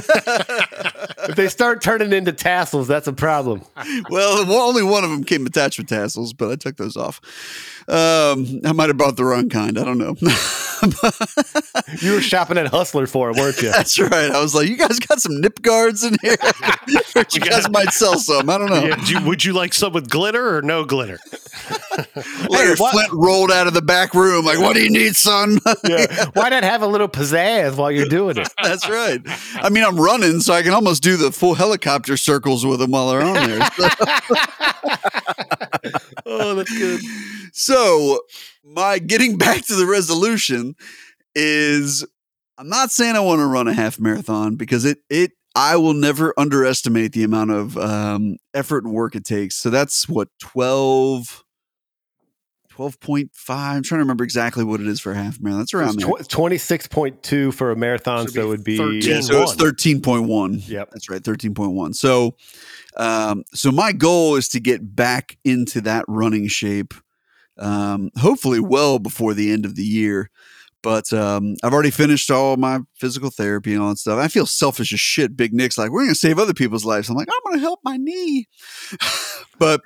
If 1.28 1.36
they 1.36 1.48
start 1.48 1.82
turning 1.82 2.14
into 2.14 2.32
tassels, 2.32 2.88
that's 2.88 3.06
a 3.06 3.12
problem. 3.12 3.60
well, 4.08 4.46
well, 4.46 4.66
only 4.66 4.82
one 4.82 5.04
of 5.04 5.10
them 5.10 5.24
came 5.24 5.44
attached 5.44 5.76
with 5.76 5.88
tassels, 5.88 6.32
but 6.32 6.50
I 6.50 6.56
took 6.56 6.76
those 6.76 6.96
off. 6.96 7.20
Um, 7.86 8.62
I 8.64 8.72
might 8.72 8.88
have 8.88 8.96
bought 8.96 9.16
the 9.16 9.26
wrong 9.26 9.50
kind. 9.50 9.78
I 9.78 9.84
don't 9.84 9.98
know. 9.98 10.16
You 12.02 12.12
were 12.12 12.20
shopping 12.20 12.58
at 12.58 12.66
Hustler 12.68 13.06
for 13.06 13.30
it, 13.30 13.36
weren't 13.36 13.60
you? 13.62 13.70
That's 13.72 13.98
right. 13.98 14.30
I 14.30 14.40
was 14.40 14.54
like, 14.54 14.68
you 14.68 14.76
guys 14.76 14.98
got 15.00 15.20
some 15.20 15.40
nip 15.40 15.62
guards 15.62 16.04
in 16.04 16.16
here? 16.22 16.36
you 17.32 17.40
guys 17.40 17.68
might 17.70 17.90
sell 17.92 18.18
some. 18.18 18.48
I 18.50 18.58
don't 18.58 18.68
know. 18.70 18.84
Yeah, 18.84 18.96
do 19.04 19.12
you- 19.14 19.20
would 19.26 19.44
you 19.44 19.52
like 19.54 19.72
some 19.74 19.92
with 19.94 20.08
glitter 20.10 20.56
or 20.56 20.62
no 20.62 20.84
glitter? 20.84 21.18
Larry 22.48 22.74
what- 22.76 22.92
Flynt 22.92 23.10
rolled 23.12 23.50
out 23.50 23.66
of 23.66 23.74
the 23.74 23.82
back 23.82 24.14
room 24.14 24.44
like, 24.44 24.58
what 24.60 24.74
do 24.76 24.82
you 24.82 24.90
need, 24.90 25.16
son? 25.16 25.58
Yeah. 25.84 26.26
Why 26.34 26.50
not 26.50 26.62
have 26.62 26.82
a 26.82 26.86
little 26.86 27.08
pizzazz 27.08 27.76
while 27.76 27.90
you're 27.90 28.06
doing 28.08 28.36
it? 28.36 28.48
That's 28.62 28.88
right. 28.88 29.20
I 29.54 29.70
mean, 29.70 29.84
I'm 29.84 29.96
running, 29.98 30.40
so 30.40 30.52
I 30.52 30.62
can 30.62 30.72
almost 30.74 31.02
do 31.02 31.16
the 31.16 31.32
full 31.32 31.54
helicopter 31.54 32.16
circles 32.16 32.64
with 32.66 32.80
them 32.80 32.90
while 32.90 33.10
they're 33.10 33.22
on 33.22 33.34
there. 33.48 33.68
Oh, 36.26 36.54
that's 36.54 36.76
good. 36.78 37.00
so, 37.52 38.20
my 38.68 38.98
getting 39.06 39.36
back 39.36 39.64
to 39.66 39.74
the 39.74 39.86
resolution 39.86 40.74
is 41.34 42.06
I'm 42.56 42.68
not 42.68 42.90
saying 42.90 43.16
I 43.16 43.20
want 43.20 43.40
to 43.40 43.46
run 43.46 43.68
a 43.68 43.74
half 43.74 43.98
marathon 43.98 44.56
because 44.56 44.84
it 44.84 44.98
it 45.08 45.32
I 45.54 45.76
will 45.76 45.94
never 45.94 46.34
underestimate 46.38 47.12
the 47.12 47.24
amount 47.24 47.50
of 47.50 47.76
um, 47.76 48.36
effort 48.54 48.84
and 48.84 48.92
work 48.92 49.16
it 49.16 49.24
takes. 49.24 49.56
So 49.56 49.70
that's 49.70 50.08
what 50.08 50.28
12 50.40 51.44
12.5. 52.78 53.28
I'm 53.48 53.82
trying 53.82 53.98
to 53.98 54.02
remember 54.02 54.22
exactly 54.22 54.62
what 54.62 54.80
it 54.80 54.86
is 54.86 55.00
for 55.00 55.10
a 55.10 55.16
half 55.16 55.40
marathon. 55.40 55.58
That's 55.60 55.74
around 55.74 55.98
there. 55.98 56.08
Twenty 56.28 56.58
six 56.58 56.86
point 56.86 57.22
two 57.24 57.50
for 57.50 57.72
a 57.72 57.76
marathon, 57.76 58.26
Should 58.26 58.34
so 58.34 58.42
it 58.42 58.46
would 58.46 58.62
be 58.62 58.76
13. 58.76 59.02
Yeah, 59.02 59.20
so 59.20 59.42
it's 59.42 59.56
13.1. 59.56 60.68
Yep. 60.68 60.90
That's 60.92 61.10
right, 61.10 61.20
13.1. 61.20 61.94
So 61.96 62.36
um 62.96 63.42
so 63.52 63.72
my 63.72 63.92
goal 63.92 64.36
is 64.36 64.48
to 64.50 64.60
get 64.60 64.94
back 64.94 65.38
into 65.44 65.80
that 65.82 66.04
running 66.06 66.46
shape 66.46 66.94
um 67.58 68.10
hopefully 68.18 68.60
well 68.60 68.98
before 68.98 69.34
the 69.34 69.52
end 69.52 69.64
of 69.64 69.76
the 69.76 69.84
year. 69.84 70.30
But 70.82 71.12
um 71.12 71.56
I've 71.62 71.72
already 71.72 71.90
finished 71.90 72.30
all 72.30 72.56
my 72.56 72.80
physical 72.94 73.30
therapy 73.30 73.74
and 73.74 73.82
all 73.82 73.90
that 73.90 73.98
stuff. 73.98 74.18
I 74.18 74.28
feel 74.28 74.46
selfish 74.46 74.92
as 74.92 75.00
shit. 75.00 75.36
Big 75.36 75.52
Nic's 75.52 75.78
like, 75.78 75.90
we're 75.90 76.04
gonna 76.04 76.14
save 76.14 76.38
other 76.38 76.54
people's 76.54 76.84
lives. 76.84 77.08
I'm 77.08 77.16
like, 77.16 77.28
I'm 77.28 77.52
gonna 77.52 77.62
help 77.62 77.80
my 77.84 77.96
knee. 77.96 78.48
but 79.58 79.82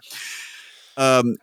um 0.96 1.36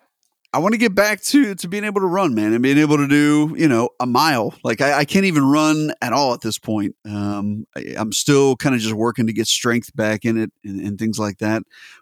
I 0.51 0.57
want 0.57 0.73
to 0.73 0.79
get 0.79 0.95
back 0.95 1.21
to 1.25 1.53
to 1.53 1.67
being 1.67 1.83
able 1.83 2.01
to 2.01 2.07
run, 2.07 2.33
man, 2.33 2.53
and 2.53 2.63
being 2.63 2.79
able 2.79 2.97
to 2.97 3.07
do, 3.07 3.53
you 3.55 3.67
know, 3.67 3.89
a 3.99 4.07
mile. 4.07 4.55
Like 4.63 4.81
I, 4.81 4.99
I 4.99 5.05
can't 5.05 5.25
even 5.25 5.45
run 5.45 5.93
at 6.01 6.11
all 6.11 6.33
at 6.33 6.41
this 6.41 6.57
point. 6.57 6.95
Um, 7.05 7.67
I, 7.77 7.93
I'm 7.95 8.11
still 8.11 8.55
kind 8.55 8.73
of 8.73 8.81
just 8.81 8.95
working 8.95 9.27
to 9.27 9.33
get 9.33 9.47
strength 9.47 9.95
back 9.95 10.25
in 10.25 10.37
it 10.37 10.51
and, 10.63 10.79
and 10.81 10.97
things 10.97 11.19
like 11.19 11.37
that. 11.37 11.61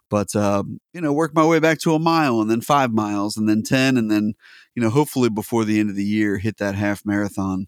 But 0.09 0.33
um, 0.33 0.79
you 0.93 1.01
know, 1.01 1.11
work 1.11 1.35
my 1.35 1.45
way 1.45 1.59
back 1.59 1.79
to 1.79 1.93
a 1.93 1.99
mile, 1.99 2.39
and 2.39 2.49
then 2.49 2.61
five 2.61 2.91
miles, 2.91 3.35
and 3.35 3.49
then 3.49 3.63
ten, 3.63 3.97
and 3.97 4.09
then 4.09 4.33
you 4.75 4.81
know, 4.81 4.89
hopefully 4.89 5.29
before 5.29 5.65
the 5.65 5.79
end 5.79 5.89
of 5.89 5.97
the 5.97 6.05
year, 6.05 6.37
hit 6.37 6.57
that 6.57 6.75
half 6.75 7.05
marathon 7.05 7.67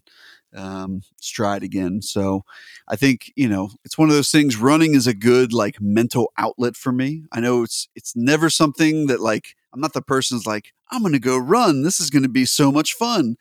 um, 0.54 1.02
stride 1.20 1.62
again. 1.62 2.02
So 2.02 2.44
I 2.88 2.96
think 2.96 3.32
you 3.36 3.48
know 3.48 3.70
it's 3.84 3.98
one 3.98 4.08
of 4.08 4.14
those 4.14 4.30
things. 4.30 4.56
Running 4.56 4.94
is 4.94 5.06
a 5.06 5.14
good 5.14 5.52
like 5.52 5.80
mental 5.80 6.32
outlet 6.36 6.76
for 6.76 6.92
me. 6.92 7.24
I 7.32 7.40
know 7.40 7.62
it's 7.62 7.88
it's 7.94 8.14
never 8.16 8.50
something 8.50 9.06
that 9.06 9.20
like 9.20 9.56
I'm 9.72 9.80
not 9.80 9.92
the 9.92 10.02
person's 10.02 10.46
like 10.46 10.72
I'm 10.90 11.02
going 11.02 11.12
to 11.12 11.18
go 11.20 11.38
run. 11.38 11.82
This 11.82 12.00
is 12.00 12.10
going 12.10 12.24
to 12.24 12.28
be 12.28 12.44
so 12.44 12.72
much 12.72 12.94
fun. 12.94 13.36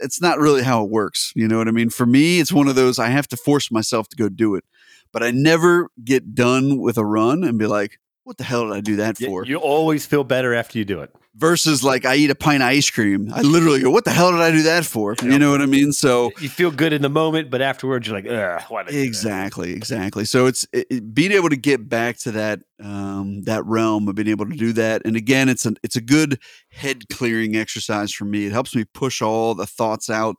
It's 0.00 0.20
not 0.20 0.38
really 0.38 0.62
how 0.62 0.82
it 0.82 0.90
works. 0.90 1.32
You 1.36 1.46
know 1.46 1.58
what 1.58 1.68
I 1.68 1.72
mean? 1.72 1.90
For 1.90 2.06
me, 2.06 2.40
it's 2.40 2.52
one 2.52 2.68
of 2.68 2.74
those 2.74 2.98
I 2.98 3.08
have 3.08 3.28
to 3.28 3.36
force 3.36 3.70
myself 3.70 4.08
to 4.08 4.16
go 4.16 4.28
do 4.28 4.54
it. 4.54 4.64
But 5.12 5.22
I 5.22 5.30
never 5.30 5.90
get 6.02 6.34
done 6.34 6.78
with 6.78 6.98
a 6.98 7.04
run 7.04 7.44
and 7.44 7.58
be 7.58 7.66
like, 7.66 8.00
what 8.24 8.38
the 8.38 8.44
hell 8.44 8.64
did 8.66 8.74
I 8.74 8.80
do 8.80 8.96
that 8.96 9.18
for? 9.18 9.44
You 9.44 9.58
always 9.58 10.04
feel 10.04 10.24
better 10.24 10.52
after 10.54 10.78
you 10.78 10.84
do 10.84 11.00
it. 11.00 11.14
Versus 11.38 11.84
like 11.84 12.04
I 12.06 12.16
eat 12.16 12.30
a 12.30 12.34
pint 12.34 12.62
of 12.62 12.68
ice 12.68 12.88
cream. 12.88 13.30
I 13.32 13.42
literally 13.42 13.80
go, 13.82 13.90
"What 13.90 14.04
the 14.04 14.10
hell 14.10 14.32
did 14.32 14.40
I 14.40 14.50
do 14.50 14.62
that 14.62 14.84
for?" 14.86 15.14
You 15.22 15.38
know 15.38 15.50
what 15.50 15.60
I 15.60 15.66
mean? 15.66 15.92
So 15.92 16.30
You 16.40 16.48
feel 16.48 16.70
good 16.70 16.92
in 16.92 17.02
the 17.02 17.08
moment, 17.10 17.50
but 17.50 17.60
afterwards 17.60 18.06
you're 18.08 18.16
like, 18.16 18.26
ugh, 18.30 18.62
why 18.68 18.82
did 18.84 18.88
I 18.88 18.92
do 18.92 18.98
that?" 18.98 19.06
exactly, 19.06 19.72
exactly. 19.72 20.24
So 20.24 20.46
it's 20.46 20.66
it, 20.72 20.86
it- 20.90 21.14
being 21.14 21.32
able 21.32 21.48
to 21.50 21.56
get 21.56 21.88
back 21.88 22.16
to 22.20 22.30
that 22.32 22.60
um, 22.82 23.42
that 23.42 23.64
realm 23.66 24.08
of 24.08 24.14
being 24.14 24.28
able 24.28 24.46
to 24.48 24.56
do 24.56 24.72
that. 24.74 25.02
And 25.04 25.16
again, 25.16 25.48
it's 25.48 25.66
a 25.66 25.74
it's 25.82 25.96
a 25.96 26.00
good 26.00 26.38
head 26.70 27.08
clearing 27.10 27.54
exercise 27.56 28.12
for 28.12 28.24
me. 28.24 28.46
It 28.46 28.52
helps 28.52 28.74
me 28.74 28.84
push 28.84 29.20
all 29.22 29.54
the 29.54 29.66
thoughts 29.66 30.08
out 30.10 30.36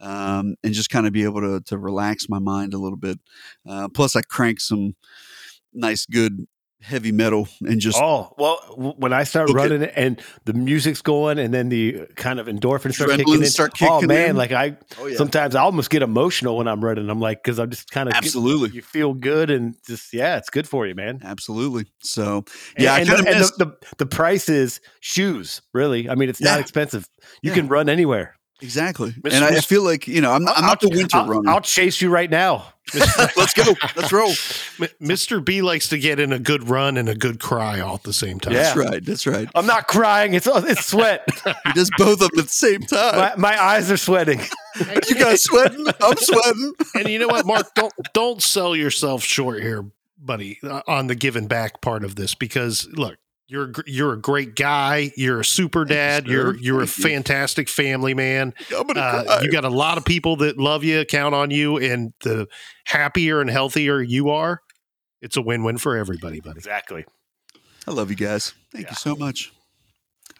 um, 0.00 0.56
and 0.62 0.74
just 0.74 0.90
kind 0.90 1.06
of 1.06 1.12
be 1.12 1.24
able 1.24 1.40
to 1.40 1.60
to 1.66 1.78
relax 1.78 2.28
my 2.28 2.38
mind 2.38 2.74
a 2.74 2.78
little 2.78 2.98
bit. 2.98 3.18
Uh, 3.66 3.88
plus, 3.88 4.14
I 4.16 4.22
crank 4.22 4.60
some 4.60 4.94
nice, 5.72 6.06
good 6.06 6.46
heavy 6.84 7.12
metal 7.12 7.48
and 7.62 7.80
just 7.80 7.98
Oh 8.00 8.32
well, 8.38 8.58
when 8.98 9.12
I 9.12 9.24
start 9.24 9.50
running 9.50 9.82
and 9.82 10.20
the 10.44 10.52
music's 10.52 11.00
going, 11.02 11.38
and 11.38 11.52
then 11.54 11.70
the 11.70 12.06
kind 12.16 12.38
of 12.38 12.46
endorphins 12.46 12.94
start 12.94 13.10
kicking 13.10 13.34
in. 13.34 13.46
start 13.46 13.72
oh 13.82 14.02
man, 14.02 14.30
in. 14.30 14.36
like 14.36 14.52
I 14.52 14.76
oh 15.00 15.06
yeah, 15.06 15.16
sometimes 15.16 15.54
I 15.54 15.62
almost 15.62 15.88
get 15.90 16.02
emotional 16.02 16.56
when 16.58 16.68
I'm 16.68 16.84
running. 16.84 17.08
I'm 17.08 17.20
like, 17.20 17.42
because 17.42 17.58
I'm 17.58 17.70
just 17.70 17.90
kind 17.90 18.08
of 18.08 18.14
absolutely. 18.14 18.70
you 18.70 18.82
feel 18.82 19.14
good 19.14 19.50
and 19.50 19.74
just 19.86 20.12
yeah, 20.12 20.36
it's 20.36 20.50
good 20.50 20.68
for 20.68 20.86
you, 20.86 20.94
man. 20.94 21.20
Absolutely. 21.24 21.86
So 22.00 22.44
And- 22.76 22.84
yeah, 22.84 22.94
I 22.94 22.98
and, 23.00 23.08
kind 23.08 23.18
of 23.20 23.24
the, 23.26 23.30
and 23.32 23.40
the, 23.40 23.64
the 23.64 23.94
the 23.98 24.06
price 24.06 24.48
is 24.48 24.80
shoes. 25.00 25.62
Really, 25.72 26.08
I 26.10 26.14
mean, 26.14 26.28
it's 26.28 26.40
not 26.40 26.60
expensive. 26.60 27.08
You 27.42 27.50
Yeah. 27.50 27.54
can 27.56 27.68
run 27.68 27.88
anywhere. 27.88 28.36
Exactly, 28.60 29.12
Mr. 29.12 29.32
and 29.32 29.44
I, 29.44 29.56
I 29.56 29.60
feel 29.60 29.82
like 29.82 30.06
you 30.08 30.20
know 30.20 30.32
I'm 30.32 30.44
not, 30.44 30.58
I'm 30.58 30.64
not 30.64 30.80
the 30.80 30.88
winter 30.88 31.16
I'll, 31.16 31.26
runner. 31.26 31.50
I'll 31.50 31.60
chase 31.60 32.00
you 32.00 32.10
right 32.10 32.30
now. 32.30 32.74
Let's 33.36 33.54
go. 33.54 33.62
Let's 33.96 34.12
roll. 34.12 34.28
Mr. 35.00 35.42
B 35.42 35.62
likes 35.62 35.88
to 35.88 35.98
get 35.98 36.20
in 36.20 36.32
a 36.32 36.38
good 36.38 36.68
run 36.68 36.98
and 36.98 37.08
a 37.08 37.14
good 37.14 37.40
cry 37.40 37.80
all 37.80 37.94
at 37.94 38.02
the 38.02 38.12
same 38.12 38.38
time. 38.38 38.52
Yeah. 38.52 38.62
That's 38.62 38.76
right. 38.76 39.04
That's 39.04 39.26
right. 39.26 39.48
I'm 39.54 39.66
not 39.66 39.88
crying. 39.88 40.34
It's 40.34 40.46
it's 40.46 40.86
sweat. 40.86 41.26
He 41.64 41.72
does 41.72 41.90
both 41.96 42.20
of 42.20 42.30
them 42.30 42.40
at 42.40 42.44
the 42.44 42.50
same 42.50 42.82
time. 42.82 43.16
my, 43.16 43.34
my 43.36 43.62
eyes 43.62 43.90
are 43.90 43.96
sweating. 43.96 44.40
you 45.08 45.14
guys 45.14 45.42
sweating? 45.42 45.86
I'm 46.00 46.16
sweating. 46.16 46.74
and 46.94 47.08
you 47.08 47.18
know 47.18 47.28
what, 47.28 47.46
Mark? 47.46 47.74
Don't 47.74 47.92
don't 48.12 48.42
sell 48.42 48.76
yourself 48.76 49.22
short 49.22 49.62
here, 49.62 49.86
buddy, 50.18 50.58
uh, 50.62 50.82
on 50.86 51.06
the 51.06 51.14
giving 51.14 51.46
back 51.46 51.80
part 51.80 52.04
of 52.04 52.16
this 52.16 52.34
because 52.34 52.86
look, 52.92 53.16
you're 53.46 53.70
a 53.70 53.72
you're 53.86 54.12
a 54.14 54.16
great 54.18 54.54
guy. 54.56 55.12
You're 55.16 55.40
a 55.40 55.44
super 55.44 55.84
dad. 55.84 56.24
sir. 56.26 56.32
you're 56.32 56.56
you're 56.56 56.82
a 56.82 56.86
Thank 56.86 56.98
you. 56.98 57.02
fantastic 57.10 57.68
family 57.68 58.14
man. 58.14 58.54
I'm 58.76 58.86
Uh, 58.96 59.40
you 59.42 59.50
got 59.50 59.64
a 59.64 59.68
lot 59.70 59.98
of 59.98 60.04
people 60.04 60.36
that 60.36 60.56
love 60.58 60.82
you, 60.84 61.04
count 61.04 61.34
on 61.34 61.50
you, 61.50 61.76
and 61.78 62.12
the 62.20 62.46
happier 62.86 63.40
and 63.40 63.50
healthier 63.50 64.00
you 64.00 64.30
are, 64.30 64.60
it's 65.20 65.36
a 65.36 65.42
win 65.42 65.62
win 65.64 65.78
for 65.78 65.96
everybody, 65.96 66.40
buddy. 66.40 66.58
Exactly. 66.58 67.04
I 67.86 67.90
love 67.90 68.08
you 68.10 68.16
guys. 68.16 68.54
Thank 68.72 68.86
Yeah. 68.86 68.90
you 68.92 68.96
so 68.96 69.14
much. 69.16 69.52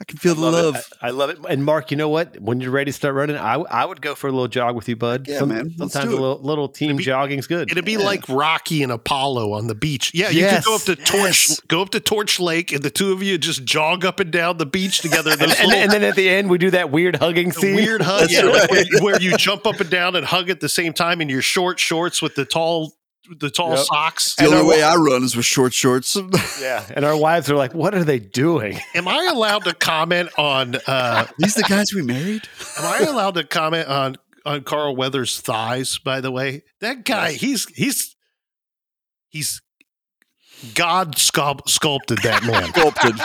I 0.00 0.04
can 0.04 0.18
feel 0.18 0.34
the 0.34 0.40
Love 0.40 0.74
love. 0.74 0.84
I, 1.00 1.06
I 1.06 1.10
love 1.10 1.30
it. 1.30 1.38
And 1.48 1.64
Mark, 1.64 1.92
you 1.92 1.96
know 1.96 2.08
what? 2.08 2.40
When 2.40 2.60
you're 2.60 2.72
ready 2.72 2.90
to 2.90 2.92
start 2.92 3.14
running, 3.14 3.36
I, 3.36 3.54
I 3.54 3.84
would 3.84 4.02
go 4.02 4.16
for 4.16 4.26
a 4.26 4.30
little 4.32 4.48
jog 4.48 4.74
with 4.74 4.88
you, 4.88 4.96
bud. 4.96 5.28
Yeah, 5.28 5.44
man. 5.44 5.70
Sometimes 5.78 6.06
a 6.12 6.16
little, 6.16 6.40
little 6.42 6.68
team 6.68 6.96
be- 6.96 7.04
jogging's 7.04 7.46
good. 7.46 7.70
It'd 7.70 7.84
be 7.84 7.92
Yeah. 7.92 7.98
like 7.98 8.28
Rocky 8.28 8.82
and 8.82 8.90
Apollo 8.90 9.52
on 9.52 9.68
the 9.68 9.74
beach. 9.76 10.10
Yeah, 10.12 10.30
you 10.30 10.48
could 10.48 10.64
go 10.64 10.74
up 10.74 10.82
to 10.82 10.96
Torch, 10.96 11.48
yes. 11.48 11.60
go 11.68 11.80
up 11.80 11.90
to 11.90 12.00
Torch 12.00 12.40
Lake, 12.40 12.72
and 12.72 12.82
the 12.82 12.90
two 12.90 13.12
of 13.12 13.22
you 13.22 13.38
just 13.38 13.64
jog 13.64 14.04
up 14.04 14.18
and 14.18 14.32
down 14.32 14.56
the 14.58 14.66
beach 14.66 14.98
together. 15.00 15.30
and, 15.32 15.42
and, 15.42 15.50
little- 15.50 15.72
and 15.74 15.90
then 15.92 16.02
at 16.02 16.16
the 16.16 16.28
end, 16.28 16.50
we 16.50 16.58
do 16.58 16.70
that 16.72 16.90
weird 16.90 17.14
hugging 17.16 17.48
the 17.50 17.54
scene. 17.54 17.76
weird 17.76 18.02
hug, 18.02 18.30
yeah, 18.30 18.40
right. 18.42 18.68
where, 18.70 18.84
you- 18.84 18.98
where 19.00 19.20
you 19.22 19.36
jump 19.36 19.64
up 19.64 19.78
and 19.78 19.90
down 19.90 20.16
and 20.16 20.26
hug 20.26 20.50
at 20.50 20.58
the 20.58 20.68
same 20.68 20.92
time 20.92 21.20
in 21.20 21.28
your 21.28 21.42
short 21.42 21.78
shorts 21.78 22.20
with 22.20 22.34
the 22.34 22.44
tall, 22.44 22.92
the 23.38 23.50
tall 23.50 23.70
Yep. 23.76 23.78
socks. 23.86 24.34
the 24.36 24.44
and 24.44 24.54
only 24.54 24.68
way 24.68 24.82
I 24.82 24.94
run 24.96 25.22
is 25.22 25.34
with 25.36 25.46
short 25.46 25.72
shorts. 25.72 26.16
Yeah. 26.60 26.84
And 26.94 27.04
our 27.04 27.16
wives 27.16 27.50
are 27.50 27.56
like, 27.56 27.74
what 27.74 27.94
are 27.94 28.04
they 28.04 28.18
doing? 28.18 28.78
Am 28.94 29.08
I 29.08 29.28
allowed 29.32 29.64
to 29.64 29.74
comment 29.74 30.30
on? 30.38 30.76
Uh, 30.86 31.26
These 31.38 31.54
the 31.54 31.62
guys 31.62 31.92
we 31.94 32.02
married? 32.02 32.42
am 32.78 32.84
I 32.84 32.98
allowed 33.08 33.34
to 33.34 33.44
comment 33.44 33.88
on 33.88 34.16
on 34.46 34.62
Carl 34.62 34.94
Weathers' 34.94 35.40
thighs? 35.40 35.98
By 35.98 36.20
the 36.20 36.30
way, 36.30 36.62
that 36.80 37.04
guy, 37.04 37.32
he's 37.32 37.66
he's 37.74 38.14
he's 39.28 39.60
God 40.74 41.16
sculpt, 41.16 41.68
sculpted 41.68 42.18
that 42.22 42.44
man. 42.44 42.68
Sculpted, 42.72 43.16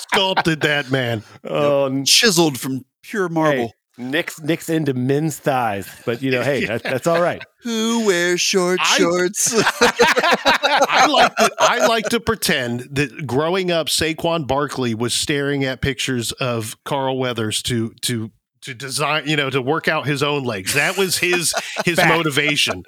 sculpted 0.00 0.60
that 0.62 0.90
man. 0.90 1.22
Oh, 1.44 1.86
n- 1.86 2.04
chiseled 2.04 2.58
from 2.58 2.84
pure 3.02 3.28
marble. 3.28 3.68
hey, 3.68 3.72
Nic's, 3.98 4.40
Nic's 4.40 4.68
into 4.68 4.94
men's 4.94 5.38
thighs. 5.38 5.88
But, 6.06 6.22
you 6.22 6.30
know, 6.30 6.42
hey, 6.42 6.64
that, 6.66 6.82
that's 6.82 7.06
all 7.06 7.20
right. 7.20 7.42
Who 7.62 8.06
wears 8.06 8.40
short 8.40 8.80
I- 8.80 8.96
shorts? 8.96 9.52
I 9.80 11.06
like 11.10 11.36
to, 11.36 11.50
I 11.58 11.86
like 11.86 12.04
to 12.10 12.20
pretend 12.20 12.88
that 12.92 13.26
growing 13.26 13.70
up, 13.70 13.88
Saquon 13.88 14.46
Barkley 14.46 14.94
was 14.94 15.12
staring 15.14 15.64
at 15.64 15.80
pictures 15.80 16.32
of 16.32 16.76
Carl 16.84 17.18
Weathers 17.18 17.62
to 17.64 17.92
to 18.02 18.30
to 18.62 18.74
design, 18.74 19.24
you 19.26 19.36
know, 19.36 19.50
to 19.50 19.62
work 19.62 19.88
out 19.88 20.06
his 20.06 20.22
own 20.22 20.44
legs. 20.44 20.74
That 20.74 20.96
was 20.96 21.18
his 21.18 21.54
his 21.84 21.98
motivation. 21.98 22.84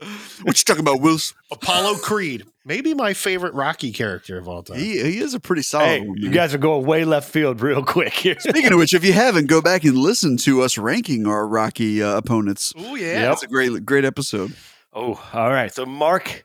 what 0.42 0.58
you 0.58 0.64
talking 0.64 0.80
about, 0.80 1.00
Wills? 1.00 1.34
Apollo 1.52 1.96
Creed, 1.96 2.46
maybe 2.64 2.94
my 2.94 3.12
favorite 3.14 3.52
Rocky 3.54 3.92
character 3.92 4.38
of 4.38 4.48
all 4.48 4.62
time. 4.62 4.78
He, 4.78 4.92
he 5.02 5.18
is 5.18 5.34
a 5.34 5.40
pretty 5.40 5.62
solid 5.62 5.86
Hey, 5.86 6.00
one. 6.00 6.16
you 6.16 6.30
guys 6.30 6.54
are 6.54 6.58
going 6.58 6.86
way 6.86 7.04
left 7.04 7.30
field 7.30 7.60
real 7.60 7.84
quick 7.84 8.12
here. 8.14 8.36
Speaking 8.40 8.72
of 8.72 8.78
which, 8.78 8.94
if 8.94 9.04
you 9.04 9.12
haven't, 9.12 9.46
go 9.46 9.60
back 9.60 9.84
and 9.84 9.96
listen 9.96 10.36
to 10.38 10.62
us 10.62 10.78
ranking 10.78 11.26
our 11.26 11.46
Rocky 11.46 12.02
uh, 12.02 12.16
opponents. 12.16 12.72
Oh 12.76 12.94
yeah, 12.94 13.06
Yep. 13.06 13.22
That's 13.30 13.42
a 13.42 13.48
great, 13.48 13.84
great 13.84 14.04
episode. 14.04 14.54
Oh, 14.92 15.22
all 15.32 15.50
right. 15.50 15.72
So 15.72 15.84
Mark 15.86 16.44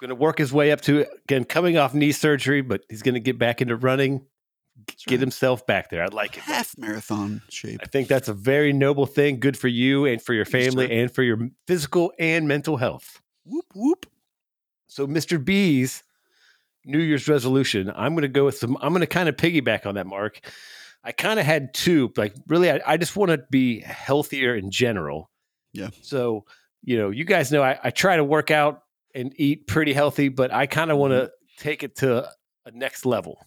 going 0.00 0.08
to 0.10 0.14
work 0.14 0.38
his 0.38 0.52
way 0.52 0.70
up 0.70 0.80
to 0.82 1.06
again 1.24 1.44
coming 1.44 1.76
off 1.76 1.92
knee 1.94 2.12
surgery, 2.12 2.60
but 2.60 2.82
he's 2.88 3.02
going 3.02 3.14
to 3.14 3.20
get 3.20 3.38
back 3.38 3.60
into 3.62 3.74
running, 3.76 4.22
get 4.96 5.12
right. 5.12 5.20
himself 5.20 5.66
back 5.66 5.90
there. 5.90 6.02
I'd 6.02 6.14
like 6.14 6.36
it. 6.36 6.42
Half 6.42 6.76
marathon 6.78 7.42
shape. 7.48 7.80
I 7.82 7.86
think 7.86 8.08
that's 8.08 8.28
a 8.28 8.34
very 8.34 8.72
noble 8.72 9.06
thing, 9.06 9.40
good 9.40 9.56
for 9.56 9.68
you 9.68 10.06
and 10.06 10.20
for 10.20 10.34
your 10.34 10.44
family 10.44 11.00
and 11.00 11.10
for 11.10 11.22
your 11.22 11.50
physical 11.66 12.12
and 12.18 12.48
mental 12.48 12.76
health. 12.76 13.20
Whoop 13.44 13.66
whoop. 13.74 14.06
So 14.86 15.06
Mr. 15.06 15.42
B's 15.42 16.02
New 16.84 16.98
Year's 16.98 17.28
resolution, 17.28 17.92
I'm 17.94 18.14
going 18.14 18.22
to 18.22 18.28
go 18.28 18.46
with 18.46 18.56
some 18.56 18.76
I'm 18.80 18.90
going 18.90 19.00
to 19.00 19.06
kind 19.06 19.28
of 19.28 19.36
piggyback 19.36 19.86
on 19.86 19.94
that 19.96 20.06
Mark. 20.06 20.40
I 21.04 21.12
kind 21.12 21.38
of 21.38 21.46
had 21.46 21.72
two, 21.74 22.12
like 22.16 22.34
really 22.46 22.70
I, 22.70 22.80
I 22.86 22.96
just 22.96 23.16
want 23.16 23.30
to 23.30 23.44
be 23.50 23.80
healthier 23.80 24.54
in 24.54 24.70
general. 24.70 25.30
Yeah. 25.72 25.90
So, 26.02 26.44
you 26.82 26.98
know, 26.98 27.10
you 27.10 27.24
guys 27.24 27.52
know 27.52 27.62
I, 27.62 27.78
I 27.82 27.90
try 27.90 28.16
to 28.16 28.24
work 28.24 28.50
out 28.50 28.82
and 29.14 29.32
eat 29.36 29.66
pretty 29.66 29.92
healthy, 29.92 30.28
but 30.28 30.52
I 30.52 30.66
kind 30.66 30.90
of 30.90 30.98
want 30.98 31.12
to 31.12 31.20
mm-hmm. 31.20 31.62
take 31.62 31.82
it 31.82 31.96
to 31.96 32.28
a 32.66 32.70
next 32.72 33.06
level. 33.06 33.38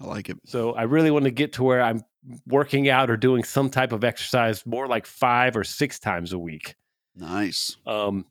I 0.00 0.06
like 0.06 0.28
it. 0.28 0.36
So 0.46 0.72
I 0.72 0.82
really 0.82 1.10
want 1.10 1.24
to 1.24 1.30
get 1.30 1.54
to 1.54 1.62
where 1.64 1.80
I'm 1.82 2.02
working 2.46 2.88
out 2.88 3.08
or 3.10 3.16
doing 3.16 3.44
some 3.44 3.70
type 3.70 3.92
of 3.92 4.04
exercise 4.04 4.66
more 4.66 4.86
like 4.86 5.06
five 5.06 5.56
or 5.56 5.64
six 5.64 5.98
times 5.98 6.32
a 6.32 6.38
week. 6.38 6.74
Nice. 7.14 7.76
Um, 7.86 8.26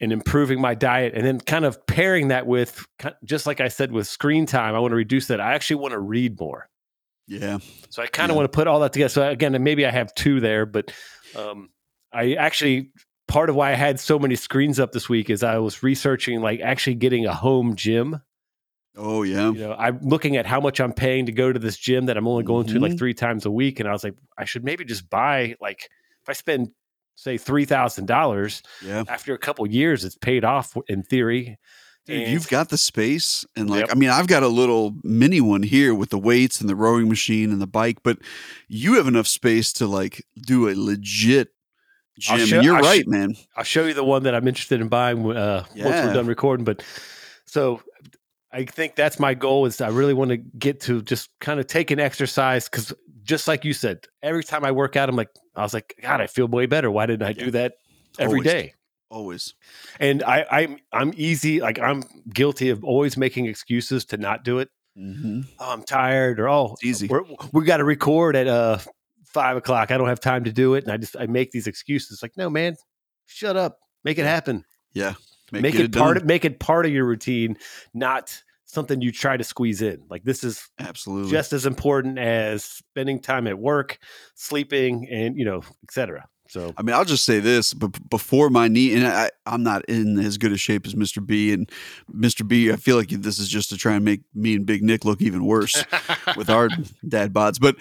and 0.00 0.12
improving 0.12 0.60
my 0.60 0.74
diet 0.74 1.12
and 1.14 1.26
then 1.26 1.40
kind 1.40 1.64
of 1.64 1.84
pairing 1.86 2.28
that 2.28 2.46
with 2.46 2.86
just 3.24 3.46
like 3.46 3.60
I 3.60 3.68
said 3.68 3.92
with 3.92 4.06
screen 4.06 4.46
time, 4.46 4.74
I 4.74 4.78
want 4.78 4.92
to 4.92 4.96
reduce 4.96 5.26
that. 5.26 5.40
I 5.40 5.54
actually 5.54 5.76
want 5.76 5.92
to 5.92 5.98
read 5.98 6.38
more. 6.40 6.68
Yeah. 7.26 7.58
So 7.90 8.02
I 8.02 8.06
kind 8.06 8.30
of 8.30 8.34
Yeah. 8.34 8.38
want 8.42 8.52
to 8.52 8.56
put 8.56 8.66
all 8.66 8.80
that 8.80 8.92
together. 8.92 9.08
So 9.10 9.28
again, 9.28 9.62
maybe 9.62 9.84
I 9.84 9.90
have 9.90 10.14
two 10.14 10.40
there, 10.40 10.64
but 10.64 10.92
um, 11.36 11.70
I 12.12 12.34
actually 12.34 12.92
part 13.28 13.50
of 13.50 13.56
why 13.56 13.70
I 13.72 13.74
had 13.74 14.00
so 14.00 14.18
many 14.18 14.36
screens 14.36 14.80
up 14.80 14.92
this 14.92 15.08
week 15.08 15.28
is 15.30 15.42
I 15.42 15.58
was 15.58 15.82
researching 15.82 16.40
like 16.40 16.60
actually 16.60 16.94
getting 16.96 17.26
a 17.26 17.34
home 17.34 17.76
gym. 17.76 18.20
Oh 18.96 19.22
yeah. 19.22 19.50
You 19.52 19.58
know, 19.60 19.74
I'm 19.78 20.00
looking 20.02 20.36
at 20.36 20.46
how 20.46 20.60
much 20.60 20.80
I'm 20.80 20.92
paying 20.92 21.26
to 21.26 21.32
go 21.32 21.52
to 21.52 21.58
this 21.58 21.76
gym 21.76 22.06
that 22.06 22.16
I'm 22.16 22.26
only 22.26 22.42
going 22.44 22.66
to 22.68 22.80
like 22.80 22.92
Mhm. 22.92 22.98
three 22.98 23.14
times 23.14 23.46
a 23.46 23.50
week, 23.50 23.80
and 23.80 23.88
I 23.88 23.92
was 23.92 24.02
like, 24.04 24.14
I 24.36 24.44
should 24.44 24.64
maybe 24.64 24.84
just 24.84 25.08
buy 25.08 25.54
like 25.60 25.88
if 26.22 26.28
I 26.28 26.32
spend 26.32 26.70
say 27.14 27.36
three 27.38 27.64
thousand 27.66 28.06
dollars 28.06 28.62
Yeah. 28.84 29.04
after 29.08 29.32
a 29.34 29.38
couple 29.38 29.66
years, 29.66 30.04
it's 30.04 30.16
paid 30.16 30.44
off 30.44 30.76
in 30.88 31.02
theory. 31.02 31.58
Dude, 32.06 32.22
And- 32.22 32.32
you've 32.32 32.48
got 32.48 32.70
the 32.70 32.78
space 32.78 33.44
and 33.56 33.68
like 33.70 33.80
Yep. 33.80 33.90
I 33.92 33.94
mean 33.94 34.08
I've 34.10 34.26
got 34.26 34.42
a 34.42 34.48
little 34.48 34.96
mini 35.04 35.40
one 35.40 35.62
here 35.62 35.94
with 35.94 36.08
the 36.10 36.18
weights 36.18 36.60
and 36.60 36.68
the 36.68 36.74
rowing 36.74 37.08
machine 37.08 37.52
and 37.52 37.60
the 37.60 37.66
bike, 37.66 37.98
but 38.02 38.18
you 38.68 38.94
have 38.94 39.06
enough 39.06 39.26
space 39.28 39.72
to 39.74 39.86
like 39.86 40.24
do 40.46 40.68
a 40.68 40.74
legit 40.74 41.50
gym. 42.18 42.38
show- 42.46 42.56
and 42.56 42.64
you're 42.64 42.76
I'll 42.76 42.82
right, 42.82 43.02
sh- 43.04 43.06
man. 43.06 43.34
I'll 43.56 43.64
show 43.64 43.86
you 43.86 43.94
the 43.94 44.02
one 44.04 44.22
that 44.24 44.34
I'm 44.34 44.48
interested 44.48 44.80
in 44.80 44.88
buying 44.88 45.18
uh, 45.30 45.64
once 45.76 45.76
we're 46.06 46.12
done 46.14 46.26
recording. 46.26 46.64
But 46.64 46.82
so 47.46 47.82
I 48.52 48.64
think 48.64 48.96
that's 48.96 49.20
my 49.20 49.34
goal 49.34 49.66
is 49.66 49.80
I 49.80 49.88
really 49.88 50.14
want 50.14 50.30
to 50.30 50.36
get 50.36 50.80
to 50.82 51.02
just 51.02 51.30
kind 51.40 51.60
of 51.60 51.66
take 51.66 51.90
an 51.90 52.00
exercise 52.00 52.68
because 52.68 52.92
just 53.22 53.46
like 53.46 53.64
you 53.64 53.72
said, 53.72 54.06
every 54.22 54.42
time 54.42 54.64
I 54.64 54.72
work 54.72 54.96
out, 54.96 55.08
I'm 55.08 55.14
like, 55.16 55.28
I 55.54 55.62
was 55.62 55.72
like, 55.72 55.94
God, 56.02 56.20
I 56.20 56.26
feel 56.26 56.48
way 56.48 56.66
better. 56.66 56.90
Why 56.90 57.06
didn't 57.06 57.22
I 57.22 57.30
Yeah. 57.30 57.44
do 57.44 57.50
that 57.52 57.74
every 58.18 58.38
Always. 58.38 58.44
day? 58.52 58.74
Always. 59.08 59.54
And 59.98 60.22
I, 60.22 60.46
I'm 60.50 60.78
I'm 60.92 61.12
easy. 61.16 61.60
Like 61.60 61.78
I'm 61.78 62.02
guilty 62.32 62.70
of 62.70 62.84
always 62.84 63.16
making 63.16 63.46
excuses 63.46 64.04
to 64.06 64.16
not 64.16 64.44
do 64.44 64.58
it. 64.58 64.68
hmm 64.96 65.40
Oh, 65.58 65.72
I'm 65.72 65.82
tired, 65.82 66.40
or 66.40 66.48
oh, 66.48 66.72
It's 66.74 66.84
easy. 66.84 67.08
We're, 67.08 67.22
we 67.52 67.64
got 67.64 67.78
to 67.78 67.84
record 67.84 68.34
at 68.36 68.46
uh 68.46 68.78
five 69.26 69.56
o'clock. 69.56 69.90
I 69.90 69.98
don't 69.98 70.08
have 70.08 70.20
time 70.20 70.44
to 70.44 70.52
do 70.52 70.74
it, 70.74 70.84
and 70.84 70.92
I 70.92 70.96
just 70.96 71.16
I 71.18 71.26
make 71.26 71.50
these 71.50 71.66
excuses. 71.66 72.20
Like, 72.22 72.36
no, 72.36 72.48
man, 72.50 72.76
shut 73.26 73.56
up, 73.56 73.78
make 74.04 74.18
it 74.18 74.26
happen. 74.26 74.64
Yeah. 74.92 75.14
Make 75.52 75.72
get 75.72 75.86
it, 75.86 75.92
part 75.94 76.16
of 76.16 76.24
make 76.24 76.44
it 76.44 76.58
part 76.60 76.86
of 76.86 76.92
your 76.92 77.04
routine, 77.04 77.56
not 77.94 78.42
something 78.64 79.00
you 79.00 79.12
try 79.12 79.36
to 79.36 79.44
squeeze 79.44 79.82
in. 79.82 80.02
Like 80.08 80.24
this 80.24 80.44
is 80.44 80.68
Absolutely. 80.78 81.30
just 81.30 81.52
as 81.52 81.66
important 81.66 82.18
as 82.18 82.64
spending 82.64 83.20
time 83.20 83.46
at 83.46 83.58
work, 83.58 83.98
sleeping, 84.34 85.08
and 85.10 85.36
you 85.36 85.44
know, 85.44 85.62
etc. 85.84 86.28
So 86.48 86.74
I 86.76 86.82
mean, 86.82 86.96
I'll 86.96 87.04
just 87.04 87.24
say 87.24 87.38
this: 87.38 87.72
but 87.72 88.10
before 88.10 88.50
my 88.50 88.66
knee, 88.66 88.94
and 88.94 89.06
I, 89.06 89.30
I'm 89.46 89.62
not 89.62 89.84
in 89.84 90.18
as 90.18 90.36
good 90.36 90.52
a 90.52 90.56
shape 90.56 90.84
as 90.84 90.94
Mr. 90.94 91.24
B, 91.24 91.52
and 91.52 91.70
Mr. 92.12 92.46
B, 92.46 92.72
I 92.72 92.76
feel 92.76 92.96
like 92.96 93.10
this 93.10 93.38
is 93.38 93.48
just 93.48 93.70
to 93.70 93.76
try 93.76 93.94
and 93.94 94.04
make 94.04 94.22
me 94.34 94.56
and 94.56 94.66
Big 94.66 94.82
Nic 94.82 95.04
look 95.04 95.20
even 95.22 95.44
worse 95.44 95.84
with 96.36 96.50
our 96.50 96.68
dad 97.06 97.32
bods. 97.32 97.60
But 97.60 97.76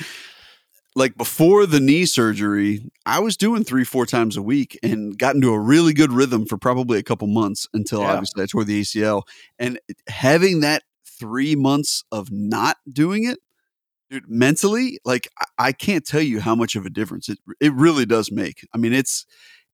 like 0.96 1.16
before 1.18 1.66
the 1.66 1.80
knee 1.80 2.06
surgery, 2.06 2.90
I 3.06 3.20
was 3.20 3.38
doing 3.38 3.64
three, 3.64 3.84
four 3.84 4.06
times 4.06 4.36
a 4.38 4.42
week 4.42 4.78
and 4.84 5.18
got 5.18 5.36
into 5.36 5.54
a 5.54 5.60
really 5.60 5.94
good 5.94 6.12
rhythm 6.12 6.46
for 6.46 6.58
probably 6.58 6.98
a 7.00 7.04
couple 7.04 7.28
months 7.28 7.68
until 7.74 8.02
Yeah. 8.02 8.14
obviously 8.14 8.44
I 8.44 8.46
tore 8.48 8.64
the 8.64 8.82
ACL. 8.82 9.24
And 9.60 9.80
having 10.08 10.62
that 10.62 10.84
three 11.06 11.56
months 11.56 12.04
of 12.12 12.32
not 12.32 12.78
doing 12.92 13.24
it, 13.26 13.40
dude, 14.10 14.30
mentally, 14.30 15.00
like 15.06 15.28
I- 15.58 15.72
can't 15.74 16.06
tell 16.06 16.22
you 16.22 16.40
how 16.40 16.56
much 16.56 16.76
of 16.76 16.86
a 16.86 16.90
difference 16.90 17.30
it 17.30 17.38
it 17.60 17.74
really 17.74 18.06
does 18.06 18.32
make. 18.32 18.66
I 18.74 18.78
mean, 18.78 18.94
it's 18.94 19.26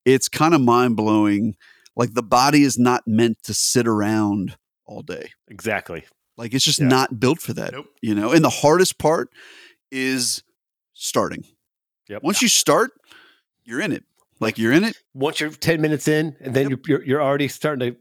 it's 0.04 0.28
kind 0.30 0.54
of 0.54 0.62
mind 0.62 0.96
blowing. 0.98 1.56
Like 1.96 2.14
the 2.14 2.24
body 2.24 2.64
is 2.64 2.78
not 2.78 3.04
meant 3.08 3.38
to 3.44 3.54
sit 3.54 3.88
around 3.88 4.58
all 4.86 5.02
day. 5.02 5.32
exactly. 5.48 6.04
Like 6.38 6.54
it's 6.54 6.66
just 6.66 6.80
Yeah. 6.80 6.88
not 6.90 7.20
built 7.20 7.40
for 7.40 7.54
that. 7.54 7.72
Nope. 7.72 7.88
You 8.02 8.14
know, 8.14 8.32
and 8.34 8.44
the 8.44 8.50
hardest 8.50 9.00
part 9.00 9.30
is 9.92 10.44
starting. 10.96 11.44
Yep. 12.10 12.24
Once 12.24 12.42
you 12.42 12.48
start, 12.50 12.92
you're 13.64 13.82
in 13.82 13.92
it. 13.92 14.04
Like 14.40 14.58
you're 14.58 14.74
in 14.74 14.84
it. 14.84 14.98
Once 15.14 15.40
you're 15.40 15.50
ten 15.52 15.80
minutes 15.82 16.08
in, 16.08 16.36
and 16.42 16.54
then 16.56 16.70
Yep. 16.70 16.80
you're, 16.88 17.00
you're 17.00 17.08
you're 17.08 17.22
already 17.22 17.48
starting 17.48 17.92
to 17.94 17.98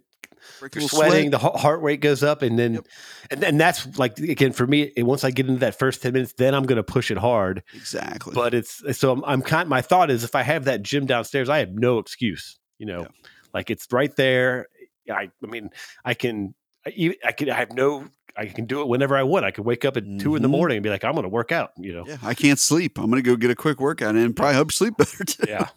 break 0.61 0.74
you're 0.74 0.88
sweating, 0.88 1.30
sweat. 1.30 1.30
the 1.30 1.38
heart 1.38 1.57
heart 1.57 1.82
rate 1.82 2.01
goes 2.01 2.22
up, 2.22 2.42
and 2.42 2.59
then 2.59 2.74
Yep. 2.74 2.86
and 3.30 3.40
then 3.40 3.57
that's 3.59 3.99
like 3.99 4.18
again 4.18 4.53
for 4.53 4.66
me. 4.66 4.92
Once 4.97 5.22
I 5.24 5.30
get 5.30 5.47
into 5.47 5.61
that 5.61 5.78
first 5.78 6.03
ten 6.03 6.12
minutes, 6.12 6.32
then 6.36 6.55
I'm 6.55 6.64
going 6.64 6.76
to 6.76 6.82
push 6.82 7.11
it 7.11 7.18
hard. 7.18 7.62
Exactly. 7.74 8.34
But 8.34 8.53
it's 8.55 8.82
so 8.99 9.12
I'm, 9.12 9.24
I'm 9.24 9.42
kind. 9.42 9.68
My 9.68 9.80
thought 9.80 10.11
is, 10.11 10.24
if 10.24 10.34
I 10.34 10.42
have 10.42 10.64
that 10.64 10.82
gym 10.82 11.07
downstairs, 11.07 11.49
I 11.49 11.59
have 11.59 11.70
no 11.70 11.99
excuse. 11.99 12.59
You 12.78 12.86
know, 12.86 13.01
Yeah. 13.03 13.09
like 13.55 13.70
it's 13.70 13.86
right 13.92 14.14
there. 14.16 14.66
I 15.09 15.30
I 15.42 15.47
mean, 15.47 15.70
I 16.05 16.14
can. 16.14 16.55
I, 16.86 16.90
even- 16.97 17.16
I 17.24 17.30
can. 17.32 17.49
I 17.51 17.55
have 17.55 17.72
no. 17.72 18.09
I 18.37 18.47
can 18.47 18.66
do 18.66 18.80
it 18.80 18.89
whenever 18.89 19.16
I 19.16 19.22
want. 19.22 19.45
I 19.45 19.51
could 19.51 19.64
wake 19.64 19.85
up 19.85 19.97
at 19.97 20.05
two 20.18 20.35
in 20.37 20.43
the 20.43 20.49
Mhm. 20.49 20.53
morning 20.53 20.76
and 20.78 20.82
be 20.82 20.91
like, 20.91 21.05
I'm 21.05 21.12
going 21.12 21.22
to 21.22 21.28
work 21.28 21.53
out. 21.53 21.72
You 21.78 21.93
know. 21.95 22.05
yeah, 22.07 22.16
I 22.22 22.35
can't 22.35 22.59
sleep. 22.59 22.99
I'm 22.99 23.09
gonna 23.11 23.22
go 23.22 23.37
get 23.37 23.51
a 23.51 23.55
quick 23.55 23.80
workout 23.80 24.16
and 24.16 24.35
probably 24.35 24.55
help 24.55 24.72
sleep 24.72 24.97
better 24.97 25.24
too. 25.24 25.45
Yeah. 25.49 25.68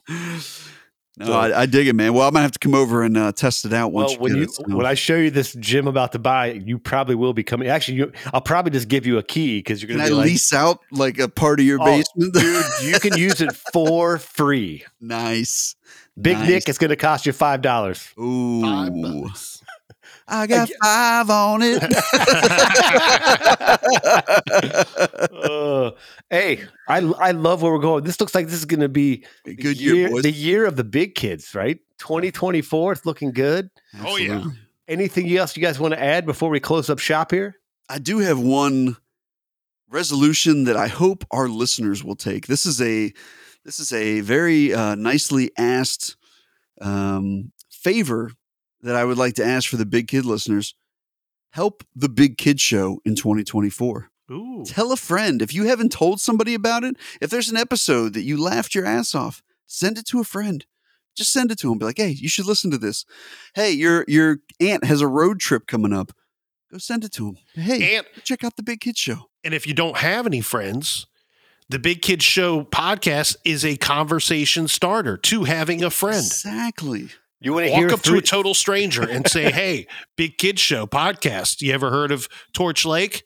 No, 1.20 1.26
So- 1.26 1.34
I, 1.34 1.62
I 1.62 1.66
dig 1.66 1.88
it, 1.88 1.94
man. 1.94 2.14
Well, 2.14 2.28
I'm 2.28 2.34
gonna 2.34 2.44
have 2.44 2.52
to 2.52 2.60
come 2.60 2.76
over 2.76 3.02
and 3.04 3.18
uh, 3.18 3.32
test 3.32 3.66
it 3.66 3.74
out 3.74 3.92
once 3.92 4.12
Well, 4.12 4.20
when 4.22 4.32
get 4.34 4.38
you 4.38 4.44
it, 4.44 4.52
so- 4.52 4.64
when 4.76 4.86
I 4.86 4.94
show 4.94 5.16
you 5.18 5.32
this 5.32 5.54
gym 5.54 5.88
about 5.88 6.12
to 6.12 6.20
buy, 6.20 6.52
you 6.54 6.78
probably 6.78 7.16
will 7.16 7.34
be 7.34 7.44
coming. 7.44 7.68
Actually, 7.68 7.98
you, 7.98 8.12
I'll 8.34 8.42
probably 8.42 8.72
just 8.72 8.88
give 8.88 9.06
you 9.08 9.18
a 9.18 9.24
key 9.24 9.60
because 9.60 9.82
you're 9.82 9.88
going 9.90 10.02
I 10.02 10.06
to 10.06 10.12
be 10.12 10.16
like, 10.16 10.26
lease 10.28 10.54
out 10.54 10.80
like 10.92 11.18
a 11.20 11.28
part 11.28 11.60
of 11.60 11.66
your 11.66 11.80
Oh, 11.82 11.86
basement? 11.86 12.34
dude, 12.34 12.66
you 12.84 13.00
can 13.00 13.18
use 13.18 13.42
it 13.42 13.52
for 13.74 14.18
free. 14.20 14.84
nice. 15.02 15.76
Big 16.20 16.38
Nice. 16.38 16.50
Nic, 16.50 16.70
it's 16.70 16.80
going 16.80 16.90
to 16.90 16.96
cost 16.96 17.28
you 17.28 17.32
five 17.34 17.62
dollars. 17.62 18.08
Ooh. 18.20 18.62
Five 18.64 18.92
bucks. 19.02 19.62
I 20.30 20.46
got 20.48 20.70
five 20.84 21.30
on 21.30 21.62
it. 21.64 21.84
uh, 25.34 25.92
hey, 26.30 26.64
I 26.88 26.98
I 26.98 27.32
love 27.32 27.62
where 27.62 27.72
we're 27.72 27.80
going. 27.80 28.04
This 28.04 28.20
looks 28.20 28.36
like 28.36 28.46
this 28.48 28.56
is 28.56 28.66
going 28.66 28.82
to 28.82 28.90
be 28.90 29.26
the 29.46 29.56
Good 29.56 29.80
year, 29.80 30.10
boys. 30.10 30.24
the 30.24 30.32
year 30.32 30.66
of 30.66 30.76
the 30.76 30.84
big 30.84 31.16
kids, 31.16 31.56
right? 31.56 31.80
2024, 32.00 32.92
it's 32.94 33.06
looking 33.06 33.32
good. 33.32 33.70
Oh, 34.02 34.18
yeah. 34.18 34.44
Anything 34.88 35.36
else 35.36 35.56
you 35.58 35.64
guys 35.64 35.80
want 35.80 35.94
to 35.94 36.02
add 36.02 36.26
before 36.26 36.50
we 36.50 36.60
close 36.60 36.90
up 36.90 37.00
shop 37.00 37.32
here? 37.32 37.56
I 37.90 38.00
do 38.00 38.20
have 38.20 38.40
one 38.40 38.98
resolution 39.90 40.66
that 40.66 40.76
I 40.78 40.88
hope 40.88 41.26
our 41.32 41.48
listeners 41.48 42.04
will 42.04 42.16
take. 42.16 42.48
This 42.48 42.66
is 42.66 42.82
a 42.82 43.14
this 43.66 43.80
is 43.80 43.92
a 43.94 44.22
very 44.22 44.74
uh, 44.74 44.96
nicely 44.96 45.52
asked 45.58 46.16
um, 46.82 47.52
favor 47.70 48.32
that 48.82 48.96
I 48.96 49.04
would 49.06 49.18
like 49.18 49.34
to 49.36 49.46
ask 49.46 49.70
for 49.70 49.78
the 49.78 49.86
Big 49.86 50.08
Kid 50.08 50.26
listeners. 50.26 50.76
Help 51.52 51.84
the 51.96 52.10
Big 52.10 52.38
Kid 52.38 52.60
Show 52.60 53.00
in 53.06 53.16
2024. 53.16 54.10
Ooh. 54.30 54.64
Tell 54.66 54.92
a 54.92 54.98
friend 54.98 55.42
if 55.42 55.54
you 55.54 55.64
haven't 55.66 55.92
told 55.92 56.20
somebody 56.20 56.54
about 56.54 56.84
it. 56.84 56.98
If 57.22 57.30
there's 57.30 57.50
an 57.50 57.58
episode 57.58 58.14
that 58.14 58.24
you 58.24 58.38
laughed 58.42 58.76
your 58.76 58.86
ass 58.86 59.16
off, 59.16 59.42
send 59.66 59.98
it 59.98 60.06
to 60.08 60.20
a 60.20 60.24
friend. 60.26 60.66
Just 61.16 61.32
send 61.32 61.52
it 61.52 61.58
to 61.60 61.70
them. 61.70 61.80
Be 61.80 61.86
like, 61.86 61.98
hey, 61.98 62.10
you 62.10 62.28
should 62.30 62.46
listen 62.46 62.70
to 62.72 62.78
this. 62.78 63.06
Hey, 63.56 63.72
your 63.72 64.04
your 64.08 64.40
aunt 64.60 64.84
has 64.84 65.02
a 65.02 65.08
road 65.08 65.40
trip 65.40 65.66
coming 65.66 65.94
up. 65.94 66.12
Go 66.72 66.78
send 66.78 67.06
it 67.06 67.14
to 67.14 67.30
him. 67.30 67.38
Hey, 67.56 67.96
aunt, 67.96 68.08
check 68.24 68.44
out 68.44 68.58
the 68.58 68.64
Big 68.64 68.82
Kid 68.82 68.98
Show. 68.98 69.30
and 69.44 69.54
if 69.54 69.66
you 69.66 69.74
don't 69.74 69.98
have 69.98 70.28
any 70.28 70.42
friends, 70.42 71.08
the 71.70 71.80
Big 71.80 72.02
Kids 72.02 72.24
Show 72.26 72.64
podcast 72.66 73.38
is 73.46 73.64
a 73.66 73.78
conversation 73.78 74.68
starter 74.68 75.18
to 75.18 75.46
having 75.46 75.82
a 75.84 75.90
friend. 75.90 76.18
Exactly. 76.26 77.10
You 77.40 77.54
want 77.54 77.66
to 77.68 77.72
Walk 77.72 77.80
hear 77.80 77.90
up 77.92 78.02
to 78.02 78.16
a 78.18 78.22
total 78.22 78.54
stranger 78.54 79.04
and 79.08 79.28
say, 79.28 79.52
"Hey, 79.54 79.88
Big 80.16 80.38
Kids 80.38 80.62
Show 80.62 80.88
podcast. 80.88 81.62
You 81.62 81.74
ever 81.74 81.90
heard 81.92 82.12
of 82.12 82.28
Torch 82.54 82.86
Lake? 82.86 83.24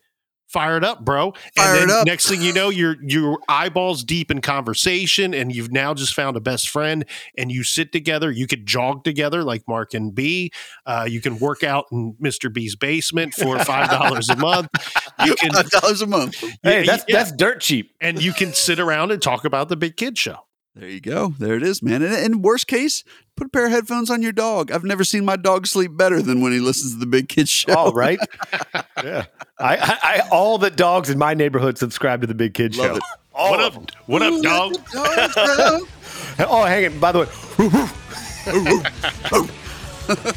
Fire 0.50 0.76
it 0.76 0.84
up, 0.84 1.06
bro!" 1.06 1.32
Fire 1.56 1.76
and 1.76 1.78
it 1.84 1.88
then 1.88 1.98
up. 1.98 2.06
next 2.06 2.28
thing 2.28 2.42
you 2.42 2.52
know, 2.52 2.68
you're 2.68 2.98
you're 3.02 3.38
eyeballs 3.48 4.04
deep 4.04 4.30
in 4.30 4.42
conversation, 4.42 5.34
and 5.34 5.56
you've 5.56 5.72
now 5.72 5.94
just 5.94 6.14
found 6.14 6.36
a 6.36 6.42
best 6.42 6.68
friend. 6.68 7.06
And 7.38 7.50
you 7.50 7.64
sit 7.64 7.94
together. 7.94 8.30
You 8.30 8.48
could 8.48 8.66
jog 8.66 9.06
together 9.06 9.46
like 9.46 9.64
Mark 9.66 9.94
and 9.94 10.14
B. 10.14 10.52
Uh, 10.86 11.08
you 11.10 11.22
can 11.22 11.40
work 11.40 11.64
out 11.64 11.86
in 11.94 12.16
Mr. 12.22 12.52
B's 12.52 12.76
basement 12.76 13.34
for 13.34 13.60
five 13.64 13.90
dollars 13.90 14.30
a 14.30 14.36
month. 14.36 14.68
You 15.24 15.36
can, 15.36 15.52
Five 15.54 15.70
dollars 15.70 16.02
a 16.02 16.08
month. 16.08 16.40
Hey, 16.64 16.80
Yeah, 16.80 16.84
that's 16.84 17.06
yeah. 17.08 17.16
that's 17.18 17.32
dirt 17.32 17.62
cheap. 17.62 17.94
and 18.02 18.20
you 18.22 18.34
can 18.34 18.54
sit 18.54 18.80
around 18.80 19.12
and 19.12 19.22
talk 19.22 19.46
about 19.46 19.70
the 19.70 19.76
Big 19.76 19.96
Kid 19.96 20.18
Show. 20.18 20.38
There 20.76 20.88
you 20.88 21.02
go. 21.02 21.34
There 21.38 21.56
it 21.56 21.64
is, 21.64 21.84
man. 21.84 22.02
And, 22.02 22.14
and 22.14 22.44
worst 22.44 22.66
case, 22.68 23.04
put 23.36 23.48
a 23.48 23.50
pair 23.50 23.66
of 23.66 23.72
headphones 23.72 24.10
on 24.10 24.22
your 24.22 24.32
dog. 24.32 24.72
I've 24.72 24.86
never 24.86 25.04
seen 25.04 25.26
my 25.26 25.36
dog 25.36 25.68
sleep 25.68 25.98
better 25.98 26.22
than 26.22 26.40
when 26.40 26.54
he 26.54 26.60
listens 26.60 26.94
to 26.94 27.00
the 27.00 27.06
Big 27.06 27.28
Kid 27.28 27.50
Show. 27.50 27.74
All 27.74 27.92
right. 27.92 28.20
yeah. 29.04 29.26
I, 29.60 29.76
I, 29.78 29.98
I 30.04 30.22
all 30.32 30.58
the 30.58 30.70
dogs 30.70 31.10
in 31.10 31.18
my 31.18 31.34
neighborhood 31.34 31.78
subscribe 31.78 32.22
to 32.22 32.28
the 32.28 32.34
Big 32.34 32.54
Kid 32.54 32.78
Love 32.78 32.88
Show. 32.92 32.96
it. 32.98 33.04
All 33.34 33.52
what 33.52 33.60
of 33.62 33.78
up? 33.78 33.92
What 34.06 34.22
up, 34.22 34.34
Ooh, 34.34 34.42
dog? 34.42 34.72
let 34.94 35.34
the 35.34 35.80
dogs 35.80 35.92
Oh, 36.50 36.64
hang 36.64 36.84
it. 36.86 37.00
By 37.02 37.12
the 37.12 37.20
way. 37.20 37.28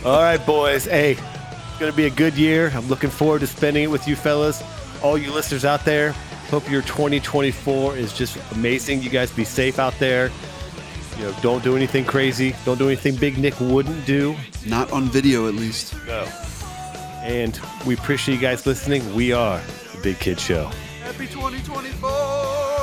all 0.04 0.20
right, 0.20 0.44
boys. 0.44 0.84
Hey, 0.84 1.12
it's 1.12 1.78
gonna 1.78 1.92
be 1.92 2.06
a 2.06 2.10
good 2.10 2.34
year. 2.34 2.70
I'm 2.74 2.88
looking 2.88 3.10
forward 3.10 3.40
to 3.40 3.46
spending 3.46 3.84
it 3.84 3.90
with 3.90 4.06
you 4.08 4.16
fellas. 4.16 4.62
All 5.02 5.16
you 5.16 5.32
listeners 5.32 5.64
out 5.64 5.84
there. 5.84 6.14
Hope 6.54 6.70
your 6.70 6.82
2024 6.82 7.96
is 7.96 8.12
just 8.12 8.38
amazing. 8.52 9.02
You 9.02 9.10
guys 9.10 9.28
be 9.32 9.42
safe 9.42 9.80
out 9.80 9.92
there. 9.98 10.30
You 11.18 11.24
know, 11.24 11.34
don't 11.42 11.64
do 11.64 11.74
anything 11.74 12.04
crazy. 12.04 12.54
Don't 12.64 12.78
do 12.78 12.86
anything 12.86 13.16
Big 13.16 13.38
Nic 13.38 13.58
wouldn't 13.58 14.06
do. 14.06 14.36
Not 14.64 14.92
on 14.92 15.06
video, 15.06 15.48
at 15.48 15.54
least. 15.54 15.96
No. 16.06 16.22
And 17.24 17.58
we 17.84 17.94
appreciate 17.94 18.36
you 18.36 18.40
guys 18.40 18.66
listening. 18.66 19.16
We 19.16 19.32
are 19.32 19.60
the 19.96 20.00
Big 20.00 20.20
Kid 20.20 20.38
Show. 20.38 20.66
Happy 21.02 21.26
2024. 21.26 22.73